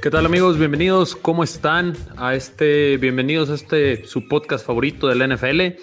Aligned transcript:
¿Qué 0.00 0.10
tal 0.10 0.26
amigos? 0.26 0.58
Bienvenidos, 0.58 1.16
¿cómo 1.16 1.42
están? 1.42 1.96
A 2.16 2.36
este, 2.36 2.98
bienvenidos 2.98 3.50
a 3.50 3.54
este 3.54 4.06
su 4.06 4.28
podcast 4.28 4.64
favorito 4.64 5.08
del 5.08 5.28
NFL. 5.28 5.80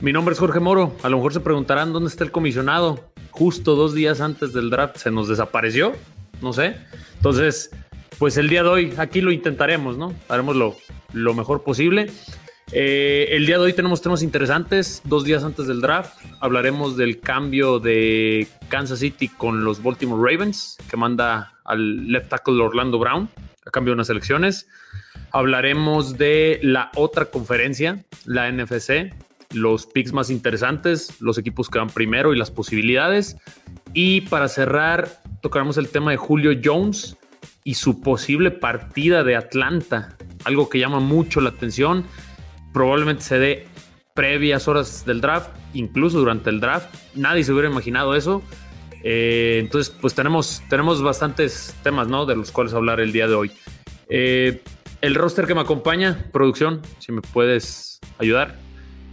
Mi 0.00 0.12
nombre 0.12 0.34
es 0.34 0.38
Jorge 0.38 0.60
Moro. 0.60 0.94
A 1.02 1.08
lo 1.08 1.16
mejor 1.16 1.32
se 1.32 1.40
preguntarán 1.40 1.94
dónde 1.94 2.10
está 2.10 2.24
el 2.24 2.30
comisionado. 2.30 3.10
Justo 3.30 3.74
dos 3.74 3.94
días 3.94 4.20
antes 4.20 4.52
del 4.52 4.68
draft 4.68 4.98
se 4.98 5.10
nos 5.10 5.28
desapareció. 5.28 5.94
No 6.42 6.52
sé. 6.52 6.76
Entonces, 7.16 7.70
pues 8.18 8.36
el 8.36 8.50
día 8.50 8.62
de 8.62 8.68
hoy 8.68 8.94
aquí 8.98 9.22
lo 9.22 9.32
intentaremos, 9.32 9.96
¿no? 9.96 10.12
Haremos 10.28 10.54
lo, 10.54 10.76
lo 11.14 11.32
mejor 11.32 11.62
posible. 11.62 12.10
Eh, 12.72 13.28
el 13.30 13.46
día 13.46 13.56
de 13.56 13.64
hoy 13.64 13.72
tenemos 13.72 14.02
temas 14.02 14.22
interesantes. 14.22 15.00
Dos 15.04 15.24
días 15.24 15.42
antes 15.42 15.66
del 15.66 15.80
draft 15.80 16.14
hablaremos 16.40 16.98
del 16.98 17.20
cambio 17.20 17.78
de 17.78 18.46
Kansas 18.68 18.98
City 18.98 19.28
con 19.28 19.64
los 19.64 19.82
Baltimore 19.82 20.30
Ravens, 20.30 20.76
que 20.90 20.98
manda 20.98 21.57
al 21.68 22.10
left 22.10 22.30
tackle 22.30 22.60
Orlando 22.60 22.98
Brown 22.98 23.28
a 23.64 23.70
cambio 23.70 23.92
de 23.92 23.96
unas 23.96 24.10
elecciones. 24.10 24.68
Hablaremos 25.30 26.18
de 26.18 26.58
la 26.62 26.90
otra 26.96 27.26
conferencia, 27.26 28.04
la 28.24 28.50
NFC, 28.50 29.14
los 29.52 29.86
picks 29.86 30.12
más 30.12 30.30
interesantes, 30.30 31.20
los 31.20 31.38
equipos 31.38 31.68
que 31.68 31.78
van 31.78 31.90
primero 31.90 32.34
y 32.34 32.38
las 32.38 32.50
posibilidades. 32.50 33.36
Y 33.92 34.22
para 34.22 34.48
cerrar, 34.48 35.20
tocaremos 35.42 35.76
el 35.76 35.88
tema 35.88 36.10
de 36.10 36.16
Julio 36.16 36.58
Jones 36.62 37.16
y 37.62 37.74
su 37.74 38.00
posible 38.00 38.50
partida 38.50 39.22
de 39.22 39.36
Atlanta, 39.36 40.16
algo 40.44 40.68
que 40.68 40.78
llama 40.78 41.00
mucho 41.00 41.40
la 41.40 41.50
atención 41.50 42.04
probablemente 42.72 43.22
se 43.22 43.38
dé 43.38 43.66
previas 44.14 44.68
horas 44.68 45.04
del 45.04 45.20
draft, 45.20 45.50
incluso 45.74 46.18
durante 46.18 46.50
el 46.50 46.60
draft. 46.60 46.94
Nadie 47.14 47.44
se 47.44 47.52
hubiera 47.52 47.68
imaginado 47.68 48.14
eso. 48.14 48.42
Eh, 49.02 49.58
entonces, 49.60 49.94
pues 50.00 50.14
tenemos, 50.14 50.62
tenemos 50.68 51.02
bastantes 51.02 51.74
temas, 51.82 52.08
¿no? 52.08 52.26
De 52.26 52.36
los 52.36 52.50
cuales 52.50 52.74
hablar 52.74 53.00
el 53.00 53.12
día 53.12 53.26
de 53.28 53.34
hoy. 53.34 53.52
Eh, 54.08 54.62
el 55.00 55.14
roster 55.14 55.46
que 55.46 55.54
me 55.54 55.60
acompaña, 55.60 56.26
producción, 56.32 56.82
si 56.98 57.12
me 57.12 57.20
puedes 57.20 58.00
ayudar, 58.18 58.56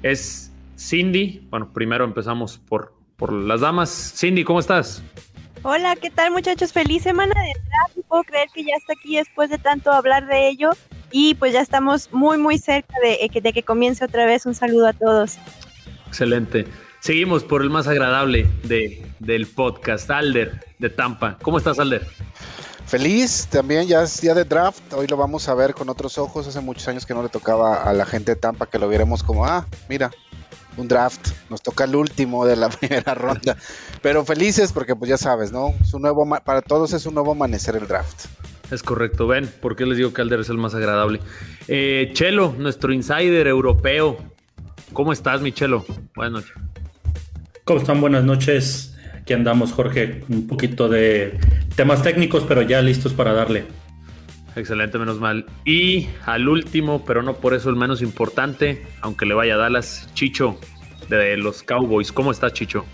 es 0.02 0.52
Cindy. 0.78 1.48
Bueno, 1.50 1.72
primero 1.74 2.06
empezamos 2.06 2.58
por, 2.58 2.94
por 3.18 3.32
las 3.32 3.62
damas. 3.62 4.14
Cindy, 4.16 4.44
¿cómo 4.44 4.60
estás? 4.60 5.04
Hola, 5.62 5.96
¿qué 5.96 6.10
tal 6.10 6.32
muchachos? 6.32 6.74
Feliz 6.74 7.04
semana 7.04 7.34
de 7.34 7.54
draft. 7.54 7.98
No 7.98 8.04
puedo 8.04 8.24
creer 8.24 8.48
que 8.54 8.64
ya 8.64 8.76
está 8.78 8.94
aquí 8.94 9.18
después 9.18 9.50
de 9.50 9.58
tanto 9.58 9.92
hablar 9.92 10.28
de 10.28 10.48
ello 10.48 10.72
y 11.12 11.34
pues 11.36 11.54
ya 11.54 11.62
estamos 11.62 12.12
muy, 12.12 12.38
muy 12.38 12.58
cerca 12.58 12.94
de, 13.04 13.42
de 13.42 13.54
que 13.54 13.64
comience 13.64 14.06
otra 14.06 14.26
vez. 14.26 14.46
Un 14.46 14.54
saludo 14.54 14.88
a 14.88 14.94
todos. 14.94 15.38
Excelente. 16.08 16.66
Seguimos 17.06 17.44
por 17.44 17.62
el 17.62 17.70
más 17.70 17.88
agradable 17.88 18.48
de, 18.64 19.06
del 19.20 19.46
podcast, 19.46 20.10
Alder 20.10 20.66
de 20.80 20.90
Tampa. 20.90 21.38
¿Cómo 21.40 21.60
estás, 21.60 21.78
Alder? 21.78 22.08
Feliz, 22.88 23.46
también 23.48 23.86
ya 23.86 24.02
es 24.02 24.22
día 24.22 24.34
de 24.34 24.44
draft, 24.44 24.92
hoy 24.92 25.06
lo 25.06 25.16
vamos 25.16 25.48
a 25.48 25.54
ver 25.54 25.76
con 25.76 25.88
otros 25.90 26.18
ojos, 26.18 26.48
hace 26.48 26.62
muchos 26.62 26.88
años 26.88 27.06
que 27.06 27.14
no 27.14 27.22
le 27.22 27.30
tocaba 27.30 27.84
a 27.84 27.94
la 27.94 28.08
gente 28.08 28.32
de 28.32 28.38
Tampa 28.38 28.66
que 28.66 28.80
lo 28.80 28.90
viéramos 28.90 29.22
como, 29.22 29.46
ah, 29.46 29.68
mira, 29.88 30.10
un 30.78 30.88
draft, 30.88 31.30
nos 31.52 31.62
toca 31.62 31.84
el 31.84 31.96
último 31.96 32.44
de 32.44 32.56
la 32.56 32.70
primera 32.80 33.14
ronda, 33.14 33.56
pero 34.02 34.26
felices 34.26 34.74
porque 34.74 34.96
pues 34.96 35.08
ya 35.08 35.18
sabes, 35.18 35.52
¿no? 35.52 35.76
Su 35.84 36.00
nuevo, 36.00 36.28
para 36.44 36.64
todos 36.64 36.92
es 36.94 37.06
un 37.06 37.14
nuevo 37.14 37.34
amanecer 37.34 37.76
el 37.76 37.88
draft. 37.88 38.26
Es 38.72 38.82
correcto, 38.82 39.28
ven, 39.28 39.48
¿por 39.62 39.76
qué 39.76 39.86
les 39.86 39.98
digo 39.98 40.12
que 40.12 40.24
Alder 40.24 40.40
es 40.40 40.50
el 40.50 40.58
más 40.58 40.74
agradable? 40.74 41.20
Eh, 41.68 42.10
Chelo, 42.14 42.56
nuestro 42.58 42.92
insider 42.92 43.46
europeo. 43.46 44.18
¿Cómo 44.92 45.14
estás, 45.14 45.42
mi 45.42 45.52
Chelo? 45.52 45.86
Buenas 46.16 46.42
noches. 46.42 46.75
¿Cómo 47.66 47.80
están? 47.80 48.00
Buenas 48.00 48.24
noches. 48.24 48.96
Aquí 49.20 49.34
andamos, 49.34 49.74
Jorge. 49.74 50.24
Un 50.30 50.46
poquito 50.46 50.88
de 50.88 51.40
temas 51.76 52.04
técnicos, 52.04 52.44
pero 52.48 52.62
ya 52.62 52.80
listos 52.84 53.14
para 53.14 53.34
darle. 53.34 53.66
Excelente, 54.56 55.00
menos 55.00 55.20
mal. 55.20 55.48
Y 55.66 56.08
al 56.28 56.48
último, 56.48 57.04
pero 57.06 57.24
no 57.24 57.34
por 57.34 57.56
eso 57.56 57.72
el 57.72 57.76
menos 57.76 58.04
importante, 58.04 58.86
aunque 59.02 59.26
le 59.26 59.34
vaya 59.34 59.56
a 59.56 59.58
Dallas, 59.58 60.08
Chicho, 60.14 60.60
de 61.10 61.38
los 61.38 61.64
Cowboys. 61.64 62.12
¿Cómo 62.12 62.30
estás, 62.30 62.54
Chicho? 62.54 62.86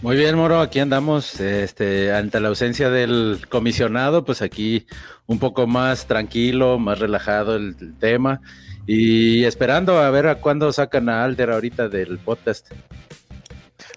Muy 0.00 0.16
bien, 0.16 0.34
Moro, 0.34 0.60
aquí 0.60 0.80
andamos, 0.80 1.38
este, 1.38 2.12
ante 2.12 2.40
la 2.40 2.48
ausencia 2.48 2.90
del 2.90 3.46
comisionado, 3.48 4.24
pues 4.24 4.42
aquí 4.42 4.84
un 5.26 5.38
poco 5.38 5.68
más 5.68 6.08
tranquilo, 6.08 6.80
más 6.80 6.98
relajado 6.98 7.54
el, 7.54 7.76
tema 8.00 8.40
y 8.84 9.44
esperando 9.44 9.98
a 9.98 10.10
ver 10.10 10.26
a 10.26 10.40
cuándo 10.40 10.72
sacan 10.72 11.08
a 11.08 11.22
Alder 11.22 11.52
ahorita 11.52 11.88
del 11.88 12.18
podcast. 12.18 12.72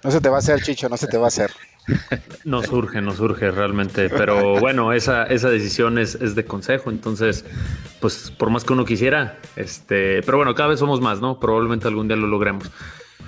No 0.06 0.12
se 0.12 0.22
te 0.22 0.30
va 0.30 0.36
a 0.36 0.40
hacer, 0.40 0.62
Chicho, 0.62 0.88
no 0.88 0.98
se 0.98 1.08
te 1.08 1.18
va 1.18 1.26
a 1.26 1.28
hacer. 1.30 1.52
No 2.46 2.62
surge, 2.62 3.02
no 3.02 3.12
surge 3.12 3.50
realmente, 3.50 4.08
pero 4.10 4.60
bueno, 4.60 4.94
esa, 4.94 5.24
esa 5.24 5.50
decisión 5.50 5.98
es, 5.98 6.14
es, 6.16 6.36
de 6.36 6.46
consejo, 6.46 6.92
entonces, 6.92 7.44
pues 8.00 8.32
por 8.38 8.52
más 8.52 8.64
que 8.64 8.74
uno 8.74 8.86
quisiera, 8.86 9.40
este, 9.56 10.22
pero 10.22 10.38
bueno, 10.38 10.54
cada 10.54 10.70
vez 10.70 10.80
somos 10.80 11.02
más, 11.02 11.22
¿no? 11.22 11.40
Probablemente 11.40 11.88
algún 11.88 12.08
día 12.08 12.18
lo 12.18 12.28
logremos. 12.28 12.72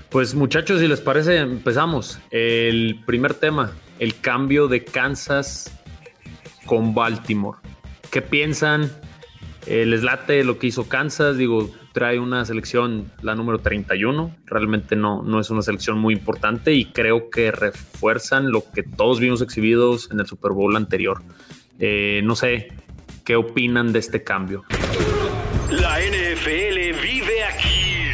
Pues 0.09 0.35
muchachos, 0.35 0.79
si 0.79 0.87
les 0.87 1.01
parece, 1.01 1.37
empezamos. 1.37 2.19
El 2.29 3.01
primer 3.07 3.33
tema, 3.33 3.71
el 3.97 4.19
cambio 4.19 4.67
de 4.67 4.83
Kansas 4.83 5.71
con 6.67 6.93
Baltimore. 6.93 7.57
¿Qué 8.11 8.21
piensan? 8.21 8.91
Eh, 9.65 9.85
¿Les 9.85 10.03
late 10.03 10.43
lo 10.43 10.59
que 10.59 10.67
hizo 10.67 10.87
Kansas? 10.87 11.37
Digo, 11.37 11.71
trae 11.97 12.19
una 12.19 12.45
selección, 12.45 13.11
la 13.23 13.33
número 13.33 13.57
31. 13.57 14.35
Realmente 14.45 14.95
no, 14.95 15.23
no 15.23 15.39
es 15.39 15.49
una 15.49 15.63
selección 15.63 15.97
muy 15.97 16.13
importante 16.13 16.71
y 16.73 16.85
creo 16.85 17.31
que 17.31 17.49
refuerzan 17.49 18.51
lo 18.51 18.63
que 18.71 18.83
todos 18.83 19.19
vimos 19.19 19.41
exhibidos 19.41 20.07
en 20.11 20.19
el 20.19 20.27
Super 20.27 20.51
Bowl 20.51 20.75
anterior. 20.75 21.23
Eh, 21.79 22.21
no 22.23 22.35
sé, 22.35 22.67
¿qué 23.25 23.35
opinan 23.35 23.93
de 23.93 23.97
este 23.97 24.23
cambio? 24.23 24.63
La 25.71 25.97
NFL 25.99 27.01
vive 27.01 27.43
aquí. 27.43 28.11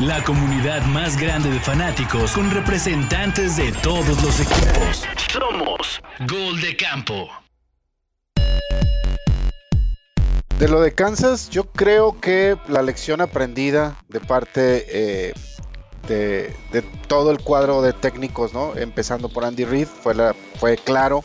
La 0.00 0.24
comunidad 0.24 0.82
más 0.86 1.20
grande 1.20 1.50
de 1.50 1.60
fanáticos 1.60 2.32
con 2.32 2.50
representantes 2.50 3.58
de 3.58 3.72
todos 3.82 4.22
los 4.22 4.40
equipos. 4.40 5.04
Somos 5.30 6.00
Gol 6.26 6.58
de 6.62 6.74
Campo. 6.74 7.28
De 10.58 10.68
lo 10.68 10.80
de 10.80 10.94
Kansas, 10.94 11.50
yo 11.50 11.64
creo 11.64 12.18
que 12.18 12.56
la 12.66 12.80
lección 12.80 13.20
aprendida 13.20 14.02
de 14.08 14.20
parte 14.20 14.86
eh, 14.88 15.34
de, 16.08 16.82
todo 17.08 17.30
el 17.30 17.42
cuadro 17.42 17.82
de 17.82 17.92
técnicos, 17.92 18.54
¿no? 18.54 18.74
Empezando 18.74 19.28
por 19.28 19.44
Andy 19.44 19.66
Reid, 19.66 19.86
fue, 19.86 20.14
fue 20.58 20.78
claro. 20.78 21.22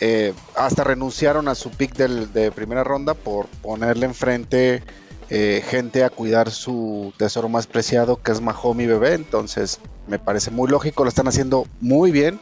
Eh, 0.00 0.34
hasta 0.56 0.82
renunciaron 0.82 1.46
a 1.46 1.54
su 1.54 1.70
pick 1.70 1.94
de 1.94 2.50
primera 2.50 2.82
ronda 2.82 3.14
por 3.14 3.46
ponerle 3.46 4.06
enfrente 4.06 4.82
eh, 5.30 5.62
gente 5.68 6.02
a 6.04 6.10
cuidar 6.10 6.50
su 6.50 7.12
tesoro 7.16 7.48
más 7.48 7.66
preciado, 7.66 8.20
que 8.20 8.32
es 8.32 8.40
Mahomes 8.40 8.86
y 8.86 8.88
bebé. 8.88 9.14
Entonces, 9.14 9.78
me 10.08 10.18
parece 10.18 10.50
muy 10.50 10.68
lógico, 10.68 11.04
lo 11.04 11.10
están 11.10 11.28
haciendo 11.28 11.66
muy 11.80 12.10
bien. 12.10 12.40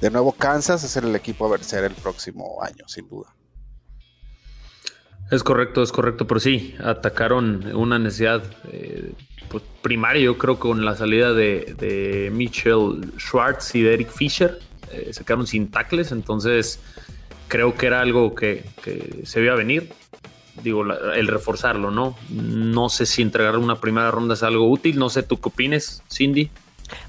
De 0.00 0.10
nuevo, 0.10 0.32
Kansas 0.32 0.82
es 0.82 0.96
el 0.96 1.14
equipo 1.14 1.44
a 1.44 1.50
vencer 1.50 1.84
el 1.84 1.94
próximo 1.94 2.62
año, 2.62 2.88
sin 2.88 3.06
duda. 3.08 3.34
Es 5.32 5.42
correcto, 5.42 5.82
es 5.82 5.90
correcto, 5.92 6.26
pero 6.26 6.40
sí, 6.40 6.74
atacaron 6.78 7.74
una 7.74 7.98
necesidad 7.98 8.42
eh, 8.70 9.14
pues, 9.48 9.62
primaria, 9.80 10.20
yo 10.20 10.36
creo, 10.36 10.58
con 10.58 10.84
la 10.84 10.94
salida 10.94 11.32
de, 11.32 12.30
Mitchell 12.30 13.00
Schwartz 13.18 13.74
y 13.74 13.80
de 13.80 13.94
Eric 13.94 14.10
Fisher. 14.10 14.58
Eh, 14.92 15.08
se 15.14 15.24
quedaron 15.24 15.46
sin 15.46 15.70
tackles, 15.70 16.12
entonces 16.12 16.80
creo 17.48 17.74
que 17.74 17.86
era 17.86 18.02
algo 18.02 18.34
que, 18.34 18.62
se 19.24 19.40
veía 19.40 19.54
venir 19.54 19.90
digo, 20.62 20.84
el 20.84 21.26
reforzarlo, 21.28 21.90
¿no? 21.90 22.14
No 22.28 22.90
sé 22.90 23.06
si 23.06 23.22
entregar 23.22 23.56
una 23.56 23.76
primera 23.76 24.10
ronda 24.10 24.34
es 24.34 24.42
algo 24.42 24.70
útil, 24.70 24.98
no 24.98 25.08
sé 25.08 25.22
tú 25.22 25.40
qué 25.40 25.48
opines, 25.48 26.02
Cindy. 26.12 26.50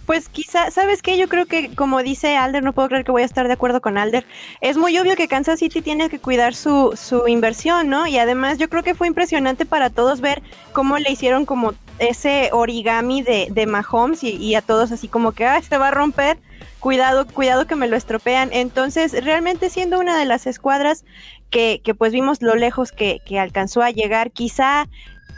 Pues 0.06 0.28
quizá, 0.28 0.69
¿sabes 0.69 1.02
qué? 1.02 1.18
Yo 1.18 1.30
creo 1.30 1.46
que 1.46 1.74
como 1.75 2.03
dice 2.03 2.36
Alder, 2.36 2.62
no 2.62 2.74
puedo 2.74 2.90
creer 2.90 3.06
que 3.06 3.12
voy 3.12 3.22
a 3.22 3.25
estar 3.25 3.47
de 3.47 3.53
acuerdo 3.53 3.80
con 3.81 3.97
Alder. 3.97 4.25
Es 4.59 4.75
muy 4.75 4.97
obvio 5.00 5.16
que 5.16 5.30
Kansas 5.30 5.59
City 5.59 5.81
tiene 5.81 6.09
que 6.09 6.19
cuidar 6.19 6.56
su, 6.56 6.98
su 6.98 7.27
inversión, 7.27 7.89
¿no? 7.89 8.06
Y 8.06 8.18
además 8.18 8.57
yo 8.57 8.69
creo 8.69 8.83
que 8.83 8.95
fue 8.95 9.07
impresionante 9.07 9.66
para 9.66 9.89
todos 9.89 10.19
ver 10.19 10.42
cómo 10.74 10.98
le 11.00 11.10
hicieron 11.10 11.45
como 11.45 11.74
ese 12.00 12.50
origami 12.51 13.22
de, 13.22 13.48
de 13.51 13.66
Mahomes 13.66 14.24
y, 14.24 14.56
a 14.56 14.62
todos 14.62 14.92
así 14.92 15.07
como 15.07 15.31
que, 15.31 15.45
ah, 15.45 15.62
se 15.62 15.77
va 15.77 15.88
a 15.88 15.92
romper 15.92 16.38
cuidado, 16.80 17.25
cuidado 17.25 17.66
que 17.66 17.75
me 17.75 17.88
lo 17.88 17.95
estropean. 17.95 18.50
Entonces, 18.51 19.24
realmente 19.24 19.69
siendo 19.69 20.00
una 20.00 20.18
de 20.18 20.25
las 20.25 20.48
escuadras 20.48 21.06
que, 21.50 21.81
que 21.81 21.95
pues 21.95 22.12
vimos 22.12 22.42
lo 22.42 22.56
lejos 22.56 22.92
que, 22.92 23.22
que, 23.25 23.39
alcanzó 23.39 23.81
a 23.81 23.92
llegar, 23.92 24.31
quizá 24.31 24.89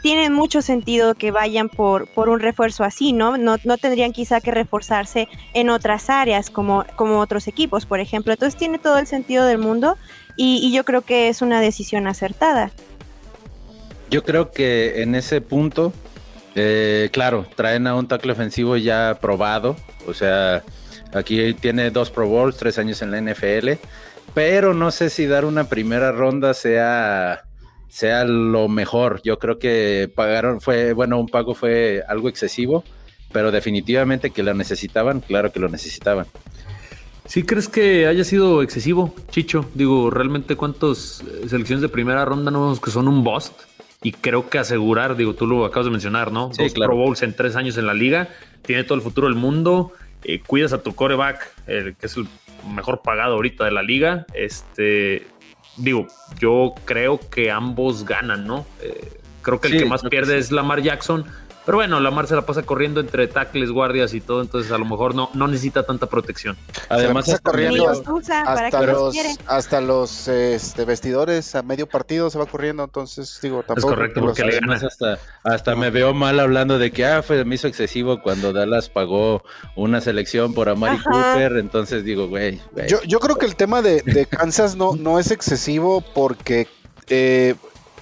tiene 0.06 0.30
mucho 0.30 0.62
sentido 0.62 1.16
que 1.16 1.32
vayan 1.32 1.68
por, 1.68 2.06
por 2.06 2.28
un 2.28 2.38
refuerzo 2.38 2.84
así, 2.84 3.12
¿no? 3.12 3.36
¿no? 3.36 3.56
No 3.64 3.76
tendrían 3.76 4.12
quizá 4.12 4.40
que 4.40 4.52
reforzarse 4.52 5.26
en 5.52 5.68
otras 5.68 6.08
áreas 6.10 6.48
como, 6.48 6.84
como 6.94 7.18
otros 7.18 7.48
equipos, 7.48 7.86
por 7.86 7.98
ejemplo. 7.98 8.32
Entonces 8.32 8.56
tiene 8.56 8.78
todo 8.78 8.98
el 8.98 9.08
sentido 9.08 9.44
del 9.46 9.58
mundo 9.58 9.98
y, 10.36 10.72
yo 10.72 10.84
creo 10.84 11.02
que 11.02 11.26
es 11.26 11.42
una 11.42 11.60
decisión 11.60 12.06
acertada. 12.06 12.70
Yo 14.08 14.22
creo 14.22 14.52
que 14.52 15.02
en 15.02 15.16
ese 15.16 15.40
punto, 15.40 15.92
eh, 16.54 17.08
claro, 17.10 17.44
traen 17.56 17.88
a 17.88 17.96
un 17.96 18.06
tackle 18.06 18.30
ofensivo 18.30 18.76
ya 18.76 19.18
probado, 19.20 19.74
o 20.06 20.14
sea, 20.14 20.62
Aquí 21.14 21.54
tiene 21.54 21.90
dos 21.90 22.10
Pro 22.10 22.28
Bowls, 22.28 22.56
tres 22.58 22.78
años 22.78 23.02
en 23.02 23.10
la 23.10 23.20
NFL. 23.20 23.70
pero 24.34 24.72
no 24.72 24.92
sé 24.92 25.10
si 25.10 25.26
dar 25.26 25.44
una 25.44 25.64
primera 25.64 26.12
ronda 26.12 26.54
sea 26.54 27.45
sea 27.88 28.24
lo 28.24 28.68
mejor. 28.68 29.20
Yo 29.24 29.38
creo 29.38 29.58
que 29.58 30.10
pagaron, 30.14 30.60
fue, 30.60 30.92
bueno, 30.92 31.18
un 31.18 31.28
pago 31.28 31.54
fue 31.54 32.02
algo 32.08 32.28
excesivo, 32.28 32.84
pero 33.32 33.50
definitivamente 33.50 34.30
que 34.30 34.42
lo 34.42 34.54
necesitaban, 34.54 35.20
claro 35.20 35.52
que 35.52 35.60
lo 35.60 35.68
necesitaban. 35.68 36.26
¿Sí 37.26 37.42
crees 37.42 37.68
que 37.68 38.06
haya 38.06 38.22
sido 38.22 38.62
excesivo, 38.62 39.14
Chicho? 39.30 39.68
Digo, 39.74 40.10
realmente 40.10 40.54
cuántas 40.54 41.22
eh, 41.22 41.48
selecciones 41.48 41.82
de 41.82 41.88
primera 41.88 42.24
ronda 42.24 42.50
no 42.50 42.62
vemos 42.62 42.80
que 42.80 42.90
son 42.90 43.08
un 43.08 43.24
bust? 43.24 43.52
Y 44.02 44.12
creo 44.12 44.48
que 44.48 44.58
asegurar, 44.58 45.16
digo, 45.16 45.34
tú 45.34 45.46
lo 45.46 45.64
acabas 45.64 45.86
de 45.86 45.90
mencionar, 45.90 46.30
¿no? 46.30 46.52
Sí, 46.52 46.62
Dos 46.62 46.74
claro. 46.74 46.92
Pro 46.92 46.98
Bowls 46.98 47.22
en 47.22 47.34
tres 47.34 47.56
años 47.56 47.76
en 47.78 47.86
la 47.86 47.94
liga, 47.94 48.28
tiene 48.62 48.84
todo 48.84 48.94
el 48.94 49.02
futuro 49.02 49.26
del 49.26 49.36
mundo, 49.36 49.92
eh, 50.22 50.40
cuidas 50.40 50.72
a 50.72 50.82
tu 50.82 50.94
coreback, 50.94 51.52
el 51.66 51.96
que 51.96 52.06
es 52.06 52.16
el 52.16 52.28
mejor 52.72 53.02
pagado 53.02 53.34
ahorita 53.34 53.64
de 53.64 53.70
la 53.72 53.82
liga. 53.82 54.26
Este, 54.34 55.26
digo, 55.76 56.06
yo 56.38 56.74
creo 56.84 57.20
que 57.30 57.50
ambos 57.50 58.04
ganan, 58.04 58.46
¿no? 58.46 58.66
Eh, 58.80 59.20
creo 59.42 59.60
que 59.60 59.68
el 59.68 59.72
Sí, 59.74 59.78
que 59.80 59.84
más 59.86 60.02
que 60.02 60.08
pierde 60.08 60.34
sí. 60.34 60.38
es 60.40 60.52
Lamar 60.52 60.82
Jackson. 60.82 61.24
Pero 61.66 61.76
bueno, 61.78 62.00
Lamar 62.00 62.26
se 62.28 62.34
la 62.36 62.46
pasa 62.46 62.62
corriendo 62.62 63.00
entre 63.00 63.26
tackles, 63.26 63.70
guardias 63.70 64.14
y 64.14 64.20
todo, 64.20 64.40
entonces 64.40 64.72
a 64.72 64.78
lo 64.78 64.84
mejor 64.86 65.14
no, 65.14 65.28
no 65.34 65.48
necesita 65.48 65.84
tanta 65.84 66.06
protección. 66.06 66.56
Además, 66.88 67.26
Ni 67.28 67.34
corriendo 67.38 67.86
los 67.86 68.02
usa, 68.08 68.44
¿para 68.44 68.66
hasta 68.68 68.82
los 68.82 69.16
hasta 69.46 69.80
los 69.80 70.28
este, 70.28 70.84
vestidores 70.84 71.54
a 71.56 71.62
medio 71.62 71.86
partido 71.86 72.30
se 72.30 72.38
va 72.38 72.46
corriendo 72.46 72.84
entonces 72.84 73.38
digo 73.42 73.62
tampoco 73.64 73.88
correcto, 73.88 74.20
los- 74.20 74.28
porque 74.30 74.44
le 74.44 74.56
Además, 74.58 74.84
hasta, 74.84 75.18
hasta 75.42 75.74
me 75.76 75.90
veo 75.90 76.14
mal 76.14 76.40
hablando 76.40 76.78
de 76.78 76.92
que 76.92 77.04
ah, 77.04 77.22
fue, 77.22 77.44
me 77.44 77.56
hizo 77.56 77.66
excesivo 77.66 78.22
cuando 78.22 78.52
Dallas 78.52 78.88
pagó 78.88 79.42
una 79.74 80.00
selección 80.00 80.54
por 80.54 80.68
Amari. 80.68 80.98
Cooper. 81.02 81.56
Entonces 81.56 82.04
digo, 82.04 82.28
güey, 82.28 82.60
güey. 82.72 82.88
yo, 82.88 83.02
yo 83.02 83.18
creo 83.20 83.36
que 83.36 83.46
el 83.46 83.56
tema 83.56 83.82
de, 83.82 84.02
de 84.02 84.26
Kansas 84.26 84.76
no, 84.76 84.94
no 84.96 85.18
es 85.18 85.30
excesivo 85.30 86.00
porque 86.00 86.68
eh, 87.08 87.54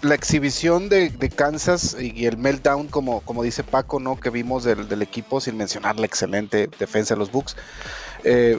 la 0.05 0.15
exhibición 0.15 0.89
de, 0.89 1.11
Kansas 1.35 1.97
y 1.99 2.27
el 2.27 2.37
meltdown, 2.37 2.89
como, 2.89 3.23
como 3.23 3.43
dice 3.43 3.65
Paco, 3.65 3.99
¿no? 3.99 4.21
que 4.21 4.31
vimos 4.31 4.63
del, 4.65 5.03
equipo, 5.03 5.41
sin 5.41 5.57
mencionar 5.57 5.99
la 5.99 6.07
excelente 6.07 6.69
defensa 6.79 7.15
de 7.15 7.19
los 7.19 7.33
Bucks, 7.33 7.57
eh, 8.23 8.59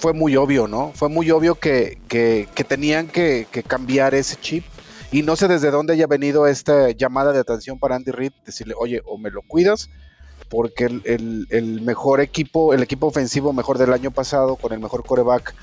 fue 0.00 0.12
muy 0.14 0.36
obvio, 0.36 0.66
¿no? 0.66 0.92
Fue 0.94 1.08
muy 1.08 1.30
obvio 1.30 1.54
que, 1.54 1.98
que- 2.08 2.48
tenían 2.66 3.08
que, 3.08 3.46
cambiar 3.66 4.14
ese 4.14 4.36
chip. 4.36 4.64
Y 5.10 5.22
no 5.22 5.36
sé 5.36 5.48
desde 5.48 5.70
dónde 5.70 5.94
haya 5.94 6.06
venido 6.06 6.46
esta 6.46 6.90
llamada 6.90 7.32
de 7.32 7.38
atención 7.38 7.78
para 7.78 7.96
Andy 7.96 8.10
Reid, 8.10 8.32
decirle, 8.44 8.74
oye, 8.78 9.00
o 9.06 9.16
me 9.16 9.30
lo 9.30 9.42
cuidas, 9.42 9.88
porque 10.50 10.84
el- 10.84 11.46
el 11.50 11.80
mejor 11.82 12.20
equipo, 12.20 12.74
el 12.74 12.82
equipo 12.82 13.06
ofensivo 13.06 13.52
mejor 13.52 13.78
del 13.78 13.92
año 13.92 14.10
pasado, 14.10 14.56
con 14.56 14.72
el 14.72 14.80
mejor 14.80 15.04
coreback, 15.04 15.54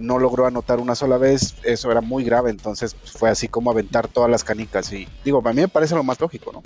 no 0.00 0.18
logró 0.18 0.46
anotar 0.46 0.80
una 0.80 0.94
sola 0.94 1.18
vez, 1.18 1.56
eso 1.62 1.90
era 1.90 2.00
muy 2.00 2.24
grave, 2.24 2.50
entonces 2.50 2.94
pues, 2.94 3.12
fue 3.12 3.30
así 3.30 3.48
como 3.48 3.70
aventar 3.70 4.08
todas 4.08 4.30
las 4.30 4.44
canicas 4.44 4.92
y 4.92 5.06
digo, 5.24 5.42
a 5.44 5.52
mí 5.52 5.60
me 5.60 5.68
parece 5.68 5.94
lo 5.94 6.04
más 6.04 6.20
lógico, 6.20 6.52
¿no? 6.52 6.62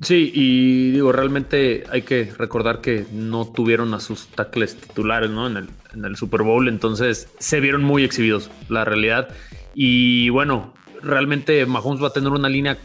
Sí, 0.00 0.32
y 0.34 0.90
digo, 0.90 1.12
realmente 1.12 1.84
hay 1.90 2.02
que 2.02 2.32
recordar 2.36 2.80
que 2.80 3.06
no 3.12 3.46
tuvieron 3.46 3.94
a 3.94 4.00
sus 4.00 4.26
tackles 4.28 4.76
titulares, 4.76 5.30
¿no? 5.30 5.46
En 5.46 5.68
el, 6.04 6.16
Super 6.16 6.42
Bowl, 6.42 6.68
entonces 6.68 7.28
se 7.38 7.60
vieron 7.60 7.84
muy 7.84 8.02
exhibidos, 8.02 8.50
la 8.68 8.84
realidad. 8.84 9.28
Y 9.74 10.28
bueno, 10.30 10.72
realmente 11.02 11.64
Mahomes 11.66 12.02
va 12.02 12.08
a 12.08 12.12
tener 12.12 12.30
una 12.30 12.48
línea 12.48 12.78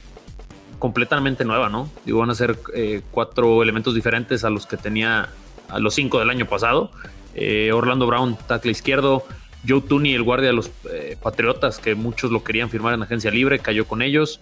completamente 0.79 1.43
nueva, 1.43 1.69
¿no? 1.69 1.89
Digo, 2.05 2.19
van 2.19 2.29
a 2.29 2.35
ser 2.35 2.59
eh, 2.73 3.01
cuatro 3.11 3.63
elementos 3.63 3.95
diferentes 3.95 4.43
a 4.43 4.49
los 4.49 4.67
que 4.67 4.77
tenía 4.77 5.29
a 5.69 5.79
los 5.79 5.95
cinco 5.95 6.19
del 6.19 6.29
año 6.29 6.45
pasado. 6.45 6.91
Eh, 7.33 7.71
Orlando 7.71 8.05
Brown, 8.07 8.37
tackle 8.47 8.71
izquierdo. 8.71 9.23
Joe 9.67 9.81
Tooney, 9.81 10.13
el 10.13 10.23
guardia 10.23 10.47
de 10.47 10.53
los 10.53 10.71
eh, 10.91 11.17
Patriotas, 11.21 11.79
que 11.79 11.95
muchos 11.95 12.31
lo 12.31 12.43
querían 12.43 12.69
firmar 12.69 12.93
en 12.93 13.03
agencia 13.03 13.31
libre, 13.31 13.59
cayó 13.59 13.85
con 13.85 14.01
ellos. 14.01 14.39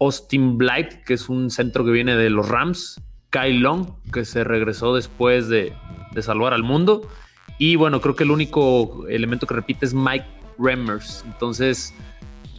Austin 0.00 0.58
Blight, 0.58 1.04
que 1.04 1.14
es 1.14 1.28
un 1.28 1.50
centro 1.50 1.84
que 1.84 1.90
viene 1.90 2.16
de 2.16 2.30
los 2.30 2.48
Rams. 2.48 3.00
Kyle 3.30 3.60
Long, 3.60 3.88
que 4.12 4.24
se 4.24 4.44
regresó 4.44 4.94
después 4.94 5.48
de, 5.48 5.72
de 6.12 6.22
salvar 6.22 6.52
al 6.52 6.62
mundo. 6.62 7.08
Y 7.58 7.76
bueno, 7.76 8.00
creo 8.00 8.14
que 8.16 8.24
el 8.24 8.30
único 8.30 9.06
elemento 9.08 9.46
que 9.46 9.54
repite 9.54 9.86
es 9.86 9.94
Mike 9.94 10.26
Remmers. 10.58 11.24
Entonces, 11.26 11.94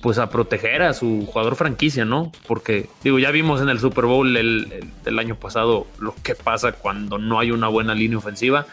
pues 0.02 0.18
a 0.18 0.30
proteger 0.30 0.82
a 0.82 0.94
su 0.94 1.26
jugador 1.28 1.56
franquicia, 1.56 2.06
¿no? 2.06 2.32
Porque, 2.48 2.90
digo, 3.04 3.18
ya 3.20 3.32
vimos 3.32 3.62
en 3.62 3.70
el 3.70 3.80
Super 3.80 4.06
Bowl 4.06 4.36
el, 4.36 4.72
el- 4.72 4.90
del 5.04 5.20
año 5.20 5.36
pasado 5.36 5.88
lo 6.00 6.14
que 6.24 6.36
pasa 6.36 6.72
cuando 6.74 7.18
no 7.18 7.40
hay 7.40 7.52
una 7.52 7.68
buena 7.68 7.94
línea 7.96 8.18
ofensiva. 8.18 8.66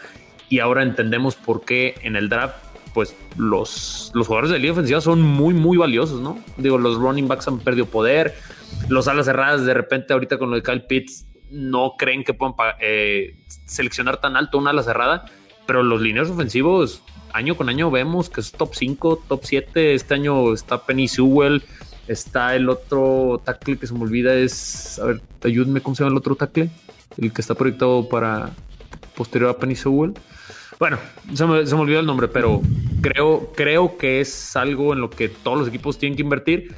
Y 0.49 0.59
ahora 0.59 0.83
entendemos 0.83 1.35
por 1.35 1.65
qué 1.65 1.95
en 2.03 2.15
el 2.15 2.29
draft, 2.29 2.55
pues 2.95 3.13
los, 3.37 4.09
los 4.13 4.25
jugadores 4.25 4.51
de 4.51 4.57
línea 4.57 4.71
ofensiva 4.71 5.01
son 5.01 5.21
muy, 5.21 5.53
muy 5.53 5.75
valiosos, 5.75 6.21
¿no? 6.21 6.39
Digo, 6.55 6.77
los 6.77 6.95
running 6.95 7.27
backs 7.27 7.45
han 7.49 7.59
perdido 7.59 7.87
poder. 7.87 8.33
Los 8.87 9.09
alas 9.09 9.25
cerradas, 9.25 9.65
de 9.65 9.73
repente, 9.73 10.13
ahorita 10.13 10.37
con 10.37 10.49
lo 10.49 10.55
de 10.55 10.63
Kyle 10.63 10.81
Pitts, 10.81 11.27
no 11.51 11.95
creen 11.97 12.23
que 12.23 12.33
puedan 12.33 12.55
eh, 12.79 13.35
seleccionar 13.65 14.21
tan 14.21 14.37
alto 14.37 14.57
una 14.57 14.69
ala 14.69 14.81
cerrada. 14.81 15.25
Pero 15.67 15.83
los 15.83 15.99
lineos 15.99 16.29
ofensivos, 16.29 17.03
año 17.33 17.57
con 17.57 17.67
año 17.67 17.91
vemos 17.91 18.29
que 18.29 18.39
es 18.39 18.53
top 18.53 18.73
5, 18.73 19.23
top 19.27 19.41
7. 19.43 19.93
Este 19.93 20.13
año 20.13 20.53
está 20.53 20.85
Penny 20.85 21.09
Sewell. 21.09 21.63
Está 22.07 22.55
el 22.55 22.69
otro 22.69 23.41
tackle 23.43 23.77
que 23.77 23.87
se 23.87 23.93
me 23.93 24.03
olvida 24.03 24.33
es. 24.35 24.99
A 24.99 25.07
ver, 25.07 25.21
ayúdame, 25.43 25.81
¿cómo 25.81 25.97
se 25.97 26.03
llama 26.03 26.13
el 26.13 26.17
otro 26.17 26.35
tackle? 26.35 26.69
El 27.17 27.33
que 27.33 27.41
está 27.41 27.55
proyectado 27.55 28.07
para 28.07 28.51
posterior 29.17 29.49
a 29.49 29.57
Penny 29.57 29.75
Sewell. 29.75 30.13
Bueno, 30.79 30.97
se 31.33 31.45
me, 31.45 31.65
se 31.65 31.75
olvidó 31.75 31.99
el 31.99 32.05
nombre, 32.05 32.27
pero 32.27 32.61
creo, 33.01 33.51
creo 33.55 33.97
que 33.97 34.19
es 34.19 34.55
algo 34.55 34.93
en 34.93 34.99
lo 34.99 35.09
que 35.09 35.29
todos 35.29 35.57
los 35.57 35.67
equipos 35.67 35.97
tienen 35.97 36.15
que 36.15 36.23
invertir. 36.23 36.75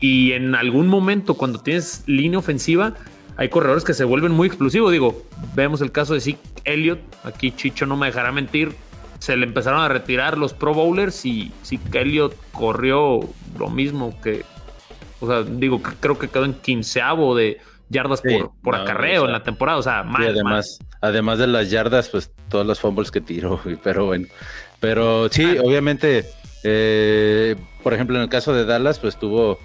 Y 0.00 0.32
en 0.32 0.54
algún 0.54 0.86
momento, 0.86 1.34
cuando 1.34 1.60
tienes 1.60 2.04
línea 2.06 2.38
ofensiva, 2.38 2.94
hay 3.36 3.48
corredores 3.48 3.84
que 3.84 3.94
se 3.94 4.04
vuelven 4.04 4.32
muy 4.32 4.48
explosivos. 4.48 4.92
Digo, 4.92 5.22
vemos 5.54 5.80
el 5.80 5.92
caso 5.92 6.14
de 6.14 6.20
Zeke 6.20 6.40
Elliott. 6.64 7.00
Aquí 7.24 7.52
Chicho 7.52 7.86
no 7.86 7.96
me 7.96 8.06
dejará 8.06 8.32
mentir. 8.32 8.74
Se 9.18 9.36
le 9.36 9.46
empezaron 9.46 9.80
a 9.80 9.88
retirar 9.88 10.38
los 10.38 10.54
Pro 10.54 10.74
Bowlers 10.74 11.24
y 11.26 11.52
Zeke 11.64 12.00
Elliott 12.00 12.34
corrió 12.52 13.20
lo 13.58 13.68
mismo 13.68 14.18
que. 14.22 14.44
O 15.20 15.26
sea, 15.26 15.42
digo, 15.42 15.82
creo 16.00 16.18
que 16.18 16.28
quedó 16.28 16.44
en 16.44 16.54
quinceavo 16.54 17.36
de 17.36 17.58
yardas 17.90 18.20
Sí, 18.24 18.38
por, 18.38 18.52
por 18.62 18.76
no, 18.76 18.82
acarreo 18.82 19.22
o 19.22 19.24
sea, 19.24 19.26
en 19.26 19.32
la 19.32 19.42
temporada. 19.42 19.78
O 19.78 19.82
sea, 19.82 20.02
mal, 20.02 20.22
mal. 20.22 20.28
además, 20.30 20.78
además 21.00 21.38
de 21.38 21.46
las 21.46 21.70
yardas, 21.70 22.08
pues 22.08 22.30
todos 22.48 22.66
los 22.66 22.80
fumbles 22.80 23.10
que 23.10 23.20
tiró, 23.20 23.58
güey, 23.64 23.76
pero 23.76 24.06
bueno. 24.06 24.26
Pero 24.80 25.28
sí, 25.28 25.56
Ah. 25.58 25.62
obviamente, 25.64 26.24
eh, 26.64 27.56
por 27.82 27.94
ejemplo, 27.94 28.16
en 28.16 28.22
el 28.22 28.28
caso 28.28 28.52
de 28.52 28.64
Dallas, 28.64 28.98
pues 28.98 29.16
tuvo 29.18 29.58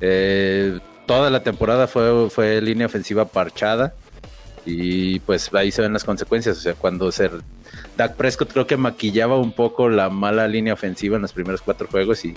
eh, 0.00 0.78
toda 1.06 1.30
la 1.30 1.42
temporada 1.42 1.86
fue, 1.86 2.28
fue 2.30 2.60
línea 2.60 2.86
ofensiva 2.86 3.24
parchada 3.26 3.94
y 4.66 5.20
pues 5.20 5.50
ahí 5.54 5.70
se 5.70 5.82
ven 5.82 5.92
las 5.92 6.04
consecuencias. 6.04 6.58
O 6.58 6.60
sea, 6.60 6.74
cuando 6.74 7.10
se 7.10 7.30
Dak 7.96 8.14
Prescott 8.16 8.52
creo 8.52 8.66
que 8.66 8.76
maquillaba 8.76 9.38
un 9.38 9.52
poco 9.52 9.88
la 9.88 10.10
mala 10.10 10.46
línea 10.46 10.74
ofensiva 10.74 11.16
en 11.16 11.22
los 11.22 11.32
primeros 11.32 11.62
cuatro 11.62 11.88
juegos 11.90 12.24
y, 12.24 12.34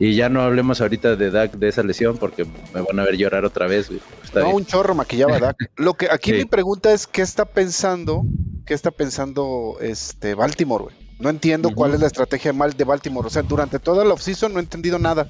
y 0.00 0.16
ya 0.16 0.28
no 0.28 0.40
hablemos 0.42 0.80
ahorita 0.80 1.14
de 1.14 1.30
Dak 1.30 1.52
de 1.52 1.68
esa 1.68 1.82
lesión 1.84 2.16
porque 2.18 2.44
me 2.74 2.80
van 2.80 2.98
a 2.98 3.04
ver 3.04 3.16
llorar 3.16 3.44
otra 3.44 3.68
vez. 3.68 3.86
güey. 3.88 4.00
Está 4.24 4.40
no, 4.40 4.46
bien. 4.46 4.56
un 4.56 4.66
chorro 4.66 4.94
maquillaba 4.96 5.36
a 5.36 5.38
Dak. 5.38 5.56
Lo 5.76 5.94
que 5.94 6.08
aquí 6.10 6.30
Sí. 6.32 6.38
mi 6.38 6.44
pregunta 6.46 6.92
es 6.92 7.06
qué 7.06 7.22
está 7.22 7.44
pensando, 7.44 8.24
qué 8.66 8.74
está 8.74 8.90
pensando 8.90 9.76
este 9.80 10.34
Baltimore, 10.34 10.84
güey. 10.84 10.96
No 11.20 11.28
entiendo 11.28 11.70
cuál 11.74 11.92
es 11.94 12.00
la 12.00 12.06
estrategia 12.06 12.52
mal 12.54 12.72
de 12.72 12.82
Baltimore. 12.84 13.26
O 13.26 13.30
sea, 13.30 13.42
durante 13.42 13.78
toda 13.78 14.04
la 14.06 14.14
offseason 14.14 14.52
no 14.54 14.58
he 14.58 14.62
entendido 14.62 14.98
nada. 14.98 15.28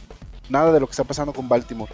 Nada 0.48 0.72
de 0.72 0.78
lo 0.80 0.86
que 0.86 0.92
está 0.92 1.02
pasando 1.04 1.32
con 1.32 1.48
Baltimore. 1.48 1.92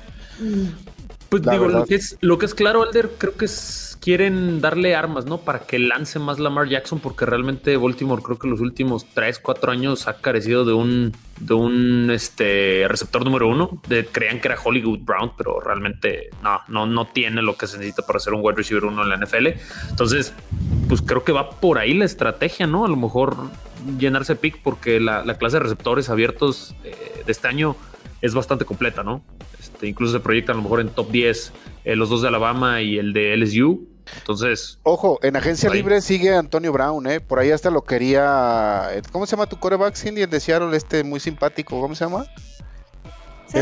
Pues 1.29 1.45
La 1.45 1.53
digo, 1.53 1.69
lo 1.69 1.85
que, 1.85 1.97
es, 1.97 2.17
lo 2.21 2.39
que 2.39 2.47
es 2.47 2.55
claro, 2.55 2.83
Alder, 2.83 3.11
creo 3.19 3.37
que 3.37 3.47
es, 3.47 3.99
quieren 4.01 4.61
darle 4.61 4.95
armas, 4.95 5.27
¿no? 5.27 5.39
Para 5.39 5.61
que 5.61 5.79
lance 5.79 6.19
más 6.19 6.39
Lamar 6.39 6.69
Jackson, 6.69 7.01
porque 7.01 7.27
realmente 7.27 7.77
Baltimore 7.77 8.23
creo 8.23 8.39
que 8.39 8.47
los 8.47 8.61
últimos 8.61 9.05
3, 9.13 9.41
4 9.41 9.73
años 9.73 10.07
ha 10.07 10.19
carecido 10.19 10.65
de 10.65 10.73
un, 10.73 11.13
de 11.41 11.55
un 11.55 12.11
este, 12.13 12.87
receptor 12.89 13.25
número 13.25 13.49
uno. 13.49 13.81
De, 13.89 14.07
creían 14.07 14.41
que 14.41 14.49
era 14.49 14.57
Hollywood 14.63 15.01
Brown, 15.01 15.33
pero 15.37 15.61
realmente 15.61 16.31
no, 16.43 16.61
no, 16.69 16.87
no 16.87 17.07
tiene 17.07 17.43
lo 17.43 17.57
que 17.57 17.67
se 17.67 17.79
necesita 17.79 18.07
para 18.07 18.21
ser 18.21 18.35
un 18.35 18.41
wide 18.45 18.57
receiver 18.57 18.85
uno 18.85 19.03
en 19.03 19.09
la 19.09 19.17
NFL. 19.17 19.49
Entonces, 19.91 20.33
pues 20.89 21.03
creo 21.03 21.25
que 21.25 21.33
va 21.33 21.51
por 21.51 21.79
ahí 21.79 21.95
la 21.95 22.05
estrategia, 22.05 22.69
¿no? 22.69 22.85
A 22.85 22.89
lo 22.89 22.97
mejor 22.97 23.37
llenarse 23.99 24.37
pick 24.37 24.63
porque 24.63 25.01
la, 25.01 25.25
la 25.25 25.37
clase 25.37 25.57
de 25.57 25.65
receptores 25.65 26.09
abiertos 26.09 26.75
eh, 26.85 27.23
de 27.27 27.33
este 27.33 27.49
año 27.49 27.77
es 28.21 28.35
bastante 28.35 28.65
completa, 28.65 29.03
¿no? 29.03 29.23
Este, 29.59 29.87
incluso 29.87 30.13
se 30.13 30.21
proyectan 30.21 30.55
a 30.55 30.57
lo 30.57 30.63
mejor 30.63 30.81
en 30.81 30.89
top 30.89 31.11
10 31.11 31.53
eh, 31.85 31.97
los 31.97 32.09
dos 32.09 32.23
de 32.23 32.29
Alabama 32.29 32.83
y 32.83 32.99
el 32.99 33.13
de 33.13 33.37
LSU. 33.37 33.89
Entonces, 34.19 34.79
Ojo, 34.85 35.19
en 35.23 35.35
agencia 35.37 35.69
libre 35.69 36.01
sigue 36.01 36.35
Antonio 36.35 36.73
Brown, 36.73 37.07
¿eh? 37.09 37.21
Por 37.21 37.41
ahí 37.41 37.51
hasta 37.51 37.71
lo 37.71 37.83
quería. 37.83 38.89
¿Cómo 39.11 39.27
se 39.27 39.33
llama 39.33 39.47
tu 39.47 39.59
coreback, 39.59 39.97
Cindy? 39.97 40.23
El 40.23 40.31
de 40.31 40.39
Seattle, 40.39 40.77
este 40.77 41.03
muy 41.03 41.19
simpático. 41.19 41.81
¿Cómo 41.81 41.95
se 41.97 42.05
llama? 42.05 42.25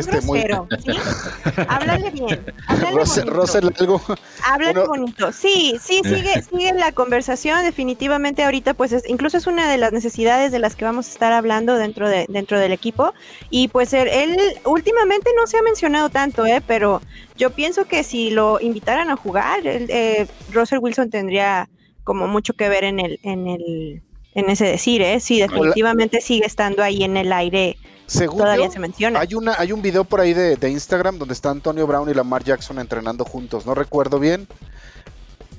Seas 0.03 0.15
Este, 0.17 0.27
muy- 0.27 0.41
grosero, 0.43 0.69
¿sí? 0.85 0.93
Háblale 1.69 2.11
bien, 2.11 2.45
háblale 2.67 2.95
bonito. 2.97 3.45
Algo. 3.79 4.03
Háblale 4.45 4.87
bonito. 4.87 5.33
Sí, 5.33 5.77
sí, 5.81 6.01
sigue, 6.05 6.43
sigue 6.51 6.73
la 6.75 6.93
conversación. 6.93 7.63
Definitivamente 7.63 8.45
ahorita, 8.45 8.75
pues 8.75 8.93
es, 8.93 9.09
incluso 9.09 9.37
es 9.37 9.47
una 9.47 9.71
de 9.71 9.79
las 9.79 9.93
necesidades 9.93 10.53
de 10.53 10.59
las 10.59 10.77
que 10.77 10.85
vamos 10.85 11.09
a 11.09 11.11
estar 11.11 11.33
hablando 11.33 11.77
dentro 11.77 12.09
de 12.09 12.27
dentro 12.29 12.59
del 12.59 12.73
equipo. 12.73 13.13
Y 13.51 13.69
pues 13.69 13.93
él, 13.93 14.09
él 14.09 14.37
últimamente 14.65 15.31
no 15.37 15.47
se 15.47 15.59
ha 15.59 15.63
mencionado 15.63 16.09
tanto, 16.11 16.47
eh, 16.47 16.63
pero 16.67 17.01
yo 17.37 17.51
pienso 17.51 17.85
que 17.87 18.03
si 18.05 18.31
lo 18.31 18.61
invitaran 18.61 19.11
a 19.11 19.17
jugar, 19.17 19.67
él, 19.67 19.87
eh, 19.89 20.27
Russell 20.53 20.79
Wilson 20.81 21.11
tendría 21.11 21.69
como 22.05 22.29
mucho 22.29 22.53
que 22.55 22.69
ver 22.69 22.85
en 22.85 23.01
el, 23.01 23.19
en 23.23 23.47
el, 23.49 24.03
en 24.35 24.51
ese 24.51 24.67
decir, 24.67 25.01
eh. 25.03 25.21
Sí, 25.21 25.41
definitivamente 25.41 26.21
sigue 26.21 26.47
estando 26.47 26.83
ahí 26.83 27.03
en 27.05 27.17
el 27.17 27.33
aire. 27.33 27.77
Según 28.07 28.39
Todavía 28.39 28.67
yo, 28.67 28.73
se 28.73 28.79
menciona. 28.79 29.21
hay 29.21 29.35
una 29.35 29.55
hay 29.59 29.73
un 29.73 29.83
video 29.83 30.05
por 30.05 30.21
ahí 30.21 30.35
de, 30.35 30.57
de 30.57 30.71
Instagram 30.71 31.19
donde 31.19 31.35
está 31.35 31.51
Antonio 31.51 31.87
Brown 31.87 32.09
y 32.09 32.15
Lamar 32.15 32.45
Jackson 32.45 32.79
entrenando 32.79 33.25
juntos. 33.25 33.67
No 33.67 33.75
recuerdo 33.75 34.19
bien. 34.19 34.47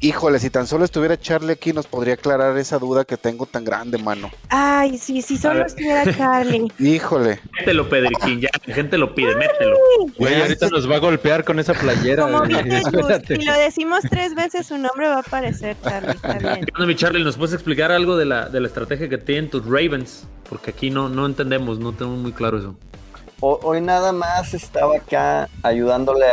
Híjole, 0.02 0.40
si 0.40 0.50
tan 0.50 0.68
solo 0.68 0.86
estuviera 0.86 1.18
Charlie 1.18 1.54
aquí 1.54 1.74
nos 1.74 1.88
podría 1.88 2.16
aclarar 2.16 2.58
esa 2.58 2.78
duda 2.80 3.06
que 3.06 3.18
tengo 3.18 3.46
tan 3.46 3.64
grande, 3.64 3.98
mano. 3.98 4.30
Ay, 4.50 4.98
sí, 4.98 5.22
si 5.22 5.38
solo 5.38 5.66
estuviera 5.66 6.16
Charlie. 6.16 6.68
Híjole. 6.80 7.40
Mételo, 7.54 7.90
Pedriquín, 7.90 8.42
ya 8.42 8.50
la 8.66 8.74
gente 8.74 8.98
lo 8.98 9.16
pide, 9.16 9.36
mételo. 9.36 9.78
Güey, 10.18 10.42
ahorita 10.42 10.70
nos 10.70 10.90
va 10.90 10.98
a 10.98 11.00
golpear 11.00 11.44
con 11.44 11.60
esa 11.60 11.74
playera. 11.74 12.24
Como 12.24 12.42
viste, 12.44 12.82
si 13.28 13.46
lo 13.46 13.54
decimos 13.54 14.02
tres 14.10 14.36
veces, 14.36 14.68
su 14.68 14.78
nombre 14.78 15.08
va 15.08 15.16
a 15.16 15.20
aparecer, 15.20 15.76
Charlie. 15.84 16.12
Está 16.12 16.38
bien. 16.38 16.66
¿Qué 16.66 16.72
onda, 16.76 16.86
mi 16.86 16.96
Charlie? 16.96 17.24
¿Nos 17.24 17.38
puedes 17.38 17.54
explicar 17.54 17.92
algo 17.92 18.18
de 18.18 18.26
la, 18.26 18.50
de 18.50 18.60
la 18.60 18.68
estrategia 18.68 19.10
que 19.10 19.18
tienen 19.18 19.50
tus 19.50 19.66
Ravens? 19.66 20.28
Porque 20.50 20.72
aquí 20.72 20.90
no, 20.90 21.10
no 21.10 21.26
entendemos, 21.26 21.80
no 21.80 21.94
tenemos 21.94 22.20
muy 22.20 22.32
claro 22.32 22.60
eso. 22.60 22.76
Ho- 23.42 23.60
Hoy 23.64 23.82
nada 23.82 24.12
más 24.12 24.54
estaba 24.54 24.98
acá 24.98 25.50
ayudándole 25.64 26.26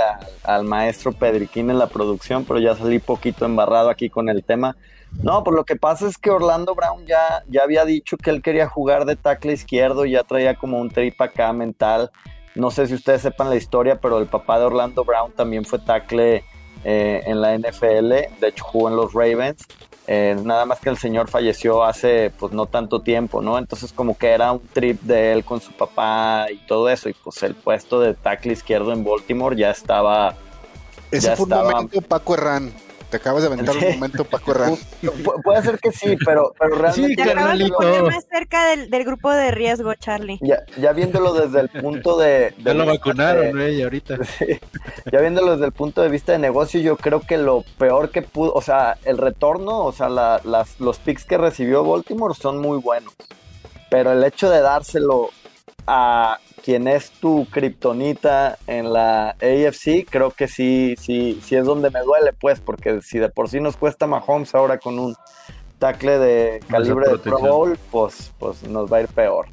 al 0.45 0.65
maestro 0.65 1.13
Pedriquín 1.13 1.71
en 1.71 1.79
la 1.79 1.87
producción, 1.89 2.45
pero 2.45 2.59
ya 2.61 2.75
salí 2.77 2.99
poquito 2.99 3.45
embarrado 3.45 3.91
aquí 3.91 4.09
con 4.09 4.29
el 4.29 4.45
tema. 4.45 4.77
No, 5.23 5.45
pues 5.45 5.55
lo 5.55 5.65
que 5.65 5.77
pasa 5.77 6.07
es 6.09 6.17
que 6.17 6.31
Orlando 6.31 6.75
Brown 6.75 7.05
ya, 7.07 7.43
ya 7.49 7.63
había 7.65 7.85
dicho 7.85 8.17
que 8.17 8.31
él 8.31 8.41
quería 8.41 8.67
jugar 8.67 9.05
de 9.05 9.17
tackle 9.17 9.53
izquierdo, 9.53 10.07
ya 10.07 10.23
traía 10.25 10.55
como 10.55 10.79
un 10.81 10.91
trip 10.91 11.21
acá 11.21 11.53
mental. 11.53 12.11
No 12.55 12.71
sé 12.71 12.87
si 12.87 12.95
ustedes 12.95 13.23
sepan 13.23 13.51
la 13.51 13.57
historia, 13.57 14.01
pero 14.01 14.19
el 14.19 14.27
papá 14.27 14.59
de 14.59 14.65
Orlando 14.67 15.05
Brown 15.05 15.33
también 15.33 15.65
fue 15.65 15.79
tackle 15.81 16.45
eh, 16.85 17.23
en 17.27 17.41
la 17.43 17.55
NFL, 17.59 18.09
de 18.09 18.49
hecho 18.49 18.65
jugó 18.65 18.89
en 18.89 18.97
los 18.97 19.13
Ravens. 19.13 19.67
Eh, 20.09 20.37
nada 20.43 20.67
más 20.67 20.81
que 20.81 20.91
el 20.91 20.97
señor 20.99 21.29
falleció 21.29 21.85
hace 21.85 22.33
pues 22.37 22.53
no 22.53 22.67
tanto 22.67 23.01
tiempo, 23.03 23.41
¿no? 23.41 23.57
Entonces 23.59 23.93
como 23.93 24.19
que 24.19 24.29
era 24.31 24.51
un 24.53 24.61
trip 24.73 25.01
de 25.03 25.33
él 25.33 25.45
con 25.45 25.61
su 25.61 25.73
papá 25.73 26.47
y 26.53 26.57
todo 26.67 26.89
eso, 26.89 27.09
y 27.09 27.13
pues 27.15 27.43
el 27.45 27.55
puesto 27.55 28.01
de 28.01 28.15
tackle 28.15 28.53
izquierdo 28.53 28.93
en 28.93 29.05
Baltimore 29.05 29.57
ya 29.57 29.71
estaba... 29.71 30.35
Ese 31.11 31.29
Ya 31.29 31.37
fue 31.37 31.47
un 31.47 31.53
estaba- 31.53 31.71
momento 31.71 32.01
Paco 32.01 32.35
Herrán. 32.35 32.73
Te 33.13 33.19
acabas 33.19 33.43
de 33.43 33.49
aventar 33.49 33.77
un 33.77 33.83
Sí. 33.83 33.89
momento 33.93 34.25
Paco 34.25 34.53
Herrán. 34.53 34.75
Pu- 35.03 35.43
puede 35.45 35.63
ser 35.63 35.79
que 35.79 35.93
sí, 35.93 36.17
pero, 36.25 36.55
pero 36.59 36.77
realmente... 36.77 37.15
Te 37.15 37.23
acabas 37.31 37.37
de 37.59 37.69
carnalito. 37.69 37.77
poner 37.77 38.03
más 38.05 38.25
cerca 38.29 38.67
del, 38.71 38.89
del 38.89 39.05
grupo 39.05 39.31
de 39.31 39.51
riesgo, 39.51 39.95
Charlie. 39.97 40.39
Ya, 40.41 40.63
ya 40.79 40.93
viéndolo 40.95 41.35
desde 41.35 41.61
el 41.61 41.69
punto 41.69 42.17
de... 42.17 42.55
Ya 42.57 42.73
de 42.73 42.75
lo 42.75 42.85
vista 42.87 42.99
vacunaron, 42.99 43.43
de- 43.45 43.53
güey, 43.53 43.83
ahorita. 43.83 44.17
ya 45.13 45.21
viéndolo 45.21 45.53
desde 45.53 45.67
el 45.67 45.73
punto 45.73 46.01
de 46.01 46.09
vista 46.09 46.33
de 46.33 46.39
negocio, 46.39 46.81
yo 46.81 46.97
creo 46.97 47.21
que 47.21 47.37
lo 47.37 47.65
peor 47.77 48.09
que 48.09 48.23
pudo, 48.23 48.55
o 48.55 48.63
sea, 48.63 48.97
el 49.05 49.19
retorno, 49.19 49.85
o 49.85 49.93
sea, 49.93 50.09
la- 50.09 50.41
las, 50.45 50.81
los 50.81 50.99
picks 50.99 51.27
que 51.27 51.37
recibió 51.37 51.85
Baltimore 51.85 52.35
son 52.35 52.59
muy 52.63 52.79
buenos. 52.79 53.13
Pero 53.91 54.13
el 54.13 54.25
hecho 54.25 54.49
de 54.49 54.63
dárselo 54.63 55.29
a 55.87 56.39
quien 56.63 56.87
es 56.89 57.11
tu 57.11 57.47
kriptonita 57.51 58.57
en 58.67 58.93
la 58.93 59.31
AFC, 59.31 60.07
creo 60.09 60.31
que 60.31 60.47
sí, 60.49 60.95
sí, 60.99 61.41
sí 61.45 61.57
es 61.57 61.65
donde 61.65 61.91
me 61.91 62.01
duele, 62.03 62.33
pues, 62.33 62.61
porque 62.61 63.01
si 63.03 63.19
de 63.19 63.29
por 63.29 63.49
sí 63.49 63.61
nos 63.61 63.77
cuesta 63.77 64.07
Mahomes 64.07 64.55
ahora 64.55 64.79
con 64.79 64.99
un 64.99 65.17
tackle 65.79 66.19
de 66.19 66.61
calibre 66.69 67.11
de 67.11 67.19
Pro. 67.19 67.39
Bowl, 67.39 67.79
pues, 67.91 68.33
pues 68.39 68.63
nos 68.63 68.93
va 68.93 68.99
a 68.99 69.01
ir 69.03 69.09
peor. 69.09 69.47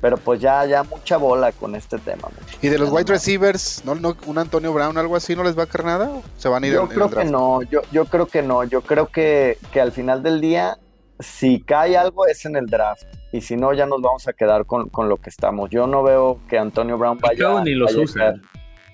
Pero 0.00 0.18
pues 0.18 0.40
ya, 0.40 0.64
ya 0.66 0.82
mucha 0.82 1.16
bola 1.16 1.52
con 1.52 1.74
este 1.74 1.98
tema. 1.98 2.28
mucho. 2.28 2.58
Y 2.60 2.68
de 2.68 2.78
los 2.78 2.90
wide 2.90 3.10
receivers, 3.10 3.82
¿no, 3.84 3.94
no, 3.94 4.14
un 4.26 4.36
Antonio 4.38 4.72
Brown, 4.72 4.96
algo 4.98 5.16
así, 5.16 5.34
no 5.34 5.42
les 5.42 5.58
va 5.58 5.62
a 5.64 5.66
caer 5.66 5.86
nada? 5.86 6.08
¿O 6.10 6.22
¿Se 6.36 6.48
van 6.50 6.64
a 6.64 6.66
ir 6.66 6.74
Yo 6.74 6.80
en- 6.82 6.88
en 6.88 6.94
creo 6.94 7.06
el 7.06 7.14
que 7.14 7.24
no, 7.24 7.62
yo, 7.62 7.80
yo 7.92 8.04
creo 8.04 8.26
que 8.26 8.42
no, 8.42 8.62
yo 8.64 8.82
creo 8.82 9.06
que, 9.08 9.58
que 9.72 9.80
al 9.80 9.92
final 9.92 10.22
del 10.22 10.40
día, 10.42 10.76
si 11.18 11.60
cae 11.60 11.96
algo 11.96 12.26
es 12.26 12.44
en 12.44 12.56
el 12.56 12.66
draft, 12.66 13.04
y 13.36 13.40
si 13.40 13.56
no 13.56 13.72
ya 13.74 13.86
nos 13.86 14.00
vamos 14.00 14.26
a 14.28 14.32
quedar 14.32 14.64
con, 14.66 14.88
con 14.88 15.08
lo 15.08 15.18
que 15.18 15.30
estamos. 15.30 15.70
Yo 15.70 15.86
no 15.86 16.02
veo 16.02 16.38
que 16.48 16.58
Antonio 16.58 16.96
Brown 16.96 17.18
vaya 17.18 17.36
Creo 17.36 17.62
ni 17.62 17.74
los 17.74 17.94
usan. 17.94 18.42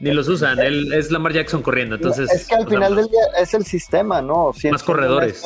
Ni 0.00 0.11
los 0.11 0.28
usan. 0.28 0.58
Él 0.58 0.92
es 0.92 1.11
Lamar 1.11 1.32
Jackson 1.32 1.62
corriendo. 1.62 1.94
Entonces, 1.94 2.30
es 2.30 2.49
que 2.49 2.56
al 2.56 2.68
final 2.68 2.96
del 2.96 3.06
día 3.06 3.20
es 3.38 3.54
el 3.54 3.64
sistema, 3.64 4.20
¿no? 4.20 4.52
Si 4.52 4.68
Más 4.68 4.82
corredores. 4.82 5.44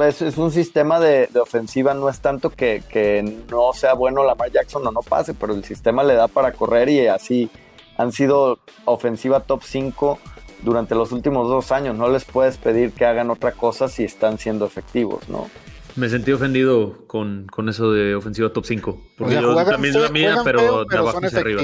Es, 0.00 0.22
es 0.22 0.38
un 0.38 0.52
sistema 0.52 1.00
de, 1.00 1.26
de 1.32 1.40
ofensiva, 1.40 1.92
no 1.94 2.08
es 2.08 2.20
tanto 2.20 2.50
que, 2.50 2.84
que 2.88 3.42
no 3.50 3.72
sea 3.72 3.94
bueno 3.94 4.22
Lamar 4.22 4.52
Jackson 4.52 4.86
o 4.86 4.92
no 4.92 5.00
pase, 5.00 5.34
pero 5.34 5.52
el 5.52 5.64
sistema 5.64 6.04
le 6.04 6.14
da 6.14 6.28
para 6.28 6.52
correr 6.52 6.88
y 6.88 7.08
así 7.08 7.50
han 7.96 8.12
sido 8.12 8.60
ofensiva 8.84 9.40
top 9.40 9.62
5 9.64 10.20
durante 10.62 10.94
los 10.94 11.10
últimos 11.10 11.48
dos 11.48 11.72
años. 11.72 11.96
No 11.96 12.08
les 12.08 12.24
puedes 12.24 12.58
pedir 12.58 12.92
que 12.92 13.04
hagan 13.04 13.30
otra 13.30 13.50
cosa 13.50 13.88
si 13.88 14.04
están 14.04 14.38
siendo 14.38 14.66
efectivos, 14.66 15.28
¿no? 15.28 15.48
Me 15.98 16.08
sentí 16.08 16.32
ofendido 16.32 17.04
con, 17.06 17.46
con 17.50 17.68
eso 17.68 17.92
de 17.92 18.14
ofensiva 18.14 18.52
top 18.52 18.64
5. 18.64 18.90
O 18.90 19.00
Porque 19.18 19.32
sea, 19.34 19.42
yo 19.42 19.54
también 19.64 19.92
feo- 19.94 20.02
la 20.02 20.08
mía, 20.10 20.40
pero, 20.44 20.58
feo, 20.58 20.84
de 20.84 20.96
abajo 20.98 21.20
hacia 21.22 21.40
arriba. 21.40 21.62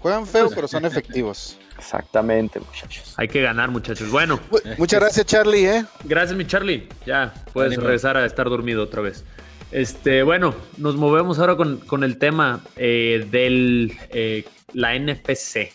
Juegan 0.00 0.26
feo, 0.26 0.48
pero 0.54 0.68
son 0.68 0.84
efectivos. 0.84 1.58
Exactamente, 1.76 2.60
muchachos. 2.60 3.14
Hay 3.16 3.28
que 3.28 3.40
ganar, 3.42 3.70
muchachos. 3.70 4.10
Bueno, 4.10 4.38
Mu- 4.50 4.58
Muchas 4.78 5.00
gracias, 5.00 5.26
Charlie, 5.26 5.66
¿eh? 5.66 5.84
gracias, 6.04 6.36
mi 6.36 6.46
Charlie. 6.46 6.88
Ya 7.06 7.34
puedes 7.52 7.70
Ánimo. 7.72 7.82
regresar 7.82 8.16
a 8.16 8.24
estar 8.24 8.48
dormido 8.48 8.82
otra 8.84 9.02
vez. 9.02 9.24
Este, 9.72 10.22
bueno, 10.22 10.54
nos 10.76 10.96
movemos 10.96 11.38
ahora 11.40 11.56
con, 11.56 11.78
con 11.78 12.04
el 12.04 12.18
tema 12.18 12.60
eh, 12.76 13.26
del 13.30 13.96
eh, 14.10 14.44
la 14.72 14.98
NFC. 14.98 15.72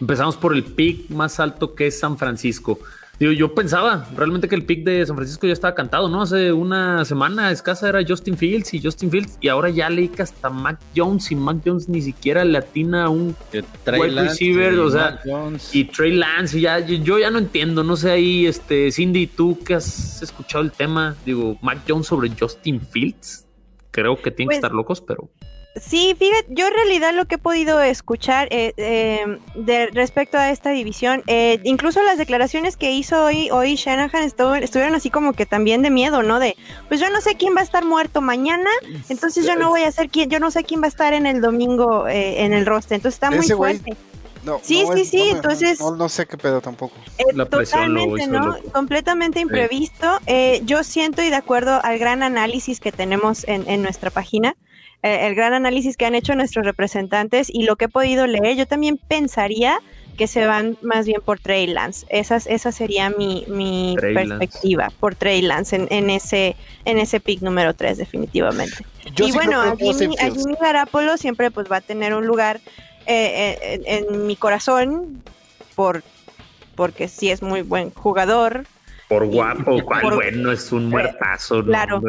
Empezamos 0.00 0.36
por 0.36 0.54
el 0.54 0.64
pick 0.64 1.08
más 1.10 1.38
alto 1.40 1.74
que 1.74 1.86
es 1.88 1.98
San 1.98 2.18
Francisco. 2.18 2.78
Digo, 3.18 3.32
yo 3.32 3.54
pensaba 3.54 4.06
realmente 4.14 4.46
que 4.46 4.54
el 4.54 4.64
pick 4.66 4.84
de 4.84 5.06
San 5.06 5.16
Francisco 5.16 5.46
ya 5.46 5.54
estaba 5.54 5.74
cantado, 5.74 6.08
¿no? 6.10 6.20
Hace 6.20 6.52
una 6.52 7.02
semana 7.06 7.50
escasa 7.50 7.88
era 7.88 8.00
Justin 8.06 8.36
Fields 8.36 8.74
y 8.74 8.82
Justin 8.82 9.10
Fields, 9.10 9.38
y 9.40 9.48
ahora 9.48 9.70
ya 9.70 9.88
leí 9.88 10.08
que 10.08 10.20
hasta 10.20 10.50
Mac 10.50 10.78
Jones 10.94 11.32
y 11.32 11.34
Mac 11.36 11.58
Jones 11.64 11.88
ni 11.88 12.02
siquiera 12.02 12.44
le 12.44 12.58
atina 12.58 13.04
a 13.04 13.08
un 13.08 13.34
Wide 13.86 14.12
Lance 14.12 14.30
receiver, 14.30 14.74
y 14.74 14.76
o 14.76 14.90
sea, 14.90 15.20
y 15.72 15.84
Trey 15.84 16.12
Lance, 16.14 16.58
y 16.58 16.60
ya, 16.62 16.78
yo, 16.80 16.96
yo 16.96 17.18
ya 17.18 17.30
no 17.30 17.38
entiendo, 17.38 17.82
no 17.82 17.96
sé 17.96 18.10
ahí, 18.10 18.44
este, 18.44 18.92
Cindy, 18.92 19.26
tú 19.26 19.58
que 19.64 19.74
has 19.76 20.20
escuchado 20.20 20.62
el 20.62 20.72
tema, 20.72 21.16
digo, 21.24 21.56
Mac 21.62 21.78
Jones 21.88 22.06
sobre 22.06 22.30
Justin 22.38 22.82
Fields, 22.82 23.46
creo 23.92 24.20
que 24.20 24.30
tienen 24.30 24.48
Pues- 24.48 24.56
que 24.56 24.58
estar 24.58 24.72
locos, 24.72 25.00
pero 25.00 25.30
Sí, 25.80 26.16
fíjate, 26.18 26.46
yo 26.48 26.66
en 26.68 26.72
realidad 26.74 27.12
lo 27.14 27.26
que 27.26 27.34
he 27.34 27.38
podido 27.38 27.80
escuchar 27.82 28.48
eh, 28.50 28.72
eh, 28.78 29.38
de 29.54 29.86
respecto 29.88 30.38
a 30.38 30.50
esta 30.50 30.70
división, 30.70 31.22
eh, 31.26 31.60
incluso 31.64 32.02
las 32.02 32.16
declaraciones 32.16 32.76
que 32.78 32.92
hizo 32.92 33.24
hoy, 33.24 33.50
hoy 33.50 33.74
Shanahan 33.76 34.22
estuvo- 34.24 34.54
estuvieron 34.54 34.94
así 34.94 35.10
como 35.10 35.34
que 35.34 35.44
también 35.44 35.82
de 35.82 35.90
miedo, 35.90 36.22
¿no? 36.22 36.38
De, 36.38 36.56
pues 36.88 36.98
yo 37.00 37.10
no 37.10 37.20
sé 37.20 37.34
quién 37.34 37.54
va 37.54 37.60
a 37.60 37.64
estar 37.64 37.84
muerto 37.84 38.22
mañana, 38.22 38.70
entonces 39.10 39.44
yo 39.44 39.54
no 39.56 39.68
voy 39.70 39.82
a 39.82 39.92
ser 39.92 40.08
quién, 40.08 40.30
yo 40.30 40.40
no 40.40 40.50
sé 40.50 40.64
quién 40.64 40.80
va 40.80 40.86
a 40.86 40.88
estar 40.88 41.12
en 41.12 41.26
el 41.26 41.40
domingo 41.42 42.08
eh, 42.08 42.42
en 42.44 42.54
el 42.54 42.64
roster, 42.64 42.96
entonces 42.96 43.16
está 43.16 43.30
muy 43.30 43.46
fuerte. 43.56 43.96
No, 44.44 44.60
Sí, 44.62 44.84
no 44.86 44.94
sí, 44.94 45.00
es- 45.00 45.08
sí, 45.10 45.16
no 45.18 45.24
me- 45.24 45.30
entonces- 45.32 45.80
No, 45.80 45.96
no 45.96 46.08
sé 46.08 46.24
qué 46.26 46.38
pedo 46.38 46.60
tampoco. 46.60 46.94
Eh, 47.18 47.24
La 47.34 47.46
totalmente, 47.46 48.28
¿no? 48.28 48.46
loco. 48.46 48.70
Completamente 48.72 49.40
imprevisto. 49.40 50.20
Eh, 50.26 50.60
yo 50.64 50.84
siento 50.84 51.20
y 51.20 51.30
de 51.30 51.34
acuerdo 51.34 51.80
al 51.82 51.98
gran 51.98 52.22
análisis 52.22 52.78
que 52.78 52.92
tenemos 52.92 53.42
en, 53.48 53.68
en 53.68 53.82
nuestra 53.82 54.08
página, 54.10 54.54
el 55.06 55.34
gran 55.34 55.54
análisis 55.54 55.96
que 55.96 56.06
han 56.06 56.14
hecho 56.14 56.34
nuestros 56.34 56.64
representantes 56.66 57.48
y 57.52 57.64
lo 57.64 57.76
que 57.76 57.86
he 57.86 57.88
podido 57.88 58.26
leer, 58.26 58.56
yo 58.56 58.66
también 58.66 58.98
pensaría 59.08 59.78
que 60.16 60.26
se 60.26 60.46
van 60.46 60.78
más 60.80 61.04
bien 61.06 61.20
por 61.22 61.38
Trey 61.38 61.66
Lance. 61.66 62.06
Esa, 62.08 62.36
esa 62.36 62.72
sería 62.72 63.10
mi, 63.10 63.44
mi 63.48 63.94
Lance. 63.96 64.14
perspectiva 64.14 64.90
por 64.98 65.14
Trey 65.14 65.42
Lance 65.42 65.76
en, 65.76 65.86
en 65.90 66.08
ese 66.08 66.56
en 66.86 66.98
ese 66.98 67.20
pick 67.20 67.42
número 67.42 67.74
3 67.74 67.98
definitivamente. 67.98 68.76
Yo 69.14 69.26
y 69.26 69.30
sí 69.32 69.34
bueno, 69.36 69.60
a 69.60 69.76
Jimmy, 69.76 70.16
a. 70.18 70.30
Jimmy 70.30 70.54
Garapolo 70.60 71.18
siempre 71.18 71.50
pues 71.50 71.70
va 71.70 71.76
a 71.76 71.80
tener 71.82 72.14
un 72.14 72.26
lugar 72.26 72.60
eh, 73.06 73.58
eh, 73.62 73.80
en, 73.86 74.06
en 74.14 74.26
mi 74.26 74.36
corazón 74.36 75.22
por 75.74 76.02
porque 76.76 77.08
sí 77.08 77.30
es 77.30 77.42
muy 77.42 77.60
buen 77.62 77.90
jugador 77.90 78.64
por 79.08 79.26
guapo, 79.26 79.78
cuál 79.84 80.00
por- 80.00 80.14
bueno, 80.16 80.50
es 80.50 80.72
un 80.72 80.88
muertazo. 80.88 81.62
Claro. 81.62 82.00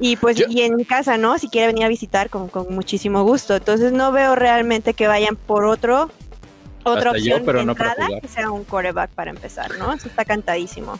Y 0.00 0.16
pues 0.16 0.36
Yo- 0.36 0.46
y 0.48 0.62
en 0.62 0.76
mi 0.76 0.84
casa, 0.84 1.16
¿no? 1.16 1.38
Si 1.38 1.48
quiere 1.48 1.68
venir 1.68 1.84
a 1.84 1.88
visitar 1.88 2.28
con, 2.30 2.48
con 2.48 2.74
muchísimo 2.74 3.22
gusto. 3.22 3.54
Entonces 3.56 3.92
no 3.92 4.12
veo 4.12 4.34
realmente 4.34 4.94
que 4.94 5.06
vayan 5.06 5.36
por 5.36 5.64
otro 5.64 6.10
otra 6.82 7.10
Hasta 7.12 7.18
yo, 7.18 7.34
opción 7.36 7.42
pero 7.46 7.58
de 7.60 7.64
no 7.64 7.74
para 7.74 7.90
entrada 7.90 8.06
jugar. 8.08 8.20
que 8.22 8.28
sea 8.28 8.50
un 8.50 8.64
coreback 8.64 9.10
para 9.12 9.30
empezar, 9.30 9.74
¿no? 9.78 9.92
Eso 9.92 10.08
está 10.08 10.24
cantadísimo. 10.24 10.98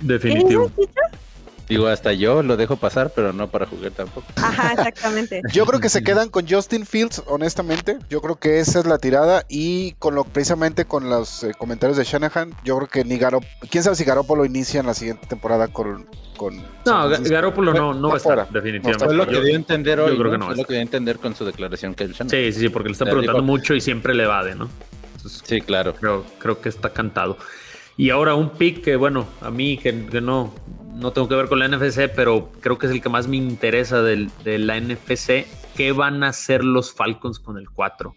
¿Qué 0.00 0.06
Definitivo. 0.06 0.64
dices, 0.64 0.76
Chicho? 0.88 1.00
Digo, 1.70 1.86
hasta 1.86 2.12
yo 2.12 2.42
lo 2.42 2.56
dejo 2.56 2.76
pasar, 2.78 3.12
pero 3.14 3.32
no 3.32 3.48
para 3.48 3.64
jugar 3.64 3.92
tampoco. 3.92 4.26
Ajá, 4.34 4.72
exactamente. 4.72 5.40
Yo 5.52 5.64
creo 5.66 5.78
que 5.78 5.88
se 5.88 6.02
quedan 6.02 6.28
con 6.28 6.48
Justin 6.48 6.84
Fields, 6.84 7.22
honestamente. 7.28 7.96
Yo 8.08 8.20
creo 8.20 8.34
que 8.34 8.58
esa 8.58 8.80
es 8.80 8.86
la 8.86 8.98
tirada. 8.98 9.44
Y 9.48 9.92
con 10.00 10.16
lo 10.16 10.24
precisamente 10.24 10.84
con 10.84 11.08
los 11.08 11.44
eh, 11.44 11.52
comentarios 11.56 11.96
de 11.96 12.02
Shanahan, 12.02 12.52
yo 12.64 12.76
creo 12.76 12.88
que 12.88 13.04
ni 13.04 13.18
Garo, 13.18 13.38
quién 13.70 13.84
sabe 13.84 13.94
si 13.94 14.02
Garoppolo 14.02 14.44
inicia 14.44 14.80
en 14.80 14.86
la 14.86 14.94
siguiente 14.94 15.28
temporada 15.28 15.68
con. 15.68 16.08
con 16.36 16.56
no, 16.84 17.08
Garoppolo 17.08 17.72
no, 17.72 17.94
no 17.94 18.08
va 18.08 18.14
a 18.14 18.16
estar, 18.16 18.50
definitivamente. 18.50 19.04
Fue 19.04 19.14
lo 19.14 19.28
que 19.28 19.40
dio 19.40 19.52
a 19.54 19.56
entender 19.56 20.00
hoy. 20.00 20.10
Yo 20.10 20.18
creo 20.18 20.32
que 20.32 20.38
no. 20.38 20.46
Fue 20.46 20.56
lo 20.56 20.64
que 20.64 20.72
dio 20.72 20.80
a 20.80 20.82
entender 20.82 21.18
con 21.20 21.36
su 21.36 21.44
declaración 21.44 21.94
que 21.94 22.08
Shanahan. 22.08 22.30
Sí, 22.30 22.52
sí, 22.52 22.60
sí, 22.62 22.68
porque 22.68 22.88
le 22.88 22.94
están 22.94 23.06
preguntando 23.06 23.42
mucho 23.44 23.74
y 23.74 23.80
siempre 23.80 24.12
le 24.12 24.24
evade, 24.24 24.56
¿no? 24.56 24.68
sí, 25.24 25.60
claro. 25.60 25.94
Creo, 25.94 26.24
creo 26.40 26.60
que 26.60 26.68
está 26.68 26.90
cantado. 26.92 27.38
Y 28.00 28.08
ahora 28.08 28.34
un 28.34 28.48
pick 28.48 28.82
que, 28.82 28.96
bueno, 28.96 29.26
a 29.42 29.50
mí 29.50 29.76
que, 29.76 29.92
no, 29.92 30.54
no 31.00 31.12
tengo 31.12 31.28
que 31.28 31.34
ver 31.34 31.48
con 31.48 31.58
la 31.58 31.68
NFC, 31.68 32.10
pero 32.14 32.52
creo 32.60 32.78
que 32.78 32.86
es 32.86 32.92
el 32.92 33.02
que 33.02 33.08
más 33.08 33.26
me 33.26 33.36
interesa 33.36 34.02
de 34.02 34.58
la 34.58 34.80
NFC. 34.80 35.46
¿Qué 35.76 35.92
van 35.92 36.22
a 36.22 36.28
hacer 36.28 36.62
los 36.64 36.92
Falcons 36.92 37.38
con 37.38 37.58
el 37.58 37.70
4? 37.70 38.14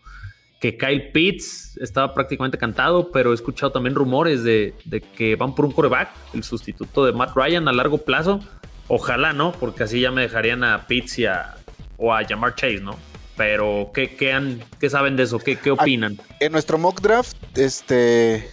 Que 0.60 0.78
Kyle 0.78 1.12
Pitts 1.12 1.78
estaba 1.78 2.14
prácticamente 2.14 2.58
cantado, 2.58 3.12
pero 3.12 3.32
he 3.32 3.36
escuchado 3.36 3.72
también 3.72 3.96
rumores 3.96 4.44
de, 4.44 4.74
que 5.16 5.36
van 5.36 5.56
por 5.56 5.66
un 5.66 5.72
coreback, 5.72 6.10
el 6.34 6.44
sustituto 6.44 7.06
de 7.06 7.14
Matt 7.14 7.36
Ryan 7.36 7.68
a 7.68 7.74
largo 7.74 7.98
plazo. 7.98 8.40
Ojalá 8.88 9.34
no, 9.34 9.54
porque 9.54 9.84
así 9.84 10.02
ya 10.02 10.12
me 10.12 10.22
dejarían 10.22 10.64
a 10.64 10.88
Pitts 10.88 11.20
y 11.20 11.26
a, 11.26 11.56
o 11.98 12.14
a 12.14 12.24
Jamar 12.26 12.56
Chase, 12.56 12.82
¿no? 12.82 12.98
Pero, 13.36 13.92
¿qué, 13.94 14.16
qué, 14.16 14.32
han, 14.32 14.62
qué 14.80 14.90
saben 14.90 15.16
de 15.16 15.24
eso? 15.24 15.40
¿Qué, 15.40 15.58
¿Qué 15.58 15.72
opinan? 15.72 16.20
En 16.40 16.52
nuestro 16.52 16.78
mock 16.78 17.02
draft, 17.02 17.36
este 17.56 18.48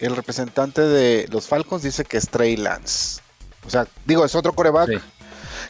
el 0.00 0.16
representante 0.16 0.82
de 0.82 1.28
los 1.30 1.46
Falcons 1.46 1.82
dice 1.82 2.04
que 2.04 2.16
es 2.16 2.28
Trey 2.28 2.56
Lance. 2.56 3.22
O 3.66 3.70
sea, 3.70 3.86
digo, 4.04 4.24
es 4.24 4.34
otro 4.34 4.52
coreback. 4.52 5.00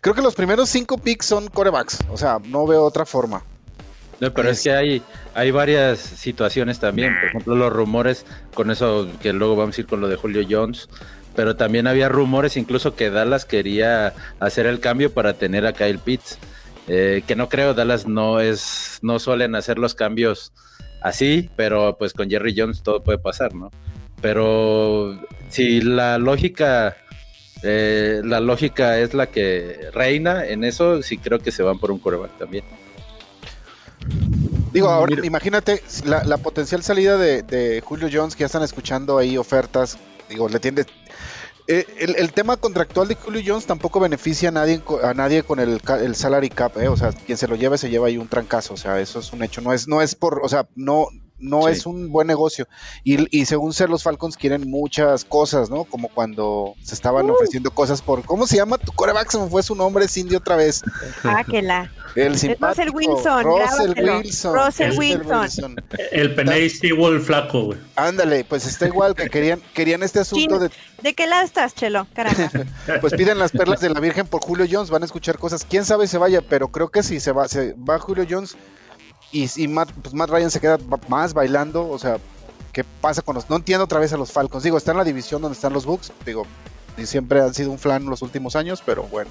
Creo 0.01 0.15
que 0.15 0.23
los 0.23 0.35
primeros 0.35 0.69
cinco 0.69 0.99
picks 0.99 1.27
son 1.27 1.49
corebacks. 1.49 1.99
O 2.11 2.17
sea, 2.17 2.39
no 2.45 2.67
veo 2.67 2.85
otra 2.85 3.07
forma. 3.07 3.43
No, 4.21 4.33
pero 4.33 4.51
es, 4.51 4.63
que 4.63 4.73
hay, 4.73 5.03
hay 5.35 5.51
varias 5.51 5.99
situaciones 5.99 6.79
también. 6.79 7.15
Por 7.19 7.29
ejemplo, 7.29 7.57
los 7.57 7.73
rumores, 7.73 8.27
con 8.55 8.71
eso 8.71 9.09
que 9.21 9.33
luego 9.33 9.57
vamos 9.57 9.77
a 9.77 9.81
ir 9.81 9.87
con 9.87 10.01
lo 10.01 10.09
de 10.09 10.17
Julio 10.17 10.47
Jones. 10.49 10.89
Pero 11.35 11.57
también 11.57 11.87
había 11.87 12.09
rumores 12.09 12.57
incluso 12.57 12.95
que 12.95 13.11
Dallas 13.11 13.45
quería 13.45 14.15
hacer 14.39 14.67
el 14.67 14.81
cambio 14.81 15.13
para 15.13 15.35
tener 15.35 15.67
a 15.67 15.73
Kyle 15.73 15.99
Pitts. 15.99 16.39
Eh, 16.87 17.25
que 17.27 17.35
no 17.35 17.49
creo, 17.49 17.75
Dallas 17.75 18.07
no 18.07 18.41
es, 18.41 18.99
no 19.03 19.19
suelen 19.19 19.55
hacer 19.55 19.79
los 19.79 19.95
cambios 19.95 20.53
así, 21.03 21.51
pero 21.57 21.97
pues 21.99 22.13
con 22.13 22.29
Jerry 22.29 22.55
Jones 22.57 22.83
todo 22.83 23.03
puede 23.03 23.19
pasar, 23.19 23.55
¿no? 23.55 23.71
pero 24.25 25.21
si 25.51 25.83
la 25.83 26.17
lógica 26.17 26.97
eh, 27.67 28.21
la 28.23 28.41
lógica 28.41 28.99
es 28.99 29.15
la 29.15 29.29
que 29.29 29.89
reina 29.93 30.47
en 30.47 30.65
eso, 30.65 31.03
sí 31.03 31.17
creo 31.17 31.39
que 31.39 31.51
se 31.51 31.63
van 31.63 31.79
por 31.79 31.91
un 31.91 31.99
coreback 31.99 32.37
también. 32.39 32.65
Digo, 34.71 34.91
ahora 34.91 35.25
imagínate 35.25 35.83
la, 36.05 36.37
potencial 36.39 36.83
salida 36.83 37.17
de, 37.17 37.83
Julio 37.83 38.09
Jones, 38.13 38.37
que 38.37 38.41
ya 38.41 38.47
están 38.47 38.63
escuchando 38.63 39.17
ahí 39.17 39.39
ofertas. 39.39 39.97
Digo, 40.29 40.49
le 40.49 40.61
tiende. 40.61 40.85
Eh, 41.67 41.87
el, 42.19 42.33
tema 42.33 42.59
contractual 42.59 43.09
de 43.09 43.15
Julio 43.15 43.41
Jones 43.47 43.65
tampoco 43.65 43.99
beneficia 43.99 44.51
a 44.51 44.53
nadie, 44.53 44.83
a 45.03 45.15
nadie 45.15 45.43
con 45.43 45.59
el, 45.61 45.81
el 46.03 46.15
salary 46.15 46.51
cap, 46.51 46.77
¿eh? 46.77 46.89
O 46.89 46.97
sea, 46.99 47.13
quien 47.13 47.39
se 47.39 47.49
lo 47.49 47.57
lleve 47.57 47.79
se 47.79 47.89
lleva 47.89 48.09
ahí 48.09 48.19
un 48.19 48.29
trancazo. 48.29 48.75
O 48.75 48.77
sea, 48.77 49.01
eso 49.01 49.21
es 49.21 49.33
un 49.33 49.43
hecho. 49.43 49.63
No 49.63 49.73
es, 49.73 49.89
no 49.89 50.03
es 50.03 50.15
por, 50.15 50.41
o 50.43 50.49
sea, 50.49 50.67
no, 50.75 51.07
no 51.45 51.69
es 51.69 51.87
un 51.87 52.11
buen 52.11 52.27
negocio. 52.27 52.67
Y, 53.05 53.45
según 53.45 53.73
ser 53.73 53.91
los 53.91 54.03
Falcons 54.03 54.37
quieren 54.37 54.69
muchas 54.69 55.25
cosas, 55.25 55.71
¿no? 55.71 55.85
Como 55.85 56.09
cuando 56.09 56.75
se 56.83 56.95
estaban 56.95 57.31
uh. 57.31 57.35
ofreciendo 57.35 57.71
cosas 57.71 58.03
por, 58.03 58.25
¿cómo 58.25 58.47
se 58.47 58.57
llama? 58.57 58.79
Tu 58.79 58.93
coreback 58.93 59.31
se 59.31 59.39
me 59.39 59.49
fue 59.49 59.63
su 59.63 59.75
nombre, 59.75 60.09
Cindy, 60.09 60.37
otra 60.37 60.57
vez. 60.57 60.83
Ah, 61.23 61.45
que 61.45 61.63
la. 61.63 61.91
El 62.15 62.33
Russell 62.33 62.91
Wilson. 62.93 63.45
Russell 63.45 63.95
Wilson. 63.97 64.55
Russell 64.55 64.99
Wilson. 64.99 65.77
El 66.13 66.35
Peney 66.35 66.71
Stewart 66.71 67.21
flaco, 67.21 67.65
güey. 67.65 67.79
Ándale, 67.97 68.45
pues 68.45 68.67
está 68.67 68.87
igual 68.87 69.15
que 69.15 69.29
querían, 69.29 69.61
querían 69.75 70.03
este 70.03 70.21
asunto 70.21 70.59
de... 70.59 70.71
¿De 71.03 71.15
qué 71.15 71.27
lado 71.27 71.45
estás, 71.45 71.75
Chelo? 71.75 72.07
Caramba. 72.15 72.51
pues 73.01 73.15
piden 73.15 73.39
las 73.39 73.51
perlas 73.51 73.81
de 73.81 73.91
la 73.91 74.01
Virgen 74.01 74.27
por 74.27 74.43
Julio 74.43 74.67
Jones, 74.71 74.91
van 74.91 75.03
a 75.03 75.07
escuchar 75.07 75.39
cosas. 75.39 75.67
Quién 75.69 75.85
sabe 75.85 76.07
se 76.07 76.19
vaya, 76.19 76.41
pero 76.41 76.69
creo 76.69 76.89
que 76.89 77.03
si 77.03 77.19
se 77.19 77.33
va, 77.33 77.49
se 77.49 77.75
va 77.75 77.99
Julio 77.99 78.25
Jones 78.29 78.57
y, 79.35 79.69
Matt, 79.69 79.91
pues 80.03 80.15
Matt 80.15 80.31
Ryan 80.31 80.51
se 80.51 80.61
queda 80.61 80.79
más 81.09 81.35
bailando, 81.35 81.89
o 81.89 81.99
sea, 81.99 82.19
¿qué 82.73 82.85
pasa 83.01 83.23
con 83.23 83.35
los... 83.35 83.51
No 83.51 83.57
entiendo 83.57 83.85
otra 83.85 83.99
vez 83.99 84.13
a 84.13 84.17
los 84.17 84.33
Falcons, 84.33 84.63
digo, 84.63 84.79
está 84.79 84.93
en 84.93 84.99
la 84.99 85.05
división 85.05 85.43
donde 85.43 85.57
están 85.57 85.73
los 85.73 85.87
Bucks, 85.87 86.13
digo, 86.25 86.47
y 86.97 87.07
siempre 87.07 87.41
han 87.41 87.53
sido 87.53 87.71
un 87.71 87.79
flan 87.79 88.07
los 88.07 88.23
últimos 88.23 88.57
años, 88.57 88.83
pero 88.85 89.03
bueno. 89.05 89.31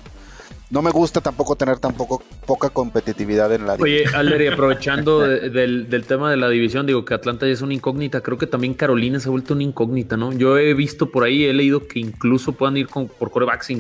No 0.70 0.82
me 0.82 0.90
gusta 0.90 1.22
tampoco 1.22 1.56
tener 1.56 1.78
tampoco 1.78 2.24
poca 2.48 2.70
competitividad 2.70 3.54
en 3.54 3.68
la 3.68 3.78
división. 3.78 4.08
Oye, 4.08 4.18
Alder, 4.18 4.42
y 4.42 4.48
aprovechando 4.54 5.20
del, 5.20 6.06
tema 6.08 6.32
de 6.32 6.38
la 6.38 6.50
división, 6.50 6.88
digo 6.88 7.06
que 7.06 7.14
Atlanta 7.14 7.46
ya 7.46 7.54
es 7.54 7.62
una 7.62 7.76
incógnita, 7.76 8.22
creo 8.22 8.38
que 8.38 8.48
también 8.48 8.74
Carolina 8.74 9.20
se 9.20 9.30
ha 9.30 9.32
vuelto 9.32 9.54
una 9.54 9.64
incógnita, 9.64 10.18
¿no? 10.18 10.34
Yo 10.34 10.58
he 10.58 10.74
visto 10.74 11.12
por 11.12 11.24
ahí, 11.24 11.46
he 11.46 11.54
leído 11.54 11.88
que 11.88 12.00
incluso 12.00 12.54
puedan 12.54 12.76
ir 12.78 12.88
con, 12.88 13.08
por 13.08 13.30
corebacks 13.30 13.72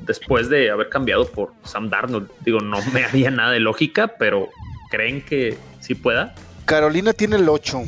después 0.00 0.48
de 0.48 0.70
haber 0.70 0.88
cambiado 0.88 1.26
por 1.26 1.52
Sam 1.64 1.88
Darnold. 1.88 2.28
Digo, 2.44 2.60
no 2.60 2.78
me 2.92 3.04
haría 3.04 3.30
nada 3.30 3.52
de 3.52 3.60
lógica, 3.60 4.08
pero 4.18 4.48
¿creen 4.90 5.22
que 5.22 5.56
si 5.80 5.94
pueda. 5.94 6.34
Carolina 6.66 7.12
tiene 7.12 7.36
el 7.36 7.48
8, 7.48 7.82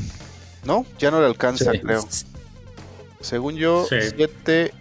¿no? 0.65 0.87
Ya 0.99 1.11
no 1.11 1.21
le 1.21 1.27
alcanza, 1.27 1.73
creo. 1.73 2.07
Según 3.21 3.57
yo, 3.57 3.87
7. 3.89 4.73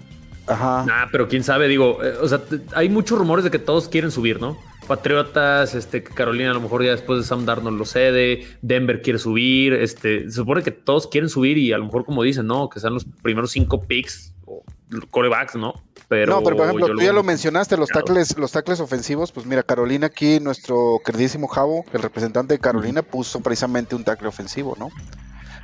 Ajá. 0.48 0.86
Ah, 0.90 1.08
pero 1.12 1.28
quién 1.28 1.44
sabe, 1.44 1.68
digo, 1.68 2.04
eh, 2.04 2.16
o 2.20 2.28
sea, 2.28 2.42
hay 2.74 2.90
muchos 2.90 3.18
rumores 3.18 3.44
de 3.44 3.52
que 3.52 3.60
todos 3.60 3.88
quieren 3.88 4.12
subir, 4.12 4.42
¿no? 4.42 4.58
Patriotas, 4.88 5.76
este, 5.76 6.04
Carolina 6.04 6.52
a 6.52 6.54
lo 6.54 6.62
mejor 6.62 6.84
ya 6.84 6.92
después 6.92 7.20
de 7.20 7.26
Sam 7.26 7.46
Darnold 7.46 7.78
lo 7.78 7.86
cede, 7.86 8.48
Denver 8.62 9.02
quiere 9.02 9.20
subir, 9.20 9.74
este, 9.74 10.24
se 10.24 10.32
supone 10.32 10.64
que 10.64 10.72
todos 10.72 11.08
quieren 11.08 11.30
subir 11.30 11.58
y 11.58 11.72
a 11.72 11.78
lo 11.78 11.86
mejor 11.86 12.04
como 12.04 12.24
dicen, 12.24 12.48
¿no? 12.48 12.70
Que 12.70 12.80
sean 12.80 12.96
los 12.96 13.06
primeros 13.22 13.52
cinco 13.52 13.84
picks 13.84 14.34
o 14.46 14.64
corebacks, 15.12 15.56
¿no? 15.56 15.76
Pero 16.12 16.34
no, 16.34 16.43
pero 16.43 16.58
por 16.58 16.65
ejemplo, 16.65 16.88
tú 16.88 17.02
ya 17.02 17.13
lo 17.13 17.24
mencionaste, 17.24 17.78
los 17.78 17.88
tackles, 17.88 18.38
los 18.38 18.52
tackles 18.52 18.82
ofensivos, 18.82 19.32
pues 19.32 19.45
mira, 19.45 19.63
Carolina 19.63 20.08
aquí, 20.08 20.41
nuestro 20.41 21.00
queridísimo 21.06 21.47
Javo, 21.47 21.86
el 21.93 22.02
representante 22.02 22.54
de 22.54 22.60
Carolina, 22.60 23.02
puso 23.02 23.39
precisamente 23.39 23.95
un 23.95 24.04
tackle 24.04 24.28
ofensivo, 24.28 24.76
¿no? 24.78 24.89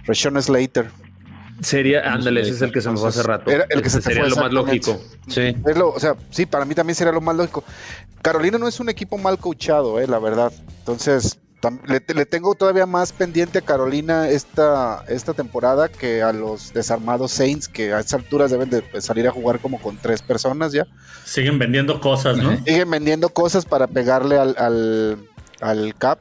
Rashon 0.05 0.41
Slater. 0.41 0.89
Sería, 1.59 2.13
ándale, 2.13 2.39
ese 2.39 2.51
es 2.51 2.61
el 2.61 2.71
que 2.71 2.79
se 2.79 2.89
nos 2.89 3.01
fue 3.01 3.09
hace 3.09 3.23
rato. 3.23 3.51
el 3.51 3.81
que 3.81 3.89
sería 3.89 4.25
lo 4.25 4.37
más 4.37 4.53
lógico. 4.53 4.97
Sí. 5.27 5.53
o 5.83 5.99
sea, 5.99 6.15
sí, 6.29 6.45
para 6.45 6.63
mí 6.63 6.75
también 6.75 6.95
sería 6.95 7.11
lo 7.11 7.19
más 7.19 7.35
lógico. 7.35 7.65
Carolina 8.21 8.57
no 8.57 8.69
es 8.69 8.79
un 8.79 8.87
equipo 8.87 9.17
mal 9.17 9.39
coachado, 9.39 9.99
eh, 9.99 10.07
la 10.07 10.19
verdad. 10.19 10.53
Entonces, 10.79 11.39
le, 11.87 12.25
tengo 12.25 12.53
todavía 12.53 12.85
más 12.85 13.11
pendiente 13.11 13.59
a 13.59 13.61
Carolina 13.61 14.29
esta, 14.29 15.03
esta 15.07 15.33
temporada 15.33 15.89
que 15.89 16.21
a 16.21 16.31
los 16.31 16.71
desarmados 16.73 17.31
Saints, 17.31 17.67
que 17.67 17.93
a 17.93 17.99
estas 17.99 18.21
alturas 18.21 18.51
deben 18.51 18.69
de 18.69 18.83
salir 19.01 19.27
a 19.27 19.31
jugar 19.31 19.59
como 19.59 19.81
con 19.81 19.97
tres 19.97 20.21
personas 20.21 20.71
ya. 20.71 20.85
Siguen 21.25 21.57
vendiendo 21.57 21.99
cosas, 21.99 22.37
¿no? 22.37 22.57
Siguen 22.63 22.89
vendiendo 22.91 23.29
cosas 23.29 23.65
para 23.65 23.87
pegarle 23.87 24.37
al, 24.37 25.17
al, 25.59 25.95
cap. 25.97 26.19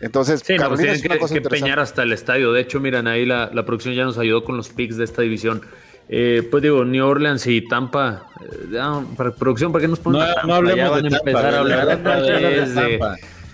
Entonces, 0.00 0.42
sí, 0.44 0.56
Carolina 0.56 0.92
es 0.92 1.02
que, 1.02 1.40
peñar 1.40 1.78
hasta 1.78 2.02
el 2.02 2.12
estadio. 2.12 2.52
De 2.52 2.60
hecho, 2.60 2.80
miran, 2.80 3.06
ahí 3.06 3.24
la, 3.24 3.50
producción 3.64 3.94
ya 3.94 4.04
nos 4.04 4.18
ayudó 4.18 4.42
con 4.44 4.56
los 4.56 4.70
picks 4.70 4.96
de 4.96 5.04
esta 5.04 5.22
división. 5.22 5.62
Eh, 6.08 6.46
pues 6.50 6.64
digo, 6.64 6.84
New 6.84 7.06
Orleans 7.06 7.46
y 7.46 7.66
Tampa. 7.68 8.26
Eh, 8.40 8.76
para 9.16 9.30
producción, 9.30 9.70
¿para 9.70 9.82
qué 9.82 9.88
nos 9.88 10.00
ponen? 10.00 10.20
No, 10.20 10.46
no 10.48 10.54
hablemos 10.54 11.00
de 11.00 11.08
empezar 11.08 11.54
a 11.54 11.58
hablar 11.60 12.02
de, 12.02 12.98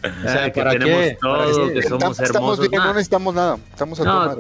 o 0.03 0.29
sea, 0.29 0.53
que 0.53 0.61
¿para 0.61 0.73
tenemos 0.73 1.01
qué? 1.01 1.19
todo, 1.21 1.73
que 1.73 1.83
somos 1.83 2.21
hermosos. 2.21 2.69
Bien, 2.69 2.83
no 2.83 2.93
necesitamos 2.93 3.35
nada. 3.35 3.59
Estamos 3.71 4.01
a 4.01 4.05
no, 4.05 4.39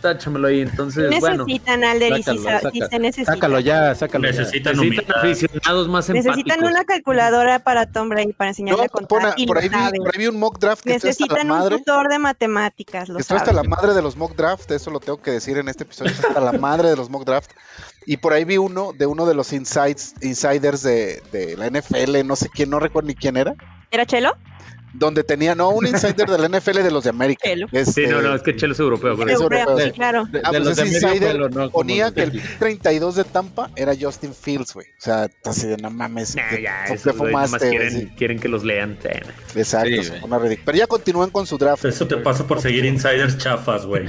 táchamelo 0.00 0.48
ahí. 0.48 0.60
Entonces, 0.60 1.10
necesitan, 1.10 1.80
bueno. 1.80 1.90
Alder, 1.90 2.18
y 2.18 2.22
si, 2.22 2.38
se 2.88 2.98
necesita. 2.98 3.34
Sácalo 3.34 3.60
ya, 3.60 3.94
sácalo 3.94 4.26
necesitan, 4.26 4.74
ya. 4.74 4.82
Necesitan 4.82 5.18
aficionados 5.18 5.88
más 5.88 6.08
Necesitan 6.08 6.64
una 6.64 6.84
calculadora 6.84 7.58
para 7.58 7.86
Tom 7.86 8.08
Brady 8.08 8.32
para 8.32 8.50
enseñarle 8.50 8.84
a 8.84 8.88
contar. 8.88 9.34
y 9.36 9.46
por, 9.46 9.58
ahí 9.58 9.68
vi, 9.68 9.98
por 9.98 10.14
ahí 10.14 10.18
vi 10.18 10.26
un 10.28 10.38
mock 10.38 10.58
draft 10.58 10.82
que 10.82 10.94
Necesitan 10.94 11.50
un 11.50 11.68
tutor 11.68 12.08
de 12.08 12.18
matemáticas. 12.18 13.08
Lo 13.08 13.18
Esto 13.18 13.36
hasta 13.36 13.52
la 13.52 13.64
madre 13.64 13.92
de 13.94 14.02
los 14.02 14.16
mock 14.16 14.34
draft, 14.34 14.70
eso 14.70 14.90
lo 14.90 15.00
tengo 15.00 15.20
que 15.20 15.32
decir 15.32 15.58
en 15.58 15.68
este 15.68 15.84
episodio. 15.84 16.12
Hasta 16.12 16.40
la 16.40 16.52
madre 16.52 16.88
de 16.88 16.96
los 16.96 17.10
mock 17.10 17.24
draft. 17.24 17.50
Y 18.06 18.18
por 18.18 18.32
ahí 18.32 18.44
vi 18.44 18.56
uno 18.56 18.92
de 18.92 19.06
uno 19.06 19.26
de 19.26 19.34
los 19.34 19.52
insights, 19.52 20.14
insiders 20.22 20.82
de, 20.82 21.22
de 21.32 21.56
la 21.56 21.68
NFL, 21.68 22.24
no 22.24 22.36
sé 22.36 22.48
quién, 22.48 22.70
no 22.70 22.78
recuerdo 22.78 23.08
ni 23.08 23.14
quién 23.16 23.36
era. 23.36 23.54
¿Era 23.90 24.06
Chelo? 24.06 24.36
Donde 24.98 25.24
tenía, 25.24 25.54
no, 25.54 25.70
un 25.70 25.86
insider 25.86 26.28
del 26.28 26.50
NFL 26.50 26.82
de 26.82 26.90
los 26.90 27.04
de 27.04 27.10
América. 27.10 27.48
Este, 27.72 27.84
sí, 27.92 28.06
no, 28.06 28.22
no, 28.22 28.34
es 28.34 28.42
que 28.42 28.56
Chelo 28.56 28.72
es 28.72 28.80
europeo. 28.80 29.14
Es 29.26 29.40
europeo, 29.40 29.78
sí, 29.78 29.90
claro. 29.92 30.26
De, 30.26 30.40
ah, 30.42 30.50
pues 30.50 30.64
los 30.64 30.78
insider 30.78 31.70
ponía 31.70 32.12
que 32.12 32.22
el 32.22 32.42
32 32.58 33.16
de 33.16 33.24
Tampa 33.24 33.70
era 33.76 33.94
Justin 33.98 34.34
Fields, 34.34 34.74
güey. 34.74 34.86
O 34.86 35.00
sea, 35.00 35.28
así 35.44 35.66
de 35.66 35.76
no 35.76 35.90
mames. 35.90 36.36
Nah, 36.36 36.58
ya, 36.58 36.84
eso, 36.86 37.12
fumaste, 37.14 37.70
quieren, 37.70 38.14
quieren, 38.16 38.38
que 38.38 38.48
los 38.48 38.64
lean. 38.64 38.98
Exacto, 39.54 40.02
sí, 40.02 40.12
una 40.22 40.38
Pero 40.38 40.78
ya 40.78 40.86
continúan 40.86 41.30
con 41.30 41.46
su 41.46 41.58
draft. 41.58 41.84
Eso 41.84 42.06
te 42.06 42.16
pasa 42.16 42.46
por 42.46 42.60
seguir 42.60 42.84
insiders 42.84 43.38
chafas, 43.38 43.86
güey. 43.86 44.06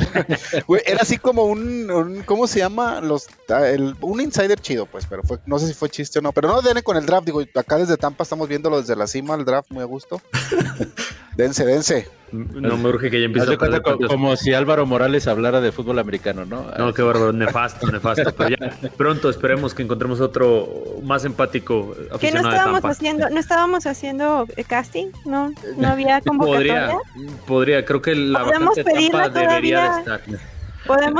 Era 0.85 1.01
así 1.01 1.17
como 1.17 1.45
un, 1.45 1.89
un, 1.89 2.23
¿cómo 2.23 2.47
se 2.47 2.59
llama? 2.59 3.01
Los, 3.01 3.27
el, 3.49 3.95
un 4.01 4.21
insider 4.21 4.59
chido, 4.59 4.85
pues, 4.85 5.05
pero 5.05 5.23
fue, 5.23 5.39
no 5.45 5.59
sé 5.59 5.67
si 5.67 5.73
fue 5.73 5.89
chiste 5.89 6.19
o 6.19 6.21
no. 6.21 6.31
Pero 6.31 6.47
no 6.47 6.61
denle 6.61 6.83
con 6.83 6.97
el 6.97 7.05
draft, 7.05 7.25
digo, 7.25 7.41
acá 7.55 7.77
desde 7.77 7.97
Tampa 7.97 8.23
estamos 8.23 8.47
viéndolo 8.47 8.79
desde 8.79 8.95
la 8.95 9.07
cima, 9.07 9.35
el 9.35 9.45
draft 9.45 9.71
muy 9.71 9.81
a 9.81 9.85
gusto. 9.85 10.21
dense, 11.35 11.65
dense. 11.65 12.07
No 12.31 12.75
me 12.75 12.89
urge 12.89 13.09
que 13.09 13.21
ya 13.21 13.25
empiece 13.25 13.53
a 13.53 13.57
cuenta 13.57 13.81
como, 13.81 14.35
si 14.35 14.53
Álvaro 14.53 14.85
Morales 14.85 15.27
hablara 15.27 15.61
de 15.61 15.71
fútbol 15.71 15.97
americano, 15.99 16.45
¿no? 16.45 16.65
No, 16.77 16.93
qué 16.93 17.01
bárbaro, 17.01 17.31
nefasto, 17.31 17.89
nefasto. 17.89 18.33
Pero 18.35 18.49
ya 18.49 18.89
pronto 18.97 19.29
esperemos 19.29 19.73
que 19.73 19.83
encontremos 19.83 20.19
otro 20.19 20.67
más 21.03 21.23
empático. 21.23 21.95
Que 22.19 22.31
no 22.33 22.41
estábamos 22.41 22.83
haciendo, 22.83 23.29
no 23.29 23.39
estábamos 23.39 23.85
haciendo 23.85 24.45
eh, 24.57 24.65
casting, 24.65 25.07
no, 25.25 25.53
no 25.77 25.87
había 25.87 26.19
convocatoria. 26.25 26.91
Podría, 27.15 27.37
podría, 27.45 27.85
creo 27.85 28.01
que 28.01 28.15
la 28.15 28.43
de 28.43 28.83
Tampa 28.83 29.29
debería 29.29 29.91
de 29.93 29.99
estar. 29.99 30.21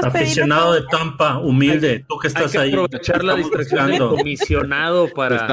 Aficionado 0.04 0.74
de 0.74 0.82
Tampa, 0.90 1.40
humilde, 1.40 2.06
tú 2.08 2.18
que 2.20 2.28
estás 2.28 2.56
ahí. 2.56 2.72
aprovechar 2.72 3.24
la 3.24 3.36
distracción 3.36 3.88
del 3.88 4.00
comisionado 4.00 5.10
para, 5.14 5.48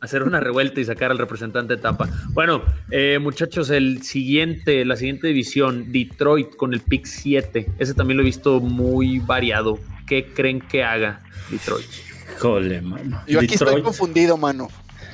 hacer 0.00 0.22
una 0.22 0.40
revuelta 0.40 0.80
y 0.80 0.84
sacar 0.84 1.10
al 1.10 1.18
representante 1.18 1.76
de 1.76 1.82
Tampa. 1.82 2.08
Bueno, 2.30 2.62
eh, 2.90 3.18
muchachos, 3.20 3.70
el 3.70 4.02
siguiente, 4.02 4.84
la 4.84 4.96
siguiente 4.96 5.28
división, 5.28 5.92
Detroit 5.92 6.56
con 6.56 6.74
el 6.74 6.80
pick 6.80 7.06
7. 7.06 7.72
Ese 7.78 7.94
también 7.94 8.16
lo 8.16 8.22
he 8.22 8.26
visto 8.26 8.60
muy 8.60 9.18
variado. 9.20 9.78
¿Qué 10.06 10.32
creen 10.32 10.60
que 10.60 10.84
haga 10.84 11.20
Detroit? 11.50 11.86
Jole, 12.38 12.80
mano. 12.80 13.22
Yo 13.26 13.40
aquí 13.40 13.54
estoy 13.54 13.82
confundido, 13.82 14.36
mano. 14.36 14.68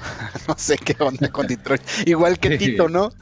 no 0.49 0.55
sé 0.57 0.77
qué 0.77 0.97
onda 0.99 1.31
con 1.31 1.47
Detroit. 1.47 1.83
Igual 2.07 2.39
que 2.39 2.51
Tito, 2.59 2.89
¿no? 2.89 3.13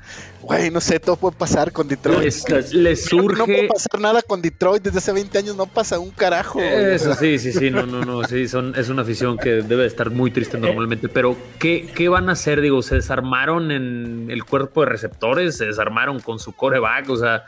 Güey, 0.43 0.71
no 0.71 0.81
sé, 0.81 0.99
todo 0.99 1.17
puede 1.17 1.37
pasar 1.37 1.71
con 1.71 1.87
Detroit. 1.87 2.33
Les, 2.73 3.05
surge... 3.05 3.39
No 3.39 3.45
puede 3.45 3.69
pasar 3.69 4.01
nada 4.01 4.23
con 4.23 4.43
Detroit. 4.43 4.83
Desde 4.83 4.99
hace 4.99 5.13
20 5.13 5.39
años 5.39 5.57
no 5.57 5.67
pasa 5.67 6.01
un 6.01 6.11
carajo. 6.11 6.61
Eso 6.61 7.15
sí, 7.15 7.39
sí, 7.39 7.53
sí. 7.53 7.71
No, 7.71 7.87
no, 7.87 8.05
no. 8.05 8.25
Sí, 8.25 8.49
son, 8.49 8.75
es 8.77 8.89
una 8.89 9.03
afición 9.03 9.39
que 9.39 9.63
debe 9.63 9.87
estar 9.87 10.11
muy 10.11 10.33
triste 10.33 10.59
normalmente. 10.59 11.09
Pero, 11.09 11.37
¿qué, 11.61 11.89
¿qué 11.95 12.09
van 12.09 12.29
a 12.29 12.33
hacer? 12.33 12.61
Digo, 12.61 12.83
¿se 12.83 12.97
desarmaron 12.97 13.71
en 13.71 14.27
el 14.31 14.45
cuerpo 14.45 14.81
de 14.81 14.87
receptores? 14.87 15.57
¿Se 15.57 15.67
desarmaron 15.67 16.19
con 16.19 16.41
su 16.41 16.53
coreback? 16.53 17.09
O 17.11 17.17
sea, 17.17 17.45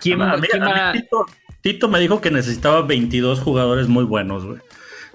¿quién, 0.00 0.22
a 0.22 0.40
Tito, 0.92 1.26
Tito 1.60 1.88
me 1.88 2.00
dijo 2.00 2.22
que 2.22 2.30
necesitaba 2.30 2.80
22 2.82 3.40
jugadores 3.40 3.86
muy 3.86 4.04
buenos, 4.04 4.46
güey. 4.46 4.58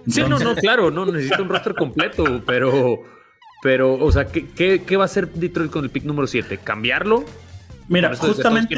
Sí, 0.07 0.21
no, 0.27 0.37
no, 0.37 0.55
claro, 0.55 0.91
no 0.91 1.05
necesita 1.05 1.41
un 1.41 1.49
roster 1.49 1.73
completo, 1.75 2.41
pero 2.45 2.99
pero, 3.63 3.93
o 3.93 4.11
sea, 4.11 4.25
¿qué, 4.25 4.83
qué, 4.85 4.97
va 4.97 5.03
a 5.03 5.05
hacer 5.05 5.29
Detroit 5.29 5.71
con 5.71 5.85
el 5.85 5.89
pick 5.89 6.03
número 6.03 6.27
7? 6.27 6.59
¿Cambiarlo? 6.61 7.23
Mira, 7.87 8.13
justamente 8.13 8.75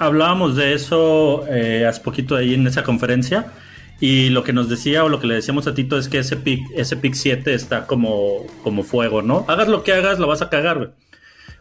hablábamos 0.00 0.56
de 0.56 0.74
eso 0.74 1.44
eh, 1.48 1.86
hace 1.86 2.00
poquito 2.00 2.34
ahí 2.34 2.54
en 2.54 2.66
esa 2.66 2.82
conferencia. 2.82 3.52
Y 4.00 4.30
lo 4.30 4.42
que 4.42 4.52
nos 4.52 4.68
decía 4.68 5.04
o 5.04 5.08
lo 5.08 5.20
que 5.20 5.28
le 5.28 5.34
decíamos 5.34 5.68
a 5.68 5.74
Tito 5.74 5.96
es 5.98 6.08
que 6.08 6.18
ese 6.18 6.36
pick, 6.36 6.60
ese 6.74 6.96
pick 6.96 7.14
7 7.14 7.54
está 7.54 7.86
como, 7.86 8.44
como 8.64 8.82
fuego, 8.82 9.22
¿no? 9.22 9.44
Hagas 9.46 9.68
lo 9.68 9.84
que 9.84 9.92
hagas, 9.92 10.18
lo 10.18 10.26
vas 10.26 10.42
a 10.42 10.50
cagar, 10.50 10.78
güey. 10.78 10.90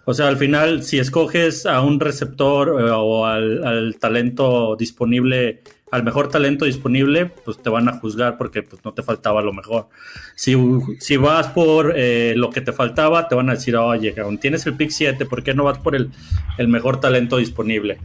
O 0.05 0.15
sea, 0.15 0.29
al 0.29 0.37
final, 0.37 0.81
si 0.81 0.97
escoges 0.97 1.67
a 1.67 1.81
un 1.81 1.99
receptor 1.99 2.69
eh, 2.69 2.89
o 2.91 3.27
al, 3.27 3.63
al, 3.63 3.97
talento 3.99 4.75
disponible 4.75 5.61
al 5.91 6.03
mejor 6.03 6.29
talento 6.29 6.65
disponible, 6.65 7.27
pues 7.45 7.57
te 7.61 7.69
van 7.69 7.89
a 7.89 7.93
juzgar 7.99 8.37
porque 8.37 8.63
pues, 8.63 8.83
no 8.85 8.93
te 8.93 9.03
faltaba 9.03 9.41
lo 9.41 9.53
mejor. 9.53 9.87
Si, 10.35 10.55
si 10.99 11.17
vas 11.17 11.47
por 11.47 11.93
eh, 11.95 12.33
lo 12.35 12.49
que 12.49 12.61
te 12.61 12.73
faltaba, 12.73 13.27
te 13.27 13.35
van 13.35 13.49
a 13.49 13.53
decir, 13.53 13.75
oye, 13.75 14.15
tienes 14.39 14.65
el 14.65 14.75
pick 14.75 14.91
7, 14.91 15.25
¿por 15.25 15.43
qué 15.43 15.53
no 15.53 15.63
vas 15.63 15.79
por 15.79 15.95
el, 15.95 16.11
el 16.57 16.67
mejor 16.67 16.99
talento 16.99 17.37
disponible? 17.37 17.99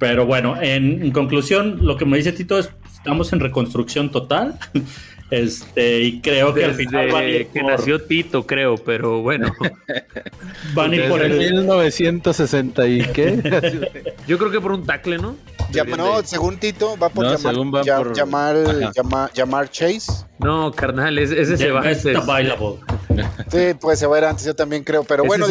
Pero 0.00 0.24
bueno, 0.24 0.56
en, 0.60 1.10
conclusión, 1.10 1.78
lo 1.82 1.98
que 1.98 2.06
me 2.06 2.16
dice 2.16 2.32
Tito 2.32 2.58
es, 2.58 2.70
estamos 2.90 3.34
en 3.34 3.40
reconstrucción 3.40 4.10
total. 4.10 4.58
Este, 5.30 6.00
y 6.02 6.20
creo 6.20 6.52
que 6.52 6.64
al 6.64 6.74
final 6.74 7.08
que 7.52 7.62
nació 7.62 8.02
Tito, 8.02 8.46
creo, 8.46 8.76
pero 8.76 9.22
bueno. 9.22 9.52
van 10.74 10.90
a 10.90 10.96
ir 10.96 11.08
por 11.08 11.22
el 11.22 11.38
1960 11.38 12.86
y 12.88 13.02
qué? 13.12 14.14
Yo 14.26 14.38
creo 14.38 14.50
que 14.50 14.60
por 14.60 14.72
un 14.72 14.84
tackle, 14.84 15.18
¿no? 15.18 15.36
no, 15.96 16.22
según 16.24 16.58
Tito, 16.58 16.96
va 16.98 17.08
por, 17.10 17.26
llamar, 18.14 19.70
Chase. 19.70 20.26
No, 20.38 20.72
carnal, 20.72 21.18
ese, 21.18 21.56
se 21.56 21.70
va. 21.70 21.88
Es 21.88 22.04
available. 22.06 22.80
Sí, 23.50 23.74
pues 23.80 23.98
se 23.98 24.06
va 24.06 24.16
a 24.16 24.18
ir 24.18 24.24
antes, 24.24 24.44
yo 24.44 24.54
también 24.54 24.82
creo. 24.84 25.04
Pero 25.04 25.24
bueno, 25.24 25.46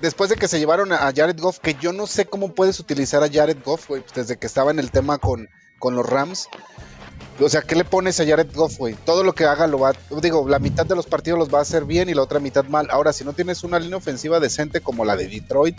después 0.00 0.28
de 0.30 0.36
que 0.36 0.48
se 0.48 0.58
llevaron 0.58 0.92
a 0.92 1.12
Jared 1.14 1.38
Goff, 1.38 1.60
que 1.60 1.76
yo 1.80 1.92
no 1.92 2.06
sé 2.06 2.26
cómo 2.26 2.54
puedes 2.54 2.78
utilizar 2.80 3.22
a 3.22 3.30
Jared 3.30 3.58
Goff, 3.64 3.88
güey, 3.88 4.02
desde 4.14 4.36
que 4.36 4.46
estaba 4.46 4.70
en 4.70 4.78
el 4.78 4.90
tema 4.90 5.18
con, 5.18 5.48
con 5.78 5.94
los 5.94 6.04
Rams. 6.06 6.48
O 7.40 7.48
sea, 7.48 7.62
¿qué 7.62 7.74
le 7.74 7.84
pones 7.84 8.20
a 8.20 8.26
Jared 8.26 8.54
Goff, 8.54 8.78
güey? 8.78 8.94
Todo 8.94 9.24
lo 9.24 9.34
que 9.34 9.44
haga 9.44 9.66
lo 9.66 9.78
va, 9.78 9.92
digo, 10.20 10.46
la 10.48 10.58
mitad 10.58 10.86
de 10.86 10.94
los 10.94 11.06
partidos 11.06 11.38
los 11.38 11.52
va 11.52 11.58
a 11.58 11.62
hacer 11.62 11.84
bien 11.84 12.08
y 12.08 12.14
la 12.14 12.22
otra 12.22 12.40
mitad 12.40 12.64
mal. 12.64 12.88
Ahora, 12.90 13.12
si 13.12 13.24
no 13.24 13.32
tienes 13.32 13.64
una 13.64 13.78
línea 13.78 13.96
ofensiva 13.96 14.38
decente 14.38 14.80
como 14.80 15.04
la 15.04 15.16
de 15.16 15.28
Detroit, 15.28 15.78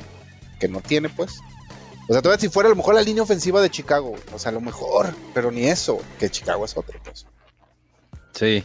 que 0.60 0.68
no 0.68 0.82
tiene, 0.82 1.10
pues, 1.10 1.40
o 2.10 2.14
sea, 2.14 2.22
todavía 2.22 2.42
si 2.42 2.50
fuera 2.50 2.68
a 2.68 2.72
lo 2.72 2.76
mejor 2.76 2.96
la 2.96 3.02
línea 3.02 3.24
ofensiva 3.24 3.62
de 3.62 3.70
Chicago, 3.70 4.16
o 4.34 4.40
sea, 4.40 4.50
a 4.50 4.54
lo 4.54 4.62
mejor, 4.62 5.14
pero 5.34 5.52
ni 5.52 5.68
eso, 5.68 6.00
que 6.20 6.30
Chicago 6.30 6.66
es 6.66 6.76
otro, 6.76 7.00
pues. 7.04 7.26
Sí. 8.34 8.64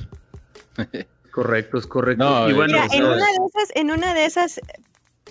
correcto, 1.32 1.78
es 1.78 1.86
correcto. 1.86 2.48
y 2.48 2.52
bueno, 2.52 2.74
Mira, 2.74 2.88
en 2.90 3.04
una 3.04 3.26
de 3.26 3.36
esas, 3.46 3.76
en 3.76 3.90
una 3.90 4.14
de 4.14 4.24
esas, 4.24 4.60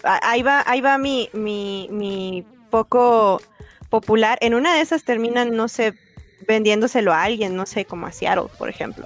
ahí 0.03 0.41
va, 0.41 0.63
ahí 0.67 0.79
va 0.79 0.97
mi, 0.97 1.29
mi, 1.33 1.89
mi 1.91 2.45
poco 2.69 3.41
popular. 3.89 4.37
En 4.41 4.53
una 4.53 4.75
de 4.75 4.81
esas 4.81 5.03
terminan, 5.03 5.55
no 5.55 5.67
sé, 5.67 5.93
vendiéndoselo 6.47 7.13
a 7.13 7.23
alguien, 7.23 7.55
no 7.55 7.65
sé, 7.65 7.85
como 7.85 8.07
a 8.07 8.11
Seattle, 8.11 8.47
por 8.57 8.69
ejemplo 8.69 9.05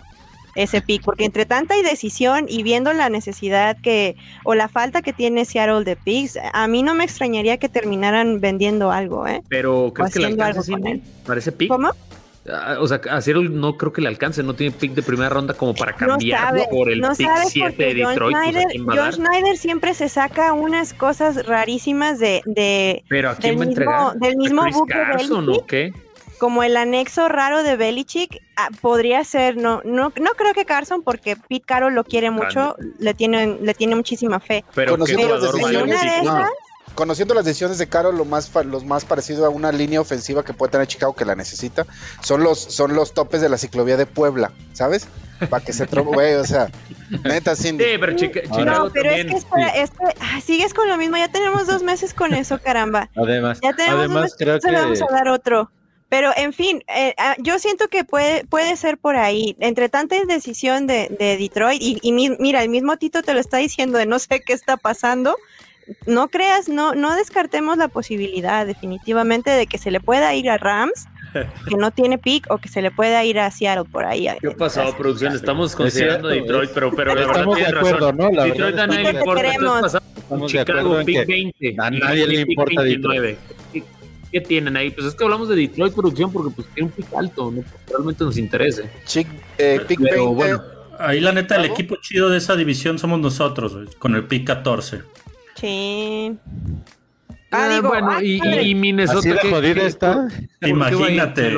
ese 0.55 0.81
pick, 0.81 1.03
porque 1.03 1.25
entre 1.25 1.45
tanta 1.45 1.77
indecisión 1.77 2.45
y 2.47 2.63
viendo 2.63 2.93
la 2.93 3.09
necesidad 3.09 3.77
que 3.81 4.15
o 4.43 4.55
la 4.55 4.67
falta 4.67 5.01
que 5.01 5.13
tiene 5.13 5.45
Seattle 5.45 5.83
de 5.83 5.95
picks, 5.95 6.37
a 6.53 6.67
mí 6.67 6.83
no 6.83 6.95
me 6.95 7.03
extrañaría 7.03 7.57
que 7.57 7.69
terminaran 7.69 8.41
vendiendo 8.41 8.91
algo, 8.91 9.27
¿eh? 9.27 9.41
Pero 9.49 9.91
¿crees 9.93 10.13
que 10.13 10.19
le 10.19 10.27
alcance 10.27 10.73
¿Parece 11.25 11.51
pick? 11.51 11.69
¿Cómo? 11.69 11.91
Ah, 12.49 12.77
o 12.79 12.87
sea, 12.87 12.99
a 13.11 13.21
Seattle 13.21 13.49
no 13.49 13.77
creo 13.77 13.93
que 13.93 14.01
le 14.01 14.07
alcance, 14.07 14.41
no 14.41 14.55
tiene 14.55 14.75
pick 14.75 14.93
de 14.93 15.03
primera 15.03 15.29
ronda 15.29 15.53
como 15.53 15.75
para 15.75 15.93
cambiarlo 15.93 16.63
por 16.71 16.91
el 16.91 17.01
pick 17.01 17.29
7 17.47 17.83
de 17.83 17.93
Detroit. 17.93 18.35
Pues, 18.35 18.97
John 18.97 19.13
Schneider 19.13 19.57
siempre 19.57 19.93
se 19.93 20.09
saca 20.09 20.51
unas 20.53 20.93
cosas 20.93 21.45
rarísimas 21.45 22.17
de, 22.17 22.41
de 22.45 23.03
Pero 23.07 23.29
¿a 23.29 23.35
quién 23.35 23.59
va 23.59 23.63
a 23.63 23.67
entregar? 23.67 24.13
Del 24.15 24.37
mismo 24.37 24.63
buque 24.71 24.95
o 25.47 25.65
qué? 25.67 25.93
Como 26.41 26.63
el 26.63 26.75
anexo 26.75 27.29
raro 27.29 27.61
de 27.61 27.75
Belichick, 27.75 28.41
ah, 28.55 28.69
podría 28.81 29.23
ser, 29.23 29.57
no, 29.57 29.83
no, 29.85 30.11
no 30.19 30.31
creo 30.31 30.55
que 30.55 30.65
Carson, 30.65 31.03
porque 31.03 31.35
Pete 31.35 31.63
Carroll 31.63 31.93
lo 31.93 32.03
quiere 32.03 32.31
mucho, 32.31 32.75
le 32.97 33.13
tiene, 33.13 33.59
le 33.61 33.75
tiene 33.75 33.95
muchísima 33.95 34.39
fe. 34.39 34.65
Pero, 34.73 34.93
conociendo, 34.93 35.27
las 35.37 35.43
decisiones, 35.43 35.95
conociendo 36.95 37.35
las 37.35 37.45
decisiones 37.45 37.77
de 37.77 37.87
Carroll, 37.87 38.17
lo 38.17 38.25
más, 38.25 38.49
los 38.65 38.83
más 38.83 39.05
parecido 39.05 39.45
a 39.45 39.49
una 39.49 39.71
línea 39.71 40.01
ofensiva 40.01 40.43
que 40.43 40.51
puede 40.51 40.71
tener 40.71 40.87
Chicago 40.87 41.13
que 41.13 41.25
la 41.25 41.35
necesita, 41.35 41.85
son 42.23 42.41
los, 42.41 42.57
son 42.57 42.95
los 42.95 43.13
topes 43.13 43.39
de 43.41 43.47
la 43.47 43.59
ciclovía 43.59 43.95
de 43.95 44.07
Puebla, 44.07 44.51
¿sabes? 44.73 45.07
Para 45.47 45.63
que 45.63 45.73
se 45.73 45.85
güey, 46.03 46.33
o 46.33 46.43
sea, 46.43 46.71
neta, 47.23 47.55
Sí, 47.55 47.77
pero 47.77 48.15
Chicago 48.15 48.65
No, 48.65 48.89
pero 48.91 49.11
es 49.11 49.25
que, 49.27 49.35
espera, 49.35 49.69
es 49.75 49.91
que 49.91 50.05
ah, 50.19 50.41
sigues 50.41 50.73
con 50.73 50.87
lo 50.87 50.97
mismo, 50.97 51.17
ya 51.17 51.27
tenemos 51.27 51.67
dos 51.67 51.83
meses 51.83 52.15
con 52.15 52.33
eso, 52.33 52.57
caramba. 52.57 53.11
Además, 53.15 53.59
ya 53.61 53.73
tenemos 53.73 53.99
además 53.99 54.15
dos 54.15 54.23
meses, 54.23 54.37
creo 54.39 54.59
que... 54.59 54.71
vamos 54.71 55.01
a 55.03 55.13
dar 55.13 55.27
otro. 55.27 55.69
Pero 56.11 56.31
en 56.35 56.51
fin, 56.51 56.83
eh, 56.93 57.13
ah, 57.17 57.37
yo 57.39 57.57
siento 57.57 57.87
que 57.87 58.03
puede, 58.03 58.43
puede 58.43 58.75
ser 58.75 58.97
por 58.97 59.15
ahí. 59.15 59.55
Entre 59.61 59.87
tanta 59.87 60.17
indecisión 60.17 60.85
de, 60.85 61.07
de 61.17 61.37
Detroit, 61.37 61.81
y, 61.81 61.99
y, 62.01 62.11
mira, 62.11 62.61
el 62.61 62.67
mismo 62.67 62.97
Tito 62.97 63.23
te 63.23 63.33
lo 63.33 63.39
está 63.39 63.59
diciendo 63.59 63.97
de 63.97 64.05
no 64.05 64.19
sé 64.19 64.41
qué 64.45 64.51
está 64.51 64.75
pasando. 64.75 65.37
No 66.05 66.27
creas, 66.27 66.67
no, 66.67 66.95
no 66.95 67.15
descartemos 67.15 67.77
la 67.77 67.87
posibilidad 67.87 68.65
definitivamente 68.65 69.51
de 69.51 69.67
que 69.67 69.77
se 69.77 69.89
le 69.89 70.01
pueda 70.01 70.35
ir 70.35 70.49
a 70.49 70.57
Rams, 70.57 71.07
que 71.69 71.77
no 71.77 71.91
tiene 71.91 72.17
pick, 72.17 72.45
o 72.51 72.57
que 72.57 72.67
se 72.67 72.81
le 72.81 72.91
pueda 72.91 73.23
ir 73.23 73.39
a 73.39 73.49
Seattle 73.49 73.89
por 73.89 74.03
ahí. 74.03 74.27
¿Qué 74.41 74.49
ha 74.49 74.51
pasado, 74.51 74.93
producción? 74.97 75.33
Estamos 75.33 75.73
considerando 75.77 76.27
Detroit, 76.27 76.71
pero, 76.73 76.91
pero 76.91 77.15
la 77.15 77.25
verdad 77.25 77.45
tienes 77.55 77.73
razón. 77.73 78.17
¿no? 78.17 78.29
La 78.31 78.43
Detroit 78.43 78.77
a 78.77 78.87
nadie 78.87 79.13
le 79.13 79.19
importa. 79.19 80.01
Chicago, 80.45 81.05
pick 81.05 81.25
20. 81.25 81.75
A 81.77 81.89
nadie 81.89 82.27
le 82.27 82.41
importa 82.41 82.83
Detroit. 82.83 83.37
¿Qué 84.31 84.41
tienen 84.41 84.77
ahí? 84.77 84.91
Pues 84.91 85.07
es 85.07 85.15
que 85.15 85.23
hablamos 85.23 85.49
de 85.49 85.55
Detroit 85.55 85.93
Producción 85.93 86.31
porque 86.31 86.53
pues 86.55 86.67
tiene 86.73 86.89
un 86.89 86.95
pick 86.95 87.13
alto, 87.13 87.51
¿no? 87.51 87.63
realmente 87.87 88.23
nos 88.23 88.37
interese. 88.37 88.89
Chic, 89.05 89.27
eh, 89.57 89.81
pick 89.87 89.99
Pero, 90.01 90.33
bueno, 90.33 90.61
ahí 90.99 91.19
la 91.19 91.33
neta, 91.33 91.57
el 91.57 91.65
equipo 91.65 91.97
chido 91.97 92.29
de 92.29 92.37
esa 92.37 92.55
división 92.55 92.97
somos 92.97 93.19
nosotros, 93.19 93.75
con 93.99 94.15
el 94.15 94.23
pick 94.23 94.47
14. 94.47 95.01
Sí. 95.55 96.37
Ah, 97.51 97.67
ah 97.67 97.75
digo, 97.75 97.89
bueno, 97.89 98.21
y, 98.21 98.41
y, 98.69 98.75
Minnesota. 98.75 99.19
Así 99.19 99.29
de 99.29 99.37
jodida 99.37 99.83
está. 99.83 100.27
Imagínate. 100.61 101.53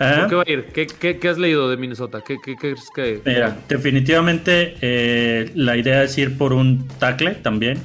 ¿Eh? 0.00 0.26
¿Qué 0.28 0.34
va 0.34 0.44
a 0.46 0.50
ir? 0.50 0.66
¿Qué, 0.66 0.86
qué, 0.86 1.18
qué 1.18 1.28
has 1.28 1.38
leído 1.38 1.68
de 1.68 1.76
Minnesota? 1.76 2.22
¿Qué, 2.24 2.36
qué, 2.44 2.54
qué 2.56 2.72
es 2.72 2.88
que.? 2.94 3.20
Mira, 3.24 3.56
definitivamente 3.68 4.76
eh, 4.80 5.50
la 5.54 5.76
idea 5.76 6.04
es 6.04 6.16
ir 6.18 6.38
por 6.38 6.52
un 6.52 6.86
tackle 6.98 7.34
también. 7.36 7.78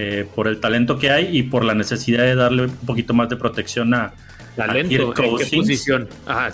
Eh, 0.00 0.28
por 0.32 0.46
el 0.46 0.60
talento 0.60 0.96
que 0.96 1.10
hay 1.10 1.36
y 1.36 1.42
por 1.42 1.64
la 1.64 1.74
necesidad 1.74 2.22
de 2.22 2.36
darle 2.36 2.66
un 2.66 2.76
poquito 2.86 3.14
más 3.14 3.28
de 3.28 3.36
protección 3.36 3.92
a, 3.94 4.12
Talento, 4.54 5.14
¿en 5.22 5.36
qué 5.36 5.56
posición? 5.56 6.08
Ah, 6.26 6.50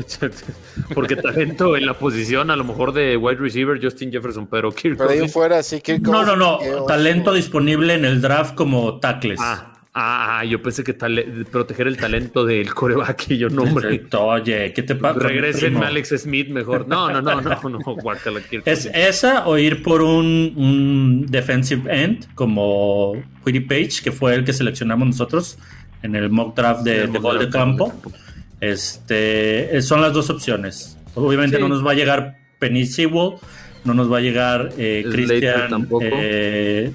porque 0.94 1.16
talento 1.16 1.76
en 1.76 1.86
la 1.86 1.94
posición 1.94 2.50
a 2.50 2.56
lo 2.56 2.64
mejor 2.64 2.92
de 2.92 3.16
wide 3.16 3.38
receiver 3.38 3.80
Justin 3.82 4.10
Jefferson, 4.12 4.46
pero 4.46 4.70
Kirk 4.72 4.96
Pero 4.98 5.10
ahí 5.10 5.28
fuera, 5.28 5.62
sí, 5.62 5.80
Kirk 5.80 6.02
No, 6.02 6.24
no, 6.24 6.36
no, 6.36 6.58
talento 6.86 7.32
disponible 7.32 7.94
en 7.94 8.04
el 8.04 8.20
draft 8.20 8.54
como 8.54 8.98
tackles. 9.00 9.40
Ah, 9.40 9.77
Ah, 10.00 10.44
yo 10.44 10.62
pensé 10.62 10.84
que 10.84 10.94
proteger 10.94 11.88
el 11.88 11.96
talento 11.96 12.46
del 12.46 12.72
coreback 12.72 13.32
y 13.32 13.38
yo 13.38 13.50
no, 13.50 13.62
hombre. 13.62 14.00
Oye, 14.12 14.72
¿qué 14.72 14.84
te 14.84 14.94
pasa? 14.94 15.18
Regresenme 15.18 15.86
Alex 15.86 16.10
Smith 16.18 16.50
mejor. 16.50 16.86
No, 16.86 17.10
no, 17.10 17.20
no, 17.20 17.40
no, 17.40 17.68
no, 17.68 17.80
¿Es 18.64 18.86
esa 18.94 19.48
o 19.48 19.58
ir 19.58 19.82
por 19.82 20.00
un, 20.00 21.26
defensive 21.28 21.82
end 21.92 22.32
como 22.36 23.20
Quiddy 23.44 23.58
Page, 23.58 24.00
que 24.04 24.12
fue 24.12 24.36
el 24.36 24.44
que 24.44 24.52
seleccionamos 24.52 25.08
nosotros 25.08 25.58
en 26.04 26.14
el 26.14 26.30
mock 26.30 26.54
draft 26.54 26.82
de, 26.82 27.08
gol 27.08 27.40
de 27.40 27.48
campo? 27.48 27.92
Este, 28.60 29.82
son 29.82 30.00
las 30.00 30.12
dos 30.12 30.30
opciones. 30.30 30.96
Obviamente 31.16 31.58
no 31.58 31.66
nos 31.66 31.84
va 31.84 31.90
a 31.90 31.94
llegar 31.94 32.38
Penny 32.60 32.86
Sewell, 32.86 33.32
no 33.84 33.94
nos 33.94 34.12
va 34.12 34.18
a 34.18 34.20
llegar 34.20 34.70
eh, 34.78 35.04
Christian. 35.10 35.88
Eh, 36.02 36.92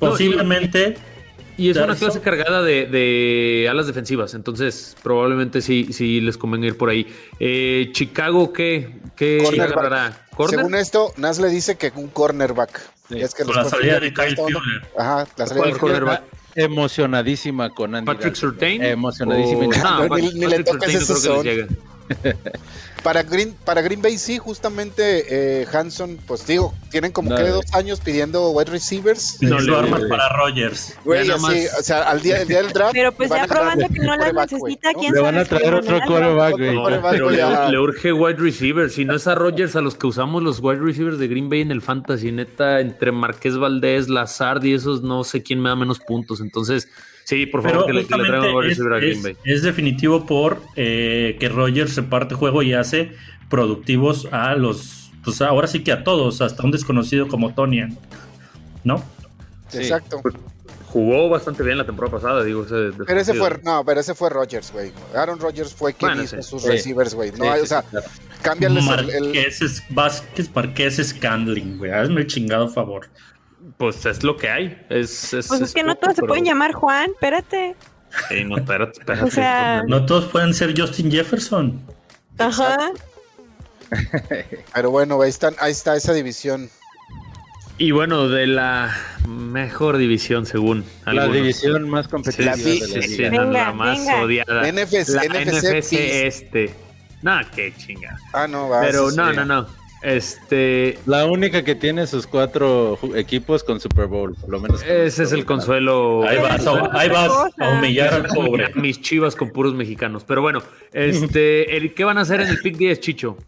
posiblemente. 0.00 1.13
Y 1.56 1.70
es 1.70 1.76
una 1.76 1.94
clase 1.94 2.20
cargada 2.20 2.62
de, 2.62 3.68
alas 3.70 3.86
defensivas, 3.86 4.34
entonces 4.34 4.96
probablemente 5.02 5.62
sí, 5.62 5.92
sí 5.92 6.20
les 6.20 6.36
convenga 6.36 6.66
ir 6.66 6.76
por 6.76 6.88
ahí. 6.88 7.06
Eh, 7.38 7.90
Chicago, 7.92 8.52
¿qué, 8.52 8.90
qué 9.16 9.46
agarrará? 9.60 10.26
Según 10.48 10.74
esto, 10.74 11.12
Nas 11.16 11.38
le 11.38 11.48
dice 11.48 11.76
que 11.76 11.92
un 11.94 12.08
cornerback. 12.08 12.80
Es 13.10 13.34
que 13.34 13.44
Con 13.44 13.54
la 13.54 13.64
salida 13.64 14.00
de 14.00 14.12
Kyle 14.12 14.34
Fuller. 14.34 14.82
Ajá, 14.98 15.26
la 15.36 15.46
salida 15.46 15.66
de 15.66 15.72
cornerback. 15.72 16.22
Emocionadísima 16.56 17.70
con 17.70 17.94
Andy. 17.94 18.06
Patrick 18.06 18.34
Surtain. 18.34 18.82
Emocionadísima. 18.82 19.66
No, 19.66 20.16
ni, 20.16 20.32
ni, 20.32 20.46
le 20.46 20.62
toques 20.64 20.94
ese 20.94 21.14
son. 21.16 21.46
Para 23.04 23.22
Green, 23.22 23.54
para 23.66 23.82
Green 23.82 24.00
Bay 24.00 24.16
sí, 24.16 24.38
justamente 24.38 25.26
eh, 25.28 25.66
Hanson, 25.70 26.18
pues 26.26 26.46
digo, 26.46 26.72
tienen 26.90 27.12
como 27.12 27.36
que 27.36 27.42
dos 27.42 27.66
años 27.74 28.00
pidiendo 28.00 28.48
wide 28.48 28.70
receivers. 28.70 29.42
No 29.42 29.60
lo 29.60 29.78
arman 29.78 30.08
para 30.08 30.30
Rogers. 30.30 30.96
Güey, 31.04 31.28
o 31.28 31.38
sea, 31.82 32.04
al 32.04 32.22
día, 32.22 32.40
el 32.40 32.48
día 32.48 32.62
del 32.62 32.72
draft. 32.72 32.94
Pero 32.94 33.12
pues 33.12 33.28
ya 33.28 33.46
probando 33.46 33.86
que 33.88 34.00
no 34.00 34.16
las 34.16 34.32
necesita, 34.32 34.94
¿quién 34.98 35.12
Le 35.12 35.20
van 35.20 35.36
a 35.36 35.44
traer 35.44 35.74
otro 35.74 36.00
quarterback, 36.06 36.52
güey. 36.56 37.00
pero 37.10 37.28
le, 37.28 37.78
urge 37.78 38.10
wide 38.10 38.38
receiver. 38.38 38.88
Si 38.88 39.04
no 39.04 39.16
es 39.16 39.26
a 39.26 39.34
Rogers, 39.34 39.76
a 39.76 39.82
los 39.82 39.96
que 39.96 40.06
usamos 40.06 40.42
los 40.42 40.60
wide 40.60 40.80
receivers 40.80 41.18
de 41.18 41.28
Green 41.28 41.50
Bay 41.50 41.60
en 41.60 41.72
el 41.72 41.82
Fantasy, 41.82 42.32
neta, 42.32 42.80
entre 42.80 43.12
Marqués 43.12 43.58
Valdés, 43.58 44.08
Lazard 44.08 44.64
y 44.64 44.72
esos, 44.72 45.02
no 45.02 45.24
sé 45.24 45.42
quién 45.42 45.60
me 45.60 45.68
da 45.68 45.76
menos 45.76 46.00
puntos. 46.00 46.40
Entonces, 46.40 46.88
Sí, 47.24 47.46
por 47.46 47.62
favor, 47.62 47.86
que 47.86 47.92
le, 47.94 48.06
que 48.06 48.16
le 48.16 49.10
es, 49.10 49.36
es, 49.44 49.62
definitivo 49.62 50.26
por 50.26 50.60
eh, 50.76 51.36
que 51.40 51.48
Rogers 51.48 51.96
reparte 51.96 52.34
juego 52.34 52.62
y 52.62 52.74
hace 52.74 53.12
productivos 53.48 54.28
a 54.30 54.54
los, 54.54 55.10
pues 55.24 55.40
ahora 55.40 55.66
sí 55.66 55.82
que 55.82 55.92
a 55.92 56.04
todos, 56.04 56.42
hasta 56.42 56.62
un 56.64 56.70
desconocido 56.70 57.26
como 57.28 57.54
Tonian, 57.54 57.98
¿no? 58.84 59.02
Exacto. 59.72 60.20
Pues, 60.22 60.34
jugó 60.94 61.28
bastante 61.28 61.64
bien 61.64 61.76
la 61.76 61.84
temporada 61.84 62.18
pasada, 62.18 62.44
digo. 62.44 62.64
Ese 62.64 62.92
pero 63.04 63.20
ese 63.20 63.34
fue, 63.34 63.58
no, 63.64 63.84
pero 63.84 64.00
ese 64.00 64.14
fue 64.14 64.30
Rogers, 64.30 64.70
güey. 64.70 64.92
Aaron 65.14 65.40
Rogers 65.40 65.74
fue 65.74 65.92
quien 65.92 66.22
hizo 66.22 66.40
sus 66.42 66.62
receivers, 66.62 67.14
güey. 67.14 67.32
No, 67.32 67.52
o 67.52 67.66
sea, 67.66 67.84
cámbiales 68.42 68.86
el, 68.86 69.10
el... 69.10 69.36
es 69.36 69.82
Vázquez, 69.90 70.48
Marqués 70.54 71.00
es 71.00 71.12
Candling, 71.12 71.78
güey. 71.78 71.90
Hazme 71.90 72.20
el 72.20 72.26
chingado 72.28 72.68
favor. 72.68 73.08
Pues 73.76 74.04
es 74.06 74.22
lo 74.22 74.36
que 74.36 74.48
hay. 74.48 74.86
Es, 74.88 75.28
pues 75.30 75.60
es 75.60 75.74
que 75.74 75.82
no 75.82 75.94
todos 75.96 76.16
se 76.16 76.22
pueden 76.22 76.44
llamar 76.44 76.72
Juan, 76.72 77.10
espérate. 77.10 77.74
no, 78.46 78.58
espérate, 78.58 79.00
espérate. 79.00 79.88
no 79.88 80.06
todos 80.06 80.26
pueden 80.26 80.54
ser 80.54 80.78
Justin 80.78 81.10
Jefferson. 81.10 81.80
Ajá. 82.38 82.90
Pero 84.74 84.90
bueno, 84.90 85.20
ahí, 85.20 85.30
están, 85.30 85.54
ahí 85.60 85.72
está 85.72 85.96
esa 85.96 86.12
división. 86.12 86.68
Y 87.76 87.90
bueno, 87.90 88.28
de 88.28 88.46
la 88.46 88.94
mejor 89.28 89.96
división, 89.96 90.46
según. 90.46 90.84
La 91.06 91.26
división 91.26 91.88
más 91.88 92.06
competitiva. 92.06 92.54
La, 93.30 93.44
la, 93.44 93.72
más 93.72 93.98
odiada. 94.22 94.70
NFC, 94.70 95.08
la 95.08 95.24
NFC, 95.24 95.92
este. 95.92 96.74
No, 97.22 97.40
qué 97.54 97.74
chinga. 97.76 98.16
Ah, 98.32 98.46
no, 98.46 98.68
va. 98.68 98.82
Pero 98.82 99.10
no, 99.10 99.32
no, 99.32 99.44
no. 99.44 99.83
Este. 100.04 100.98
La 101.06 101.24
única 101.24 101.64
que 101.64 101.74
tiene 101.74 102.06
sus 102.06 102.26
cuatro 102.26 102.98
equipos 103.14 103.64
con 103.64 103.80
Super 103.80 104.06
Bowl, 104.06 104.34
por 104.34 104.50
lo 104.50 104.60
menos. 104.60 104.82
Ese 104.82 105.22
es 105.22 105.32
el 105.32 105.46
consuelo. 105.46 106.24
Ahí 106.28 106.36
vas, 106.36 106.66
ahí 106.92 107.08
vas 107.08 107.32
a 107.58 107.70
humillar 107.70 108.12
al 108.12 108.26
pobre. 108.26 108.70
Mis 108.74 109.00
chivas 109.00 109.34
con 109.34 109.50
puros 109.50 109.74
mexicanos. 109.74 110.22
Pero 110.24 110.42
bueno, 110.42 110.62
este, 110.92 111.92
¿qué 111.96 112.04
van 112.04 112.18
a 112.18 112.20
hacer 112.20 112.42
en 112.42 112.48
el 112.48 112.58
Pick 112.58 112.76
10, 112.76 113.00
Chicho? 113.00 113.38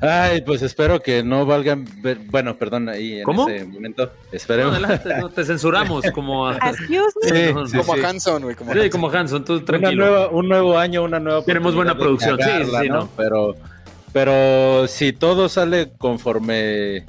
Ay, 0.00 0.40
pues 0.40 0.62
espero 0.62 1.00
que 1.00 1.22
no 1.22 1.44
valgan. 1.44 1.86
Bueno, 2.30 2.56
perdón, 2.56 2.88
ahí 2.88 3.20
en 3.20 3.28
ese 3.28 3.64
momento. 3.66 4.10
Esperemos. 4.32 4.80
No, 5.20 5.28
te 5.28 5.44
censuramos 5.44 6.10
como 6.12 6.48
a. 6.48 6.58
como 6.58 7.92
a 7.92 8.08
Hanson, 8.08 8.42
güey. 8.42 8.56
Como, 8.56 8.72
sí, 8.72 8.90
como 8.90 9.10
Hanson, 9.10 9.44
tú 9.44 9.60
tranquilo. 9.60 9.92
Una 9.92 10.04
nueva, 10.06 10.28
un 10.30 10.48
nuevo 10.48 10.78
año, 10.78 11.04
una 11.04 11.20
nueva. 11.20 11.44
Tenemos 11.44 11.74
buena 11.74 11.96
producción, 11.96 12.38
sí, 12.40 12.64
sí, 12.80 12.88
¿no? 12.88 13.10
Pero 13.18 13.54
pero 14.12 14.86
si 14.88 15.12
todo 15.12 15.48
sale 15.48 15.90
conforme 15.96 17.04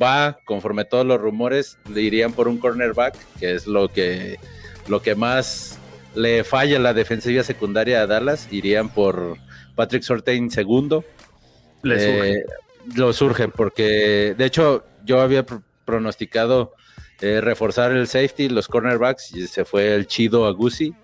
va, 0.00 0.38
conforme 0.44 0.84
todos 0.84 1.04
los 1.04 1.20
rumores, 1.20 1.78
le 1.92 2.02
irían 2.02 2.32
por 2.32 2.48
un 2.48 2.58
cornerback, 2.58 3.16
que 3.38 3.54
es 3.54 3.66
lo 3.66 3.88
que, 3.88 4.38
lo 4.88 5.02
que 5.02 5.14
más 5.14 5.78
le 6.14 6.44
falla 6.44 6.78
la 6.78 6.94
defensiva 6.94 7.42
secundaria 7.42 8.02
a 8.02 8.06
Dallas, 8.06 8.48
irían 8.50 8.88
por 8.88 9.36
Patrick 9.74 10.02
Sortain 10.02 10.50
segundo. 10.50 11.04
Le 11.82 11.98
surge. 11.98 12.30
Eh, 12.32 12.44
lo 12.94 13.12
surge, 13.12 13.48
porque 13.48 14.34
de 14.36 14.44
hecho 14.44 14.84
yo 15.04 15.20
había 15.20 15.44
pronosticado 15.84 16.74
eh, 17.20 17.40
reforzar 17.40 17.92
el 17.92 18.06
safety, 18.06 18.48
los 18.48 18.68
cornerbacks, 18.68 19.34
y 19.34 19.46
se 19.46 19.64
fue 19.64 19.94
el 19.94 20.06
chido 20.06 20.46
a 20.46 20.52
Gucci. 20.52 20.94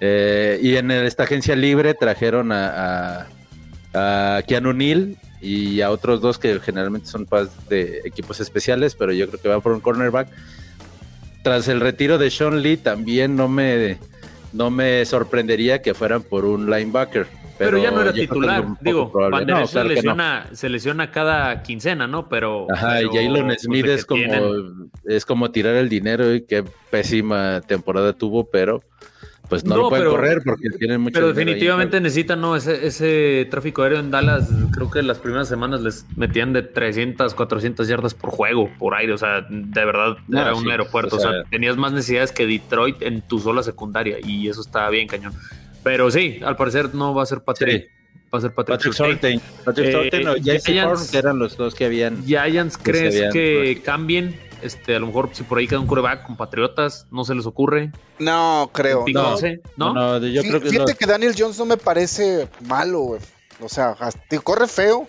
Eh, 0.00 0.58
y 0.62 0.76
en 0.76 0.90
esta 0.90 1.24
agencia 1.24 1.54
libre 1.54 1.94
trajeron 1.94 2.50
a 2.52 3.28
a 3.28 3.41
Keanu 3.92 4.72
Neal 4.72 5.16
y 5.40 5.80
a 5.80 5.90
otros 5.90 6.20
dos 6.20 6.38
que 6.38 6.60
generalmente 6.60 7.08
son 7.08 7.26
de 7.68 8.00
equipos 8.04 8.40
especiales, 8.40 8.94
pero 8.94 9.12
yo 9.12 9.28
creo 9.28 9.40
que 9.40 9.48
va 9.48 9.60
por 9.60 9.72
un 9.72 9.80
cornerback. 9.80 10.28
Tras 11.42 11.66
el 11.68 11.80
retiro 11.80 12.18
de 12.18 12.30
Sean 12.30 12.62
Lee, 12.62 12.76
también 12.76 13.34
no 13.34 13.48
me, 13.48 13.98
no 14.52 14.70
me 14.70 15.04
sorprendería 15.04 15.82
que 15.82 15.94
fueran 15.94 16.22
por 16.22 16.44
un 16.44 16.70
linebacker. 16.70 17.26
Pero, 17.58 17.78
ya 17.78 17.90
no 17.90 18.02
era 18.02 18.12
titular, 18.12 18.64
digo, 18.80 19.12
se, 19.66 19.84
lesiona, 19.84 20.46
se 20.52 20.68
lesiona 20.68 21.10
cada 21.10 21.62
quincena, 21.62 22.06
¿no? 22.06 22.28
Pero. 22.28 22.66
Ajá, 22.72 23.02
y 23.02 23.06
Jalen 23.06 23.46
pues, 23.46 23.62
Smith 23.62 23.86
es 23.86 24.04
como, 24.04 24.24
es 25.04 25.24
como 25.24 25.50
tirar 25.50 25.76
el 25.76 25.88
dinero 25.88 26.34
y 26.34 26.42
qué 26.42 26.64
pésima 26.90 27.60
temporada 27.60 28.14
tuvo, 28.14 28.50
pero 28.50 28.82
pues 29.52 29.66
no, 29.66 29.76
lo 29.76 29.90
pueden 29.90 30.08
correr 30.08 30.40
porque 30.42 30.70
tienen 30.78 31.02
mucho 31.02 31.12
Pero 31.12 31.28
definitivamente 31.28 32.00
necesitan, 32.00 32.40
¿no? 32.40 32.56
Ese, 32.56 32.86
ese 32.86 33.46
tráfico 33.50 33.82
aéreo 33.82 33.98
en 33.98 34.10
Dallas, 34.10 34.48
creo 34.72 34.90
que 34.90 35.02
las 35.02 35.18
primeras 35.18 35.46
semanas 35.46 35.82
les 35.82 36.06
metían 36.16 36.54
de 36.54 36.62
300, 36.62 37.34
400 37.34 37.86
yardas 37.86 38.14
por 38.14 38.30
juego, 38.30 38.70
por 38.78 38.94
aire, 38.94 39.12
o 39.12 39.18
sea, 39.18 39.42
de 39.50 39.84
verdad 39.84 40.16
era 40.32 40.54
un 40.54 40.70
aeropuerto, 40.70 41.16
o 41.16 41.20
sea, 41.20 41.44
tenías 41.50 41.76
más 41.76 41.92
necesidades 41.92 42.32
que 42.32 42.46
Detroit 42.46 43.02
en 43.02 43.20
tu 43.20 43.40
sola 43.40 43.62
secundaria 43.62 44.16
y 44.24 44.48
eso 44.48 44.62
estaba 44.62 44.88
bien 44.88 45.06
cañón. 45.06 45.34
Pero 45.84 46.10
sí, 46.10 46.40
al 46.42 46.56
parecer 46.56 46.94
no 46.94 47.12
va 47.12 47.24
a 47.24 47.26
ser 47.26 47.42
Patrick. 47.42 47.90
Va 48.34 48.38
a 48.38 48.40
ser 48.40 48.54
Patrick, 48.54 48.78
Patrick. 48.96 49.42
Patrick 49.66 50.14
eh, 50.14 50.28
o 50.28 50.42
Jesse 50.42 51.10
que 51.10 51.18
eran 51.18 51.38
los 51.38 51.58
dos 51.58 51.74
que 51.74 51.84
habían. 51.84 52.24
Giants, 52.24 52.78
¿crees 52.78 53.30
que 53.34 53.82
cambien? 53.84 54.34
Este, 54.62 54.94
a 54.94 54.98
lo 54.98 55.06
mejor 55.08 55.30
si 55.32 55.42
por 55.42 55.58
ahí 55.58 55.66
queda 55.66 55.80
un 55.80 55.86
coreback 55.86 56.26
con 56.26 56.36
Patriotas, 56.36 57.06
¿no 57.10 57.24
se 57.24 57.34
les 57.34 57.46
ocurre? 57.46 57.90
No, 58.18 58.70
creo. 58.72 59.04
No, 59.76 59.94
¿no? 59.94 60.18
yo 60.26 60.42
creo 60.42 60.60
que 60.60 60.70
fíjate 60.70 60.94
que 60.94 61.06
Daniel 61.06 61.34
Jones 61.36 61.58
no 61.58 61.66
me 61.66 61.76
parece 61.76 62.48
malo, 62.66 63.00
güey. 63.00 63.20
O 63.60 63.68
sea, 63.68 63.96
corre 64.42 64.68
feo. 64.68 65.06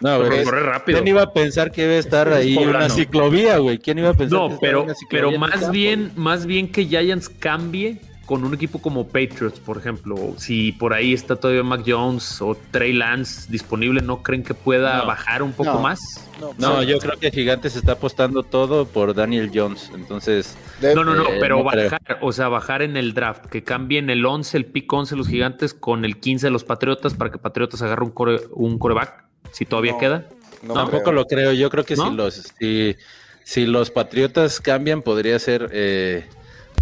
No, 0.00 0.18
güey. 0.18 0.42
Corre 0.42 0.64
rápido. 0.64 0.98
¿Quién 0.98 1.08
iba 1.08 1.22
a 1.22 1.32
pensar 1.32 1.70
que 1.70 1.82
debe 1.82 1.98
estar 1.98 2.32
ahí 2.32 2.56
una 2.56 2.90
ciclovía, 2.90 3.58
güey? 3.58 3.78
¿Quién 3.78 4.00
iba 4.00 4.08
a 4.08 4.14
pensar 4.14 4.50
no, 4.50 4.58
pero, 4.60 4.84
pero 5.08 5.30
más 5.38 5.70
bien, 5.70 6.10
más 6.16 6.44
bien 6.44 6.72
que 6.72 6.86
Giants 6.86 7.28
cambie 7.28 8.00
con 8.26 8.44
un 8.44 8.54
equipo 8.54 8.80
como 8.80 9.06
Patriots, 9.06 9.58
por 9.58 9.78
ejemplo, 9.78 10.34
si 10.36 10.72
por 10.72 10.94
ahí 10.94 11.12
está 11.12 11.36
todavía 11.36 11.62
Mac 11.62 11.82
Jones 11.86 12.40
o 12.40 12.56
Trey 12.70 12.92
Lance 12.92 13.50
disponible, 13.50 14.00
¿no 14.00 14.22
creen 14.22 14.42
que 14.42 14.54
pueda 14.54 15.02
bajar 15.02 15.42
un 15.42 15.52
poco 15.52 15.80
más? 15.80 16.28
No, 16.58 16.82
yo 16.82 16.98
creo 16.98 17.18
que 17.18 17.30
Gigantes 17.30 17.76
está 17.76 17.92
apostando 17.92 18.42
todo 18.42 18.86
por 18.86 19.14
Daniel 19.14 19.50
Jones, 19.52 19.90
entonces... 19.94 20.56
No, 20.80 21.04
no, 21.04 21.14
no, 21.14 21.28
eh, 21.28 21.38
pero 21.40 21.62
bajar, 21.62 22.18
o 22.20 22.32
sea, 22.32 22.48
bajar 22.48 22.82
en 22.82 22.96
el 22.96 23.14
draft, 23.14 23.46
que 23.46 23.62
cambien 23.62 24.10
el 24.10 24.24
11, 24.24 24.56
el 24.56 24.66
pick 24.66 24.92
11 24.92 25.16
los 25.16 25.28
Gigantes 25.28 25.74
con 25.74 26.04
el 26.04 26.18
15 26.18 26.46
de 26.46 26.50
los 26.50 26.64
Patriotas 26.64 27.14
para 27.14 27.30
que 27.30 27.38
Patriotas 27.38 27.82
agarre 27.82 28.04
un, 28.04 28.12
un 28.52 28.78
coreback, 28.78 29.24
si 29.50 29.64
todavía 29.64 29.98
queda. 29.98 30.26
No, 30.62 30.74
tampoco 30.74 31.12
lo 31.12 31.26
creo, 31.26 31.52
yo 31.52 31.70
creo 31.70 31.84
que 31.84 31.96
si 31.96 32.10
los... 32.10 32.52
Si, 32.58 32.96
si 33.44 33.66
los 33.66 33.90
Patriotas 33.90 34.60
cambian, 34.60 35.02
podría 35.02 35.38
ser... 35.38 35.68
Eh, 35.72 36.24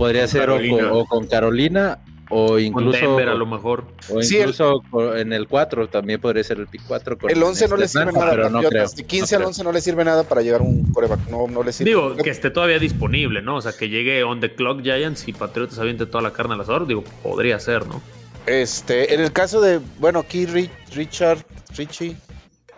Podría 0.00 0.26
ser 0.26 0.48
o 0.48 1.04
con, 1.04 1.26
Carolina 1.26 1.98
o 2.30 2.58
incluso 2.58 3.18
a 3.18 3.34
lo 3.34 3.44
mejor. 3.44 3.84
O 4.08 4.22
incluso 4.22 4.82
en 5.14 5.34
el 5.34 5.46
4 5.46 5.90
también 5.90 6.18
podría 6.18 6.42
ser 6.42 6.58
el 6.58 6.68
pick 6.68 6.80
4. 6.88 7.18
el 7.28 7.42
11 7.42 7.68
no 7.68 7.76
le 7.76 7.86
sirve 7.86 8.10
nada. 8.10 8.30
Pero 8.30 8.48
no 8.48 8.62
creo, 8.62 8.88
de 8.88 9.04
15 9.04 9.36
al 9.36 9.44
11 9.44 9.62
no 9.62 9.72
le 9.72 9.82
sirve 9.82 10.02
nada 10.02 10.24
para 10.24 10.40
llevar 10.40 10.62
un 10.62 10.90
coreback. 10.90 11.28
No, 11.28 11.48
no 11.48 11.62
le 11.62 11.72
sirve. 11.72 11.90
Digo, 11.90 12.16
que 12.16 12.30
esté 12.30 12.48
todavía 12.48 12.78
disponible, 12.78 13.42
¿no? 13.42 13.56
O 13.56 13.60
sea, 13.60 13.72
que 13.72 13.90
llegue 13.90 14.24
on 14.24 14.40
the 14.40 14.54
clock 14.54 14.80
Giants 14.80 15.28
y 15.28 15.34
Patriotas 15.34 15.78
aviente 15.78 16.06
toda 16.06 16.22
la 16.22 16.32
carne 16.32 16.54
al 16.54 16.62
asador. 16.62 16.86
Digo, 16.86 17.04
podría 17.22 17.60
ser, 17.60 17.86
¿no? 17.86 18.00
Este, 18.46 19.12
en 19.12 19.20
el 19.20 19.32
caso 19.32 19.60
de, 19.60 19.80
bueno, 19.98 20.20
aquí 20.20 20.46
Richard, 20.46 21.44
Richie, 21.76 22.16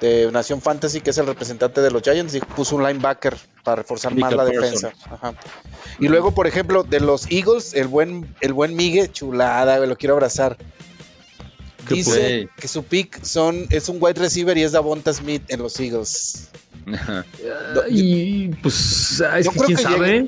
de 0.02 0.32
Nación 0.32 0.60
Fantasy, 0.60 1.00
que 1.00 1.10
es 1.10 1.18
el 1.18 1.26
representante 1.26 1.80
de 1.80 1.90
los 1.90 2.02
Giants, 2.02 2.34
y 2.34 2.40
puso 2.40 2.74
un 2.74 2.82
linebacker 2.82 3.36
para 3.62 3.76
reforzar 3.76 4.14
más 4.16 4.32
la 4.34 4.44
defensa. 4.44 4.92
Y 6.00 6.08
luego, 6.08 6.32
por 6.32 6.48
ejemplo, 6.48 6.82
de 6.82 6.98
los 6.98 7.30
Eagles, 7.30 7.72
el 7.74 7.86
buen, 7.86 8.34
el 8.40 8.52
buen 8.52 8.74
Migue, 8.74 9.10
chulada, 9.10 9.78
lo 9.86 9.96
quiero 9.96 10.14
abrazar. 10.14 10.58
Dice 11.88 12.48
que 12.56 12.68
su 12.68 12.82
pick 12.82 13.22
son, 13.22 13.66
es 13.70 13.88
un 13.88 13.98
wide 14.00 14.20
receiver 14.20 14.58
y 14.58 14.62
es 14.62 14.72
Davonta 14.72 15.12
Smith 15.12 15.44
en 15.48 15.60
los 15.60 15.78
Eagles. 15.78 16.48
y 17.88 18.48
pues, 18.48 19.22
es 19.36 19.48
que 19.48 19.60
quién 19.60 19.78
sabe. 19.78 20.26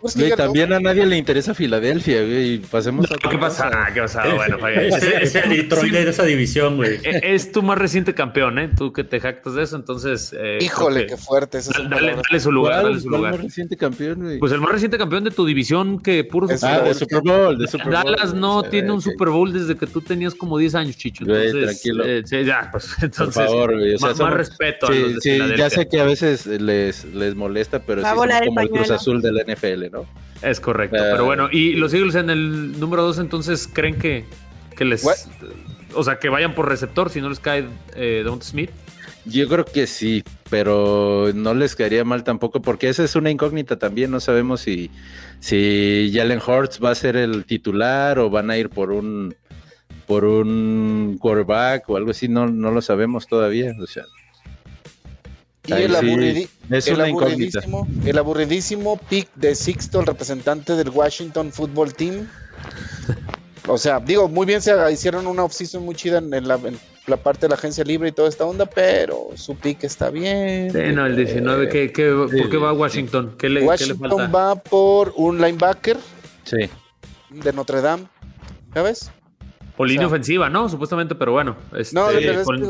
Pues 0.00 0.14
también 0.36 0.72
a 0.72 0.80
nadie 0.80 1.04
le 1.06 1.16
interesa 1.16 1.54
Filadelfia, 1.54 2.22
güey. 2.22 2.58
Pasemos 2.58 3.10
a 3.10 3.16
¿Qué 3.16 3.38
pasa? 3.38 3.70
¿Qué 3.92 4.00
pasa? 4.00 4.22
Bueno, 4.34 4.66
es, 4.68 5.34
el 5.34 5.50
Detroit 5.50 5.92
de 5.92 6.08
esa 6.08 6.24
división, 6.24 6.76
güey. 6.76 7.00
E, 7.02 7.34
es 7.34 7.50
tu 7.50 7.62
más 7.62 7.78
reciente 7.78 8.14
campeón, 8.14 8.58
¿eh? 8.58 8.70
Tú 8.76 8.92
que 8.92 9.04
te 9.04 9.18
jactas 9.20 9.54
de 9.54 9.62
eso, 9.64 9.76
entonces. 9.76 10.34
Eh, 10.38 10.58
Híjole, 10.60 11.06
qué 11.06 11.16
fuerte. 11.16 11.58
dale, 11.88 12.16
dale, 12.16 12.40
su 12.40 12.52
lugar, 12.52 12.84
dale 12.84 13.00
su 13.00 13.10
lugar. 13.10 13.32
el 13.32 13.38
más 13.38 13.46
reciente 13.46 13.76
campeón, 13.76 14.22
güey? 14.22 14.38
Pues 14.38 14.52
el 14.52 14.60
más 14.60 14.70
reciente 14.70 14.98
campeón 14.98 15.24
de 15.24 15.30
tu 15.30 15.44
división 15.44 16.00
que 16.00 16.24
puro 16.24 16.48
Ah, 16.62 16.80
de 16.80 16.94
Super 16.94 17.20
Bowl, 17.22 17.58
de 17.58 17.66
Super 17.66 17.86
Bowl. 17.86 17.94
Dallas 17.94 18.34
no 18.34 18.62
tiene 18.62 18.92
un 18.92 19.02
Super 19.02 19.28
Bowl 19.28 19.52
desde 19.52 19.76
que 19.76 19.86
tú 19.86 20.00
tenías 20.00 20.34
como 20.34 20.58
10 20.58 20.74
años, 20.76 20.96
Chicho. 20.96 21.24
Entonces, 21.24 21.64
tranquilo. 21.64 22.04
Eh, 22.04 22.22
sí, 22.24 22.44
ya, 22.44 22.68
pues 22.70 22.96
entonces. 23.02 23.34
Por 23.34 23.46
favor, 23.46 23.74
güey. 23.76 23.94
O 23.94 23.98
sea, 23.98 24.14
más, 24.14 24.34
respeto 24.34 24.86
sí, 24.86 24.92
a 24.92 24.96
los 24.96 25.14
de 25.14 25.20
Sí, 25.20 25.38
ya 25.56 25.70
sé 25.70 25.88
que 25.88 26.00
a 26.00 26.04
veces 26.04 26.46
les, 26.46 27.04
les 27.04 27.34
molesta, 27.34 27.80
pero 27.80 28.02
sí 28.02 28.08
son 28.08 28.28
como 28.46 28.60
el 28.60 28.70
Cruz 28.70 28.90
Azul 28.90 29.20
del 29.20 29.42
NFL, 29.46 29.87
¿no? 29.90 30.06
Es 30.42 30.60
correcto, 30.60 30.96
pero 30.98 31.24
bueno, 31.24 31.48
y 31.50 31.72
los 31.74 31.92
Eagles 31.94 32.14
en 32.14 32.30
el 32.30 32.78
número 32.78 33.02
2 33.02 33.18
entonces 33.18 33.68
creen 33.72 33.98
que, 33.98 34.24
que 34.76 34.84
les... 34.84 35.04
O 35.94 36.04
sea, 36.04 36.18
que 36.18 36.28
vayan 36.28 36.54
por 36.54 36.68
receptor 36.68 37.10
si 37.10 37.20
no 37.20 37.28
les 37.30 37.40
cae 37.40 37.66
eh, 37.96 38.22
Don 38.24 38.42
Smith. 38.42 38.70
Yo 39.24 39.48
creo 39.48 39.64
que 39.64 39.86
sí, 39.86 40.22
pero 40.48 41.32
no 41.34 41.54
les 41.54 41.74
caería 41.74 42.04
mal 42.04 42.24
tampoco, 42.24 42.62
porque 42.62 42.88
esa 42.88 43.04
es 43.04 43.14
una 43.16 43.30
incógnita 43.30 43.78
también. 43.78 44.10
No 44.10 44.20
sabemos 44.20 44.60
si, 44.60 44.90
si 45.40 46.10
Jalen 46.14 46.40
Hurts 46.46 46.82
va 46.82 46.90
a 46.90 46.94
ser 46.94 47.16
el 47.16 47.44
titular 47.44 48.18
o 48.18 48.30
van 48.30 48.50
a 48.50 48.56
ir 48.56 48.70
por 48.70 48.90
un 48.90 49.34
por 50.06 50.24
un 50.24 51.18
quarterback 51.20 51.88
o 51.90 51.96
algo 51.98 52.12
así. 52.12 52.28
No, 52.28 52.46
no 52.46 52.70
lo 52.70 52.80
sabemos 52.80 53.26
todavía. 53.26 53.72
O 53.82 53.86
sea, 53.86 54.04
y 55.68 55.82
el, 55.82 55.94
aburridísimo, 55.94 57.86
el 58.04 58.18
aburridísimo 58.18 58.96
pick 59.08 59.28
de 59.34 59.54
Sixto, 59.54 60.00
el 60.00 60.06
representante 60.06 60.74
del 60.74 60.90
Washington 60.90 61.52
Football 61.52 61.94
Team. 61.94 62.28
O 63.66 63.76
sea, 63.76 64.00
digo, 64.00 64.28
muy 64.28 64.46
bien 64.46 64.62
se 64.62 64.74
hicieron 64.90 65.26
una 65.26 65.44
offseason 65.44 65.84
muy 65.84 65.94
chida 65.94 66.18
en 66.18 66.48
la, 66.48 67.16
parte 67.18 67.42
de 67.42 67.48
la 67.50 67.54
agencia 67.56 67.84
libre 67.84 68.08
y 68.08 68.12
toda 68.12 68.28
esta 68.28 68.44
onda, 68.46 68.64
pero 68.64 69.28
su 69.34 69.56
pick 69.56 69.84
está 69.84 70.10
bien. 70.10 70.72
Sí, 70.72 70.78
no, 70.94 71.04
el 71.04 71.16
19, 71.16 71.68
¿qué, 71.68 71.92
qué, 71.92 72.10
por 72.10 72.50
qué 72.50 72.56
va 72.56 72.70
a 72.70 72.72
Washington? 72.72 73.34
¿Qué 73.38 73.50
le, 73.50 73.66
Washington 73.66 74.32
va 74.34 74.56
por 74.56 75.12
un 75.16 75.38
linebacker 75.38 75.98
sí. 76.44 76.70
de 77.30 77.52
Notre 77.52 77.82
Dame, 77.82 78.04
¿sabes? 78.72 79.10
O 79.78 79.84
línea 79.84 80.08
ofensiva, 80.08 80.50
¿no? 80.50 80.68
Supuestamente, 80.68 81.14
pero 81.14 81.32
bueno. 81.32 81.56
Este, 81.76 81.96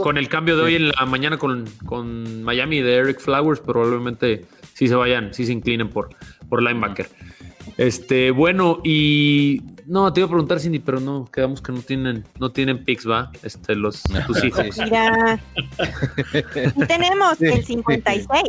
con, 0.03 0.19
el 0.19 0.29
cambio 0.29 0.59
de 0.59 0.63
hoy 0.63 0.75
en 0.75 0.89
la 0.89 1.07
mañana 1.07 1.39
con, 1.39 1.65
con, 1.87 2.43
Miami 2.43 2.83
de 2.83 2.97
Eric 2.97 3.19
Flowers, 3.19 3.61
probablemente 3.61 4.45
sí 4.75 4.89
se 4.89 4.95
vayan, 4.95 5.33
sí 5.33 5.47
se 5.47 5.53
inclinen 5.53 5.89
por, 5.89 6.11
por 6.51 6.63
linebacker. 6.63 7.09
Este, 7.79 8.31
bueno, 8.31 8.81
y 8.85 9.63
no, 9.87 10.13
te 10.13 10.21
iba 10.21 10.27
a 10.27 10.29
preguntar, 10.29 10.61
Cindy, 10.61 10.81
pero 10.81 11.01
no, 11.01 11.31
quedamos 11.33 11.63
que 11.63 11.73
no 11.73 11.81
tienen, 11.81 12.25
no 12.39 12.53
tienen 12.53 12.85
picks, 12.85 13.09
¿va? 13.09 13.33
Este, 13.43 13.75
los 13.75 14.03
tus 14.27 14.45
hijos. 14.45 14.67
Mira. 14.77 15.41
tenemos 16.87 17.41
el 17.41 17.65
56. 17.65 18.43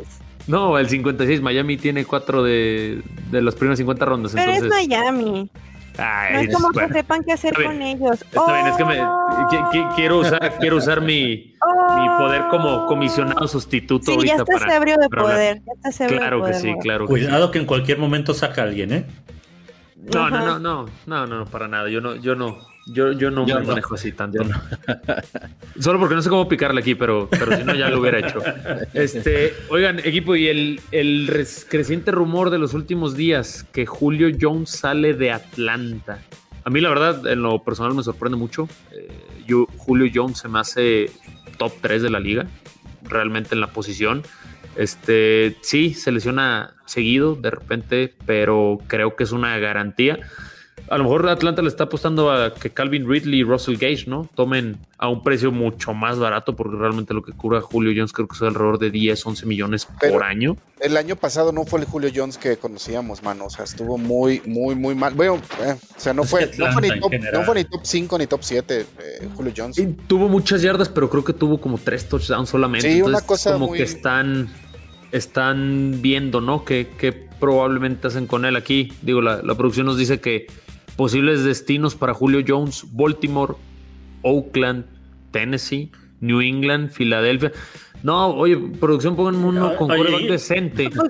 No, 0.47 0.77
el 0.77 0.89
56. 0.89 1.41
Miami 1.41 1.77
tiene 1.77 2.03
cuatro 2.03 2.43
de, 2.43 3.01
de 3.31 3.41
las 3.41 3.55
primeras 3.55 3.77
50 3.77 4.03
rondas. 4.03 4.33
Pero 4.35 4.51
es 4.51 4.63
Miami 4.63 5.49
no 5.99 6.39
es 6.39 6.53
como 6.53 6.69
que 6.69 6.87
sepan 6.89 7.23
qué 7.23 7.33
hacer 7.33 7.53
con 7.53 7.81
ellos. 7.81 8.21
Está 8.21 8.53
bien, 8.53 8.67
es 8.67 8.77
que 8.77 8.85
me, 8.85 9.01
oh. 9.01 9.91
quiero 9.95 10.19
usar, 10.19 10.57
quiero 10.59 10.77
usar 10.77 11.01
mi, 11.01 11.55
mi, 11.95 12.09
poder 12.17 12.47
como 12.49 12.85
comisionado 12.85 13.47
sustituto. 13.47 14.19
Sí, 14.19 14.27
ya 14.27 14.35
estás 14.35 14.73
ebrio 14.73 14.97
de 14.97 15.09
poder. 15.09 15.61
claro 16.07 16.43
que 16.43 16.53
sí, 16.53 16.73
claro. 16.81 17.07
Cuidado 17.07 17.51
que 17.51 17.59
en 17.59 17.65
cualquier 17.65 17.97
momento 17.97 18.33
saca 18.33 18.63
alguien, 18.63 18.93
¿eh? 18.93 19.05
No, 20.13 20.29
no, 20.29 20.59
no, 20.59 20.59
no, 20.59 20.87
no, 21.05 21.27
no, 21.27 21.45
para 21.45 21.67
nada. 21.67 21.89
Yo 21.89 22.01
no, 22.01 22.15
yo 22.15 22.35
no, 22.35 22.57
yo, 22.91 23.11
yo 23.11 23.31
no 23.31 23.45
me 23.45 23.53
manejo 23.61 23.95
así 23.95 24.11
tanto. 24.11 24.43
Solo 25.79 25.99
porque 25.99 26.15
no 26.15 26.21
sé 26.21 26.29
cómo 26.29 26.47
picarle 26.47 26.81
aquí, 26.81 26.95
pero, 26.95 27.29
pero 27.29 27.55
si 27.57 27.63
no 27.63 27.75
ya 27.75 27.89
lo 27.89 27.99
hubiera 27.99 28.19
hecho. 28.19 28.41
Este, 28.93 29.53
oigan, 29.69 29.99
equipo, 29.99 30.35
y 30.35 30.47
el, 30.47 30.81
el 30.91 31.29
creciente 31.69 32.11
rumor 32.11 32.49
de 32.49 32.59
los 32.59 32.73
últimos 32.73 33.15
días 33.15 33.65
que 33.71 33.85
Julio 33.85 34.29
Jones 34.39 34.69
sale 34.69 35.13
de 35.13 35.31
Atlanta. 35.31 36.19
A 36.63 36.69
mí 36.69 36.81
la 36.81 36.89
verdad, 36.89 37.25
en 37.27 37.41
lo 37.41 37.63
personal 37.63 37.93
me 37.93 38.03
sorprende 38.03 38.37
mucho. 38.37 38.67
Eh, 38.91 39.07
yo, 39.47 39.67
Julio 39.77 40.11
Jones 40.13 40.39
se 40.39 40.47
me 40.47 40.59
hace 40.59 41.11
top 41.57 41.73
3 41.81 42.01
de 42.01 42.09
la 42.09 42.19
liga, 42.19 42.47
realmente 43.03 43.55
en 43.55 43.61
la 43.61 43.67
posición. 43.67 44.23
Este, 44.75 45.57
sí, 45.61 45.93
se 45.93 46.11
lesiona 46.11 46.75
seguido 46.85 47.35
de 47.35 47.51
repente, 47.51 48.13
pero 48.25 48.79
creo 48.87 49.15
que 49.15 49.23
es 49.23 49.31
una 49.31 49.57
garantía 49.57 50.19
a 50.89 50.97
lo 50.97 51.03
mejor 51.03 51.29
Atlanta 51.29 51.61
le 51.61 51.67
está 51.67 51.85
apostando 51.85 52.31
a 52.31 52.53
que 52.53 52.71
Calvin 52.71 53.07
Ridley 53.07 53.41
y 53.41 53.43
Russell 53.43 53.77
Gage, 53.77 54.05
¿no? 54.07 54.27
Tomen 54.35 54.77
a 54.97 55.07
un 55.07 55.23
precio 55.23 55.51
mucho 55.51 55.93
más 55.93 56.17
barato, 56.17 56.55
porque 56.55 56.77
realmente 56.77 57.13
lo 57.13 57.21
que 57.21 57.31
cura 57.31 57.61
Julio 57.61 57.93
Jones 57.95 58.11
creo 58.11 58.27
que 58.27 58.35
es 58.35 58.41
alrededor 58.41 58.79
de 58.79 58.89
10, 58.89 59.25
11 59.25 59.45
millones 59.45 59.85
por 59.85 60.23
año. 60.23 60.57
El 60.79 60.97
año 60.97 61.15
pasado 61.15 61.51
no 61.51 61.65
fue 61.65 61.81
el 61.81 61.85
Julio 61.85 62.09
Jones 62.13 62.37
que 62.37 62.57
conocíamos, 62.57 63.21
mano. 63.21 63.45
O 63.45 63.49
sea, 63.49 63.65
estuvo 63.65 63.97
muy, 63.97 64.41
muy, 64.45 64.75
muy 64.75 64.95
mal. 64.95 65.13
Bueno, 65.13 65.35
eh, 65.63 65.75
o 65.95 65.99
sea, 65.99 66.13
no 66.13 66.23
fue, 66.23 66.49
no 66.57 66.71
fue, 66.71 66.81
ni 66.81 66.99
top, 66.99 67.13
no 67.33 67.43
fue, 67.43 67.55
ni 67.55 67.63
top, 67.65 67.81
5 67.83 68.17
ni 68.17 68.27
top 68.27 68.43
7 68.43 68.79
eh, 68.79 69.29
Julio 69.35 69.53
Jones. 69.55 69.81
tuvo 70.07 70.27
muchas 70.27 70.61
yardas, 70.61 70.89
pero 70.89 71.09
creo 71.09 71.23
que 71.23 71.33
tuvo 71.33 71.61
como 71.61 71.77
3 71.77 72.09
touchdowns 72.09 72.49
solamente. 72.49 72.91
Sí, 72.91 73.01
una 73.01 73.21
cosa 73.21 73.53
como 73.53 73.71
que 73.71 73.83
están, 73.83 74.49
están 75.11 75.99
viendo, 76.01 76.41
¿no? 76.41 76.65
Que, 76.65 77.29
probablemente 77.39 78.05
hacen 78.05 78.27
con 78.27 78.43
él 78.43 78.57
aquí. 78.57 78.91
Digo, 79.01 79.21
la, 79.21 79.41
la 79.41 79.55
producción 79.55 79.85
nos 79.85 79.97
dice 79.97 80.19
que 80.19 80.47
Posibles 80.99 81.45
destinos 81.45 81.95
para 81.95 82.13
Julio 82.13 82.43
Jones, 82.45 82.83
Baltimore, 82.91 83.53
Oakland, 84.21 84.83
Tennessee, 85.31 85.89
New 86.19 86.41
England, 86.41 86.89
Filadelfia. 86.89 87.53
No, 88.03 88.35
oye, 88.35 88.57
producción, 88.81 89.15
pongan 89.15 89.35
uno 89.35 89.77
con 89.77 89.87
coreback 89.87 90.23
decente. 90.23 90.89
Pues 90.89 91.09